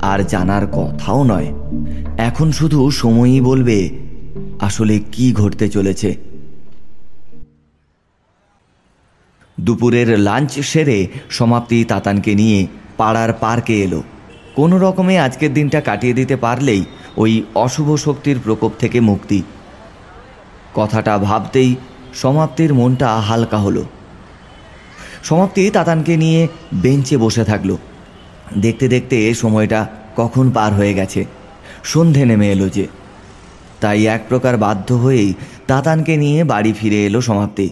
আর 0.02 0.24
জানার 0.28 0.66
কথাও 0.66 1.24
নয়। 1.24 1.46
এখন 2.18 2.52
শুধু 2.52 2.90
সময়ই 2.90 3.40
বলবে 3.40 3.90
আসলে 4.60 5.00
কি 5.12 5.32
ঘটতে 5.32 5.68
চলেছে। 5.68 6.33
দুপুরের 9.60 10.18
লাঞ্চ 10.18 10.60
সেরে 10.60 11.08
সমাপ্তি 11.30 11.84
তাতানকে 11.84 12.34
নিয়ে 12.34 12.66
পাড়ার 12.96 13.32
পার্কে 13.32 13.82
এলো। 13.82 14.02
কোনো 14.54 14.78
রকমে 14.78 15.18
আজকের 15.18 15.54
দিনটা 15.54 15.80
কাটিয়ে 15.80 16.12
দিতে 16.12 16.36
পারলেই 16.36 16.84
ওই 17.16 17.42
অশুভ 17.54 17.96
শক্তির 17.96 18.38
প্রকোপ 18.44 18.72
থেকে 18.78 19.00
মুক্তি। 19.00 19.42
কথাটা 20.74 21.18
ভাবতেই 21.18 21.74
সমাপ্তির 22.14 22.74
মনটা 22.74 23.20
হালকা 23.20 23.58
হলো। 23.58 23.84
সমাপ্তি 25.24 25.70
তাতানকে 25.70 26.16
নিয়ে 26.16 26.48
বেঞ্চে 26.74 27.16
বসে 27.16 27.44
থাকল। 27.44 27.76
দেখতে 28.58 28.88
দেখতে 28.88 29.28
এ 29.28 29.34
সময়টা 29.34 29.86
কখন 30.16 30.50
পার 30.50 30.74
হয়ে 30.74 30.94
গেছে। 30.94 31.24
সন্ধে 31.84 32.24
নেমে 32.24 32.52
এলো 32.52 32.68
যে। 32.68 32.86
তাই 33.80 34.06
এক 34.06 34.24
প্রকার 34.28 34.56
বাধ্য 34.56 34.94
হয়েই 34.94 35.34
তাতানকে 35.66 36.16
নিয়ে 36.16 36.44
বাড়ি 36.44 36.72
ফিরে 36.72 37.06
এলো 37.06 37.20
সমাপ্তি। 37.20 37.70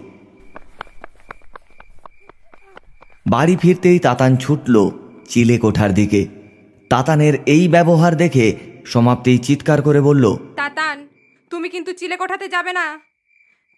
বাড়ি 3.26 3.56
ফিরতেই 3.56 3.98
তাতান 3.98 4.36
ছুটল 4.36 4.90
চিলে 5.28 5.58
কোঠার 5.58 5.94
দিকে। 5.94 6.26
তাতানের 6.90 7.34
এই 7.46 7.68
ব্যবহার 7.68 8.16
দেখে 8.16 8.56
সমাপ্তি 8.86 9.38
চিৎকার 9.38 9.82
করে 9.82 10.00
বলল 10.00 10.36
তাতান 10.56 11.08
তুমি 11.50 11.68
কিন্তু 11.68 11.92
চিলে 11.92 12.16
কোঠাতে 12.16 12.48
যাবে 12.48 12.72
না। 12.72 12.98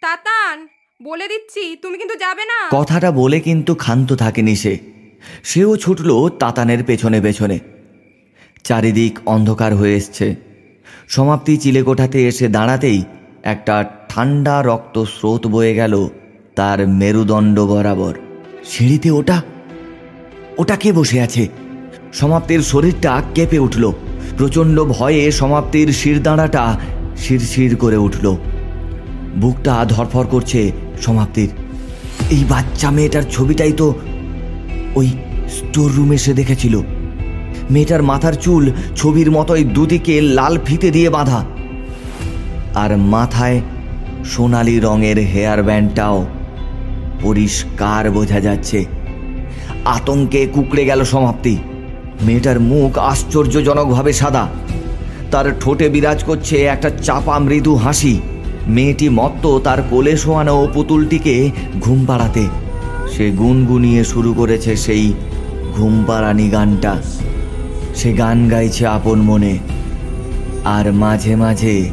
তাতান 0.03 0.67
বলে 1.03 1.29
দিচ্ছি 1.29 1.77
তুমি 1.83 1.99
কিন্তু 1.99 2.15
যাবে 2.15 2.45
না। 2.45 2.59
কথাটা 2.73 3.11
বলে 3.11 3.41
কিন্তু 3.41 3.75
ক্ষান্ত 3.75 4.13
থাকেনি 4.13 4.57
সে। 4.57 4.79
সেও 5.43 5.77
ছুটল 5.77 6.29
তাতানের 6.29 6.85
পেছনে 6.85 7.21
পেছনে। 7.21 7.59
চারিদিক 8.65 9.19
অন্ধকার 9.27 9.75
হয়ে 9.75 9.95
এসছে। 9.95 10.35
সমাপ্তি 11.09 11.57
চিলেকোঠাতে 11.57 12.29
এসে 12.29 12.49
দাঁড়াতেই 12.49 13.05
একটা 13.43 13.85
ঠান্ডা 14.09 14.63
রক্ত 14.63 15.05
স্রোত 15.05 15.47
বয়ে 15.47 15.75
গেল 15.75 16.09
তার 16.57 16.89
মেরুদণ্ড 16.89 17.61
বরাবর। 17.61 18.15
সিঁড়িতে 18.71 19.11
ওটা 19.11 19.43
ওটা 20.59 20.77
কে 20.77 20.93
বসে 20.93 21.21
আছে? 21.21 21.49
সমাপ্তির 22.13 22.61
শরীরটা 22.61 23.23
কেঁপে 23.35 23.59
উঠল। 23.59 23.93
প্রচণ্ড 24.39 24.85
ভয়ে 24.85 25.33
সমাপ্তির 25.33 25.93
শিরদাঁড়াটা 25.93 26.81
শিরশির 27.17 27.77
করে 27.77 27.97
উঠল। 27.97 28.37
বুকটা 29.37 29.87
ধরফর 29.89 30.27
করছে 30.27 30.73
সমাপ্তির। 31.01 31.49
এই 32.31 32.45
বাচ্চা 32.49 32.91
মেয়েটার 32.91 33.23
ছবিটাই 33.31 33.73
তো 33.73 33.95
ওই 34.95 35.07
স্টোর 35.49 35.93
রুমে 35.93 36.19
সে 36.19 36.35
দেখেছিল। 36.35 36.81
মেয়েটার 37.71 38.03
মাথার 38.03 38.33
চুল 38.33 38.73
ছবির 38.97 39.31
মতোই 39.31 39.65
দুদিকে 39.65 40.21
লাল 40.21 40.59
ফিতে 40.65 40.91
দিয়ে 40.91 41.11
বাঁধা। 41.11 41.45
আর 42.75 42.97
মাথায় 42.97 43.61
সোনালি 44.25 44.81
রঙের 44.81 45.19
হেয়ার 45.19 45.63
ব্যান্ডটাও 45.63 46.27
পরিষ্কার 47.23 48.11
বোঝা 48.11 48.41
যাচ্ছে। 48.41 48.85
আতঙ্কে 49.85 50.47
কুকড়ে 50.47 50.85
গেল 50.85 51.05
সমাপ্তি। 51.05 51.59
মেয়েটার 52.23 52.61
মুখ 52.61 52.99
আশ্চর্যজনকভাবে 52.99 54.13
সাদা। 54.13 54.49
তার 55.31 55.45
ঠোঁটে 55.61 55.89
বিরাজ 55.89 56.25
করছে 56.25 56.65
একটা 56.65 56.91
চাপা 56.91 57.39
মৃদু 57.39 57.75
হাসি। 57.75 58.21
মেয়েটি 58.67 59.09
মত্ত 59.09 59.59
তার 59.59 59.83
কোলে 59.91 60.17
শোয়ানো 60.17 60.69
পুতুলটিকে 60.75 61.51
ঘুম 61.81 62.05
পাড়াতে। 62.07 62.47
সে 63.13 63.31
গুনগুনিয়ে 63.31 64.05
শুরু 64.05 64.35
করেছে 64.35 64.77
সেই 64.77 65.13
ঘুম 65.77 66.05
পাড়ানি 66.07 66.49
গানটা। 66.49 67.03
সে 67.95 68.13
গান 68.13 68.49
গাইছে 68.49 68.87
আপন 68.87 69.23
মনে। 69.23 69.59
আর 70.65 70.93
মাঝে 70.93 71.37
মাঝে 71.37 71.91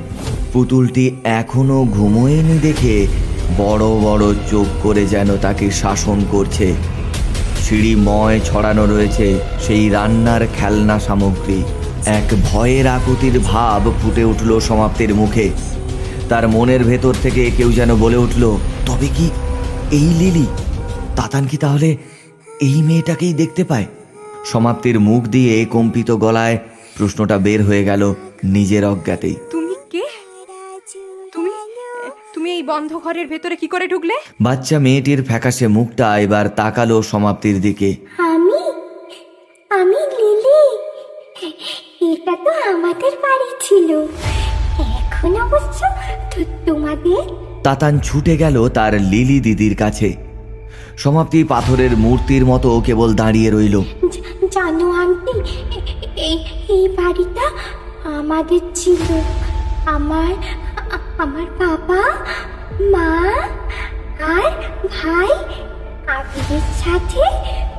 পুতুলটি 0.53 1.11
এখনও 1.23 1.85
ঘুমোয়নি 1.85 2.59
দেখে 2.61 3.07
বড় 3.57 3.85
বড় 4.01 4.33
চোখ 4.51 4.67
করে 4.83 5.05
যেন 5.05 5.37
তাকে 5.37 5.71
শাসন 5.71 6.23
করছে। 6.31 6.73
সিঁড়িময় 7.61 8.39
ছড়ানো 8.43 8.85
রয়েছে 8.85 9.39
সেই 9.61 9.89
রান্নার 9.89 10.47
খেলনা 10.57 10.99
সামগ্রী। 10.99 11.63
এক 12.05 12.33
ভয়ের 12.43 12.87
আকুতির 12.87 13.39
ভাব 13.39 13.91
ফুটে 14.01 14.23
উঠল 14.23 14.59
সমাপ্তির 14.59 15.15
মুখে। 15.15 15.49
তার 16.29 16.47
মনের 16.47 16.83
ভেতর 16.83 17.13
থেকে 17.21 17.51
কেউ 17.57 17.71
যেন 17.71 17.95
বলে 17.95 18.17
উঠল, 18.17 18.57
তবে 18.85 19.07
কি 19.17 19.29
এই 19.91 20.09
লিলি? 20.19 20.45
তাতান 21.15 21.47
কি 21.47 21.57
তাহলে 21.57 21.97
এই 22.61 22.81
মেয়েটাকেই 22.81 23.33
দেখতে 23.33 23.63
পায়? 23.63 23.85
সমাপ্তির 24.45 24.99
মুখ 24.99 25.25
দিয়ে 25.27 25.65
কম্পিত 25.65 26.11
গলায় 26.11 26.57
প্রশ্নটা 26.97 27.37
বের 27.37 27.63
হয়ে 27.63 27.83
গেল 27.83 28.13
নিজের 28.43 28.85
অজ্ঞাতেই। 28.85 29.35
এই 32.61 32.67
বন্ধ 32.67 32.97
ঘরের 32.97 33.27
ভেতরে 33.27 33.55
কি 33.55 33.67
করে 33.67 33.87
ঢুকলে? 33.87 34.13
বাচ্চা 34.41 34.79
মেয়েটির 34.79 35.23
ফ্যাকাশে 35.23 35.67
মুখটা 35.67 36.17
এবার 36.17 36.49
তাকালো 36.49 37.01
সমাপ্তির 37.01 37.61
দিকে। 37.61 37.95
আমি? 38.17 38.57
আমি 39.69 39.95
লিলি? 39.95 40.77
এটা 42.13 42.35
তো 42.35 42.71
আমাদের 42.73 43.11
বাড়ি 43.11 43.55
ছিল। 43.61 44.01
এখন 44.81 45.41
অবশ্য 45.41 45.85
তো- 46.35 46.43
তোমাদের? 46.65 47.21
তাতান 47.63 47.99
ছুটে 47.99 48.37
গেল 48.37 48.69
তার 48.69 49.01
লিলি 49.01 49.39
দিদির 49.39 49.75
কাছে। 49.75 50.13
সমাপ্তি 50.97 51.43
পাথরের 51.43 51.97
মূর্তির 51.97 52.45
মতো 52.45 52.81
কেবল 52.85 53.15
দাঁড়িয়ে 53.15 53.51
রইল। 53.51 53.81
জানো 54.51 54.91
আন্টি 54.91 55.39
এই 56.21 56.45
এই 56.69 56.87
বাড়িটা 56.87 57.51
আমাদের 58.17 58.59
ছিল। 58.75 59.21
আমার 59.85 60.33
আমার 61.17 61.45
বাবা 61.59 62.25
মা 62.81 63.11
আর 64.19 64.51
ভাই 64.87 65.31
আবিরের 66.07 66.65
সাথে 66.83 67.23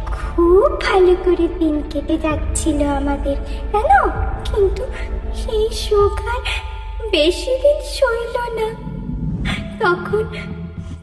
খুব 0.07 0.81
ভালো 0.81 1.17
করে 1.25 1.49
দিন 1.59 1.83
কেটে 1.91 2.19
যাচ্ছিল 2.19 2.87
আমাদের, 2.87 3.37
জানো? 3.73 4.11
কিন্তু 4.45 4.83
সেই 5.35 5.69
সুখ 5.71 6.27
আর 6.27 6.41
বেশি 7.11 7.51
দিন 7.51 7.81
সইল 7.81 8.37
না। 8.59 8.69
তখন 9.81 10.25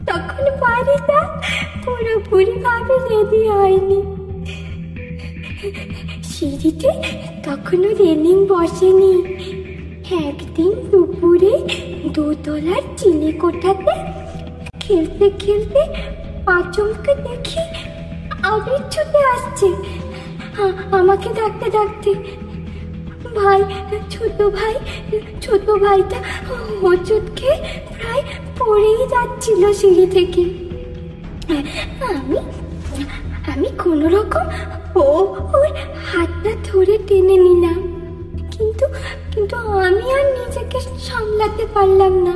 তখন 0.07 0.43
বাড়িটা 0.59 1.41
পুরোপুরি 1.85 2.51
ভাবে 2.51 2.93
রেডি 2.93 3.47
হয়নি। 3.47 4.01
সিঁড়িতে 6.23 6.91
তখনও 7.45 7.89
রেলিং 7.89 8.45
বসেনি। 8.45 9.13
একদিন 10.11 10.71
দুপুরে 10.91 11.53
দোতলার 12.15 12.83
চিলে 12.97 13.31
কোঠাতে 13.41 13.93
খেলতে 14.79 15.25
খেলতে 15.39 15.81
আচমকে 16.57 17.13
দেখি 17.27 17.63
আবির 18.51 18.81
ছুটে 18.93 19.21
আসছে 19.33 19.67
আমাকে 20.99 21.29
ডাকতে 21.39 21.67
ডাকতে, 21.77 22.11
ভাই, 23.39 23.61
ছোট 24.09 24.37
ভাই, 24.57 24.75
ছোট 25.41 25.65
ভাইটা 25.83 26.19
হোঁচট 26.81 27.25
খেয়ে 27.35 27.57
প্রায় 27.89 28.23
পড়েই 28.59 29.03
যাচ্ছিল 29.13 29.61
সিঁড়ি 29.79 30.05
থেকে। 30.05 30.43
আমি 32.15 32.39
আমি 33.51 33.69
কোনো 33.83 34.05
রকম 34.15 34.45
ও 34.95 35.05
ওর 35.57 35.69
হাতটা 36.09 36.51
ধরে 36.67 36.95
টেনে 37.07 37.37
নিলাম। 37.37 37.98
কিন্তু 38.59 38.85
কিন্তু 39.33 39.55
আমি 39.55 40.13
আর 40.13 40.25
নিজেকে 40.39 40.79
সামলাতে 40.79 41.65
পারলাম 41.73 42.13
না। 42.23 42.33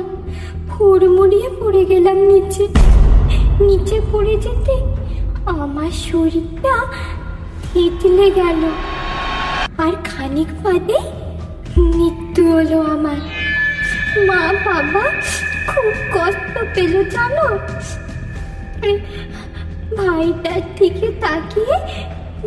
হুড়মুড়িয়ে 0.72 1.48
পড়ে 1.60 1.84
গেলাম 1.84 2.16
নিচে। 2.16 2.68
নিচে 3.60 4.00
পড়ে 4.12 4.36
যেতে 4.36 4.74
আমার 5.46 5.90
শরীরটা 5.90 6.74
থেতলে 7.72 8.30
গেল। 8.30 8.62
আর 9.78 9.92
খানিক 10.04 10.46
বাদে 10.62 10.98
মৃত্যু 11.78 12.52
হলো 12.52 12.80
আমার। 12.80 13.16
মা 14.26 14.52
বাবা 14.64 15.04
খুব 15.68 15.92
কষ্ট 16.14 16.58
পেল, 16.74 17.04
জানো? 17.10 17.58
ভাইটার 19.96 20.62
দিকে 20.78 21.08
তাকিয়ে 21.20 21.76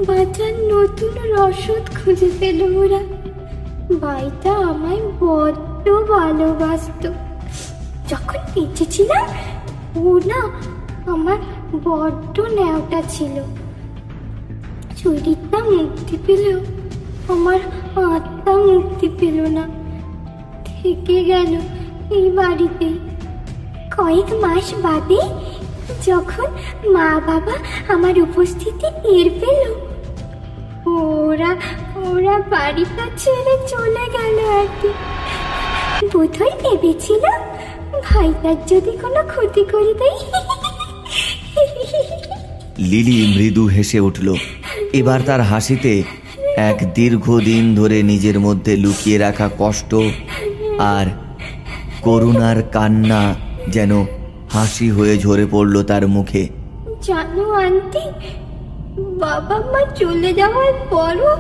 বাঁচার 0.08 0.54
নতুন 0.54 1.34
রসদ 1.34 2.04
খুঁজে 2.04 2.30
পেল 2.40 2.78
ওরা। 2.78 3.17
ভাইটা 3.96 4.54
আমায় 4.54 5.02
বড্ড 5.20 6.10
ভালোবাসত। 6.10 7.12
যখন 8.10 8.40
বেঁচে 8.56 8.86
ছিলাম, 8.86 9.30
ও 9.96 10.20
না 10.26 10.50
আমার 11.12 11.38
বড্ড 11.84 12.40
ন্যাওটা 12.40 13.02
ছিল। 13.10 13.44
শরীরটা 14.98 15.60
মুক্তি 15.60 16.18
পেলেও, 16.26 16.60
আমার 17.28 17.60
আত্মা 18.04 18.58
মুক্তি 18.58 19.10
পেল 19.20 19.42
না। 19.42 19.68
থেকে 20.66 21.24
গেল 21.24 21.60
এই 22.10 22.32
বাড়িতে। 22.32 22.86
কয়েক 23.98 24.34
মাস 24.34 24.74
বাদে 24.84 25.22
যখন 26.08 26.48
মা 26.92 27.20
বাবা 27.28 27.54
আমার 27.94 28.20
উপস্থিতি 28.20 28.88
টের 29.04 29.30
পেল 29.42 29.87
ওরা 30.88 31.52
ওরা 31.96 32.36
বাড়িটা 32.50 33.06
ছেড়ে 33.18 33.56
চলে 33.68 34.06
গেল 34.18 34.38
আর 34.60 34.68
কি 34.82 34.90
বোধহয় 36.14 36.54
ভেবেছিল 36.62 37.24
ভাইটার 38.04 38.56
যদি 38.68 38.92
কোনো 38.92 39.22
ক্ষতি 39.28 39.64
করে 39.64 39.94
দেয়। 39.94 40.18
লিলি 42.78 43.18
মৃদু 43.38 43.68
হেসে 43.68 44.00
উঠল। 44.00 44.36
এবার 44.94 45.20
তার 45.26 45.42
হাসিতে 45.42 46.04
এক 46.58 46.94
দীর্ঘদিন 46.94 47.76
ধরে 47.76 48.04
নিজের 48.04 48.40
মধ্যে 48.40 48.78
লুকিয়ে 48.78 49.18
রাখা 49.18 49.50
কষ্ট 49.60 49.96
আর 50.80 51.06
করুণার 52.02 52.64
কান্না 52.64 53.36
যেন 53.68 53.92
হাসি 54.54 54.90
হয়ে 54.90 55.18
ঝরে 55.18 55.46
পড়ল 55.52 55.84
তার 55.84 56.08
মুখে। 56.08 56.44
জানো 57.02 57.52
আন্টি 57.52 58.04
বাবা 59.24 59.58
মা 59.72 59.82
চলে 60.00 60.32
যাওয়ার 60.34 60.74
পরও 60.90 61.32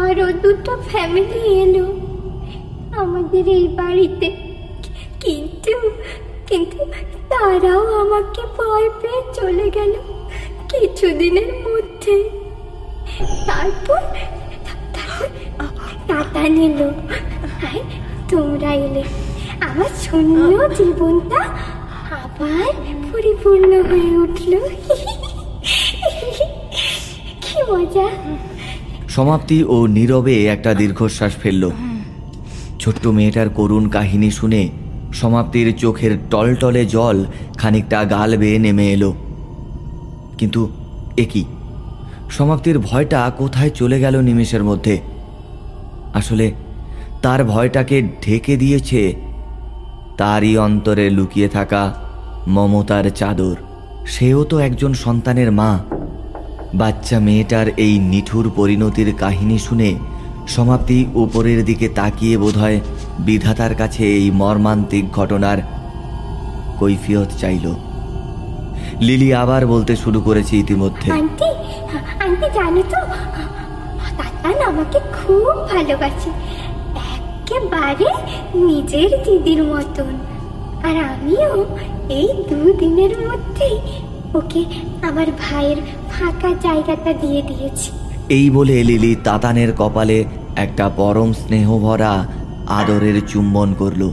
আরও 0.00 0.26
দুটো 0.42 0.72
ফ্যামিলি 0.88 1.40
এলো। 1.62 1.86
আমাদের 3.00 3.44
এই 3.58 3.66
বাড়িতে। 3.78 4.28
কিন্তু 5.22 5.74
কিন্তু 6.48 6.80
তারাও 7.30 7.82
আমাকে 8.02 8.42
ভয় 8.56 8.88
পেয়ে 9.00 9.22
চলে 9.38 9.66
গেল 9.76 9.92
কিছুদিনের 10.70 11.50
মধ্যে। 11.64 12.16
তারপর 13.46 14.00
টাটা 16.08 16.44
নিল। 16.56 16.80
তোমরা 18.30 18.70
এলে। 18.84 19.02
আমার 19.68 19.90
শূন্য 20.02 20.36
জীবনটা 20.78 21.40
আবার 22.20 22.72
পরিপূর্ণ 23.12 23.72
হয়ে 23.88 24.10
উঠল। 24.24 24.52
সমাপ্তি 29.08 29.64
ও 29.64 29.86
নীরবে 29.86 30.46
একটা 30.46 30.74
দীর্ঘশ্বাস 30.74 31.32
ফেলল। 31.36 31.70
ছোট্ট 32.80 33.06
মেয়েটার 33.06 33.48
করুণ 33.48 33.88
কাহিনী 33.88 34.30
শুনে 34.30 34.68
সমাপ্তির 35.12 35.76
চোখের 35.76 36.18
টলটলে 36.30 36.86
জল 36.86 37.24
খানিকটা 37.58 38.04
গাল 38.04 38.36
বেয়ে 38.36 38.58
নেমে 38.58 38.92
এলো। 38.92 39.14
কিন্তু 40.38 40.70
একই 41.18 41.44
সমাপ্তির 42.30 42.78
ভয়টা 42.78 43.32
কোথায় 43.38 43.70
চলে 43.70 44.00
গেল 44.00 44.20
নিমেষের 44.20 44.64
মধ্যে? 44.64 44.98
আসলে 46.14 46.52
তার 47.22 47.44
ভয়টাকে 47.44 48.02
ঢেকে 48.02 48.56
দিয়েছে 48.56 49.14
তারই 50.18 50.56
অন্তরে 50.56 51.10
লুকিয়ে 51.10 51.48
থাকা 51.48 51.94
মমতার 52.48 53.10
চাদর। 53.10 53.56
সেও 54.06 54.44
তো 54.44 54.58
একজন 54.58 54.92
সন্তানের 54.94 55.52
মা। 55.52 55.78
বাচ্চা 56.74 57.20
মেয়েটার 57.20 57.66
এই 57.76 57.98
নিঠুর 57.98 58.50
পরিণতির 58.56 59.14
কাহিনী 59.14 59.58
শুনে 59.58 59.98
সমাপ্তি 60.48 61.06
উপরের 61.14 61.64
দিকে 61.64 61.88
তাকিয়ে 61.88 62.38
বোধহয় 62.38 62.80
বিধাতার 63.18 63.74
কাছে 63.74 64.04
এই 64.16 64.30
মর্মান্তিক 64.30 65.12
ঘটনার 65.12 65.58
কৈফিয়ত 66.78 67.30
চাইল। 67.38 67.74
লিলি 69.00 69.34
আবার 69.34 69.66
বলতে 69.66 69.96
শুরু 69.96 70.20
করেছে 70.20 70.56
ইতিমধ্যে। 70.56 71.12
আন্টি 71.12 71.48
জানো 72.54 72.82
তো 72.82 73.00
তাতান 74.18 74.62
আমাকে 74.62 75.00
খুব 75.00 75.68
ভালোবাসে। 75.68 76.30
একেবারে 77.16 78.08
নিজের 78.54 79.10
দিদির 79.24 79.62
মতন। 79.62 80.14
আর 80.82 80.96
আমিও 80.96 81.64
এই 82.08 82.28
দুদিনের 82.50 83.10
মধ্যেই 83.26 83.78
ওকে 84.34 84.64
আমার 85.02 85.26
ভাইয়ের 85.38 85.76
ফাঁকা 86.10 86.48
জায়গাটা 86.60 87.12
দিয়ে 87.12 87.42
দিয়েছি। 87.42 87.92
এই 88.28 88.50
বলে 88.50 88.84
লিলি 88.84 89.16
তাতানের 89.24 89.72
কপালে 89.76 90.24
একটা 90.56 90.88
পরম 90.88 91.32
স্নেহভরা 91.32 92.26
আদরের 92.66 93.26
চুম্বন 93.26 93.74
করল। 93.74 94.12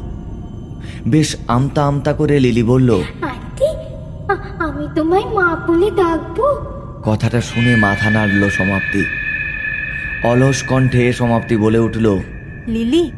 বেশ 1.08 1.36
আমতা 1.48 1.86
আমতা 1.86 2.14
করে 2.14 2.40
লিলি 2.40 2.64
বলল 2.64 3.04
আন্টি 3.22 3.66
আ- 4.32 4.70
আমি 4.70 4.88
তোমায় 4.96 5.26
মা 5.26 5.56
বলে 5.68 5.92
ডাকবো? 5.92 6.44
কথাটা 7.04 7.42
শুনে 7.42 7.76
মাথা 7.76 8.10
নাড়ল 8.10 8.50
সমাপ্তি। 8.50 9.06
অলস 10.28 10.64
কণ্ঠে 10.64 11.14
সমাপ্তি 11.14 11.58
বলে 11.58 11.80
উঠল 11.80 12.20
লিলি 12.68 13.12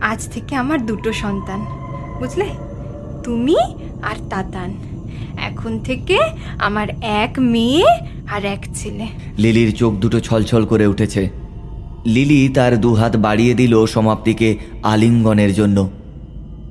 আজ 0.00 0.28
থেকে 0.28 0.56
আমার 0.56 0.86
দুটো 0.86 1.12
সন্তান 1.12 1.60
বুঝলে? 2.18 2.46
তুমি 3.24 3.56
আর 4.02 4.16
তাতান। 4.30 4.74
এখন 5.40 5.78
থেকে 5.78 6.18
আমার 6.58 6.88
এক 7.02 7.38
মেয়ে 7.38 7.86
আর 8.30 8.44
এক 8.44 8.66
ছেলে। 8.74 9.06
লিলির 9.38 9.76
চোখ 9.76 9.94
দুটো 9.94 10.20
ছলছল 10.20 10.66
করে 10.66 10.86
উঠেছে। 10.86 11.30
লিলি 12.06 12.48
তার 12.48 12.80
দুহাত 12.80 13.16
বাড়িয়ে 13.16 13.54
দিল 13.54 13.86
সমাপ্তিকে 13.86 14.58
আলিঙ্গনের 14.82 15.54
জন্য। 15.54 15.90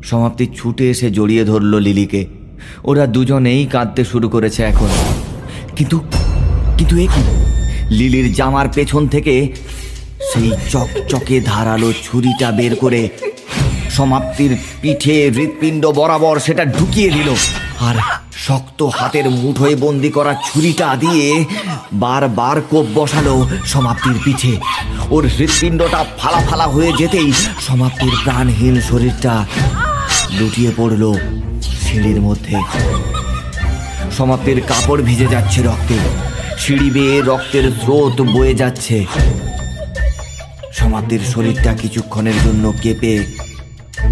সমাপ্তি 0.04 0.48
ছুটে 0.56 0.90
এসে 0.90 1.12
জড়িয়ে 1.12 1.46
ধরল 1.46 1.80
লিলিকে। 1.80 2.26
ওরা 2.84 3.08
দুজনেই 3.08 3.66
কাঁদতে 3.66 4.06
শুরু 4.06 4.30
করেছে 4.30 4.64
এখন। 4.64 4.88
কিন্তু 5.76 6.00
কিন্তু 6.78 6.98
এ 6.98 7.08
কি? 7.16 7.22
লিলির 7.96 8.34
জামার 8.34 8.70
পেছন 8.70 9.08
থেকে 9.08 9.56
সেই 10.34 10.52
চকচকে 10.70 11.42
ধারালো 11.42 11.94
ছুরিটা 12.04 12.52
বের 12.52 12.76
করে 12.76 13.10
সমাপ্তির 13.90 14.58
পিঠে 14.82 15.32
হৃৎপিণ্ড 15.36 15.86
বরাবর 15.86 16.40
সেটা 16.40 16.66
ঢুকিয়ে 16.66 17.10
দিল। 17.10 17.30
আর 17.80 17.96
শক্ত 18.46 18.80
হাতের 18.84 19.30
মুঠোয় 19.30 19.76
বন্দি 19.76 20.10
করা 20.10 20.34
ছুরিটা 20.48 20.96
দিয়ে 20.96 21.46
বারবার 21.94 22.62
কোপ 22.62 22.86
বসালো 22.96 23.36
সমাপ্তির 23.66 24.18
পিঠে। 24.26 24.54
ওর 25.10 25.24
হৃৎপিণ্ডটা 25.38 26.06
ফালা 26.18 26.40
ফালা 26.40 26.68
হয়ে 26.68 26.92
যেতেই 27.00 27.34
সমাপ্তির 27.68 28.14
প্রাণহীন 28.24 28.82
শরীরটা 28.82 29.46
লুটিয়ে 30.40 30.72
পড়ল 30.78 31.04
সিঁড়ির 31.86 32.22
মধ্যে। 32.22 32.56
সমাপ্তির 34.18 34.62
কাপড় 34.68 35.02
ভিজে 35.02 35.28
যাচ্ছে 35.28 35.60
রক্তে। 35.64 35.98
সিঁড়ি 36.60 36.90
বেয়ে 36.90 37.22
রক্তের 37.22 37.66
স্রোত 37.72 38.22
বয়ে 38.22 38.54
যাচ্ছে। 38.54 39.06
সমাপ্তির 40.74 41.20
শরীরটা 41.34 41.74
কিছুক্ষণের 41.74 42.38
জন্য 42.46 42.74
কেঁপে 42.82 43.14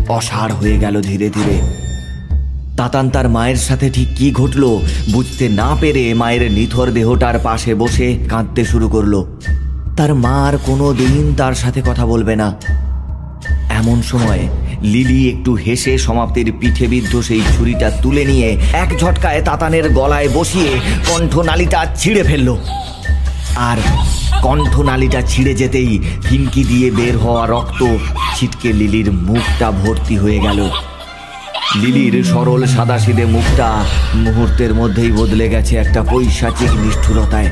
অসাড় 0.09 0.53
হয়ে 0.53 0.78
গেল 0.78 0.95
ধীরে 1.01 1.30
ধীরে। 1.30 1.86
তাতান 2.78 3.09
তার 3.09 3.30
মায়ের 3.30 3.55
সাথে 3.55 3.89
ঠিক 3.89 4.07
কি 4.15 4.32
ঘটলো 4.32 4.82
বুঝতে 5.11 5.49
না 5.49 5.78
পেরে 5.80 6.13
মায়ের 6.13 6.51
নিথর 6.51 6.88
দেহটার 6.91 7.39
পাশে 7.39 7.75
বসে 7.75 8.07
কাঁদতে 8.30 8.65
শুরু 8.65 8.89
করল। 8.89 9.25
তার 9.97 10.15
মা 10.15 10.47
আর 10.47 10.57
কোনো 10.65 10.93
দিন 10.93 11.34
তার 11.38 11.53
সাথে 11.53 11.82
কথা 11.86 12.05
বলবে 12.05 12.36
না। 12.36 12.55
এমন 13.69 14.01
সময় 14.01 14.39
লিলি 14.82 15.30
একটু 15.30 15.53
হেসে 15.53 15.97
সমাপ্তির 15.97 16.53
পিঠে 16.59 16.88
বিদ্ধ 16.88 17.21
সেই 17.21 17.41
ছুরিটা 17.57 17.91
তুলে 17.91 18.25
নিয়ে 18.25 18.57
এক 18.73 18.89
ঝটকায় 18.99 19.41
তাতানের 19.41 19.93
গলায় 19.93 20.30
বসিয়ে 20.34 20.71
কণ্ঠনালীটা 21.07 21.86
ছিঁড়ে 21.95 22.23
ফেলল। 22.23 22.55
আর 23.55 23.78
কণ্ঠনালীটা 24.41 25.21
ছিঁড়ে 25.21 25.53
যেতেই 25.53 25.99
হিমকি 26.32 26.63
দিয়ে 26.63 26.91
বের 26.91 27.17
হওয়া 27.17 27.47
রক্ত 27.47 27.82
ছিটকে 28.36 28.73
লিলির 28.73 29.11
মুখটা 29.11 29.71
ভর্তি 29.71 30.17
হয়ে 30.17 30.39
গেল। 30.39 30.69
লিলির 31.76 32.24
সরল 32.24 32.65
সাদাসিদে 32.65 33.26
মুখটা 33.26 33.84
মুহূর্তের 34.15 34.74
মধ্যেই 34.74 35.11
বদলে 35.11 35.49
গেছে 35.49 35.76
একটা 35.76 36.03
পৈশাচিক 36.03 36.70
নিষ্ঠুরতায়। 36.70 37.45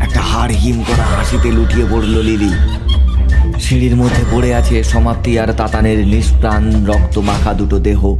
একটা 0.00 0.20
হাড় 0.20 0.52
হিম 0.52 0.82
করা 0.82 1.04
হাসিতে 1.04 1.52
লুটিয়ে 1.52 1.86
পড়ল 1.90 2.22
লিলি। 2.22 2.50
সিঁড়ির 3.60 3.96
মধ্যে 3.96 4.22
পড়ে 4.32 4.54
আছে 4.54 4.84
সমাপ্তি 4.84 5.38
আর 5.38 5.52
তাতানের 5.52 6.06
নিষ্প্রাণ 6.06 6.84
রক্ত 6.84 7.18
মাখা 7.18 7.52
দুটো 7.52 7.78
দেহ। 7.78 8.16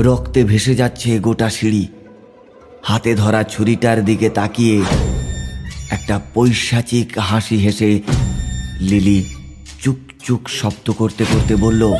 রক্তে 0.00 0.44
ভেসে 0.44 0.74
যাচ্ছে 0.74 1.18
গোটা 1.18 1.50
সিঁড়ি। 1.50 1.88
হাতে 2.82 3.14
ধরা 3.14 3.42
ছুরিটার 3.42 4.04
দিকে 4.04 4.28
তাকিয়ে 4.28 4.82
একটা 5.90 6.20
পৈশাচিক 6.34 7.18
হাসি 7.18 7.56
হেসে 7.56 8.00
লিলি 8.80 9.24
চুক 9.80 9.96
চুক 10.24 10.48
শব্দ 10.48 10.92
করতে 10.92 11.24
করতে 11.24 11.56
বলল 11.56 11.94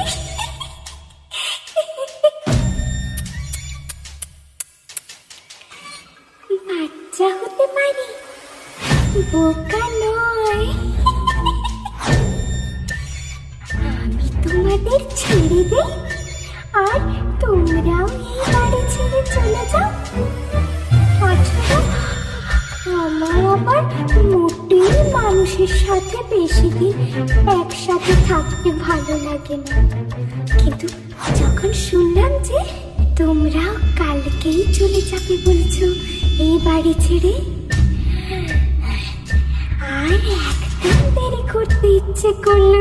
ভালো 28.87 29.15
লাগে 29.27 29.57
না। 29.67 29.77
কিন্তু 30.61 30.87
যখন 31.41 31.71
শুনলাম 31.87 32.33
যে 32.49 32.59
তোমরা 33.19 33.65
কালকেই 34.01 34.61
চলে 34.77 35.01
যাবে 35.11 35.35
বলছো 35.47 35.87
এই 36.45 36.55
বাড়ি 36.67 36.95
ছেড়ে, 37.05 37.35
আর 39.97 40.13
একদম 40.49 40.99
দেরি 41.17 41.43
করতে 41.53 41.87
ইচ্ছে 41.99 42.31
করল 42.45 42.73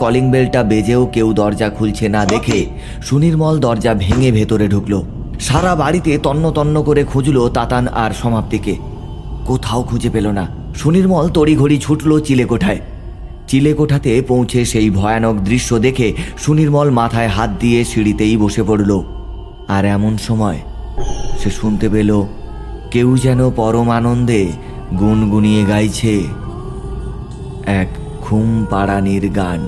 কলিং 0.00 0.24
বেলটা 0.30 0.60
বেজেও 0.62 1.02
কেউ 1.06 1.28
দরজা 1.32 1.68
খুলছে 1.68 2.06
না 2.08 2.22
দেখে 2.24 2.58
সুনির্মল 3.02 3.54
দরজা 3.58 3.92
ভেঙে 3.94 4.30
ভেতরে 4.32 4.66
ঢুকলো। 4.68 4.98
সারা 5.40 5.72
বাড়িতে 5.74 6.12
তন্ন 6.18 6.44
তন্ন 6.50 6.76
করে 6.82 7.02
খুঁজলো 7.04 7.42
তাতান 7.48 7.84
আর 8.02 8.10
সমাপ্তিকে। 8.22 8.74
কোথাও 9.46 9.80
খুঁজে 9.82 10.10
পেল 10.10 10.26
না। 10.38 10.44
সুনির্মল 10.74 11.26
তড়িঘড়ি 11.28 11.76
ছুটল 11.78 12.10
চিলেকোঠায়। 12.20 12.80
চিলেকোঠাতে 13.48 14.12
পৌঁছে 14.28 14.60
সেই 14.64 14.88
ভয়ানক 14.90 15.36
দৃশ্য 15.40 15.70
দেখে 15.78 16.08
সুনির্মল 16.38 16.88
মাথায় 16.90 17.30
হাত 17.36 17.50
দিয়ে 17.60 17.80
সিঁড়িতেই 17.84 18.34
বসে 18.36 18.62
পড়ল। 18.62 18.90
আর 19.68 19.82
এমন 19.96 20.12
সময় 20.18 20.58
সে 21.40 21.50
শুনতে 21.50 21.86
পেল, 21.88 22.10
কেউ 22.90 23.08
যেন 23.16 23.40
পরম 23.50 23.88
আনন্দে 23.90 24.42
গুনগুনিয়ে 24.98 25.62
গাইছে 25.64 26.14
এক 27.80 27.90
ঘুম 28.30 28.50
পাড়ানির 28.70 29.24
গান। 29.32 29.60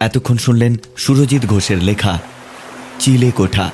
এতক্ষণ 0.00 0.36
শুনলেন 0.36 0.76
সুরজিৎ 0.96 1.46
ঘোষের 1.46 1.82
লেখা, 1.82 2.18
চিলে 2.98 3.30
কোঠা 3.30 3.70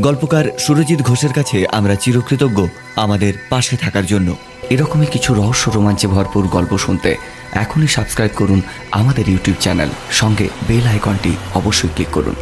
গল্পকার 0.00 0.44
সুরজিৎ 0.58 1.00
ঘোষের 1.02 1.32
কাছে 1.32 1.66
আমরা 1.72 1.94
চিরকৃতজ্ঞ 1.94 2.66
আমাদের 2.96 3.34
পাশে 3.50 3.76
থাকার 3.76 4.06
জন্য। 4.06 4.36
এরকমই 4.70 5.06
কিছু 5.06 5.34
রহস্য 5.34 5.70
রোমাঞ্চে 5.70 6.06
ভরপুর 6.06 6.46
গল্প 6.46 6.78
শুনতে 6.78 7.16
এখনই 7.52 7.86
সাবস্ক্রাইব 7.86 8.32
করুন 8.36 8.62
আমাদের 8.92 9.28
ইউটিউব 9.28 9.56
চ্যানেল। 9.60 9.88
সঙ্গে 10.10 10.48
বেল 10.68 10.86
আইকনটি 10.86 11.32
অবশ্যই 11.54 11.88
ক্লিক 11.88 12.08
করুন। 12.12 12.34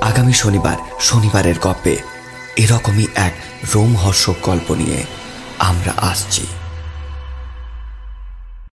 আগামী 0.00 0.32
শনিবার, 0.32 0.76
শনিবারের 1.00 1.54
গল্পে 1.62 1.96
এরকমই 2.56 3.06
এক 3.14 3.34
রোমহর্ষক 3.74 4.34
গল্প 4.42 4.72
নিয়ে 4.72 5.04
আমরা 5.58 5.92
আসছি। 5.96 6.46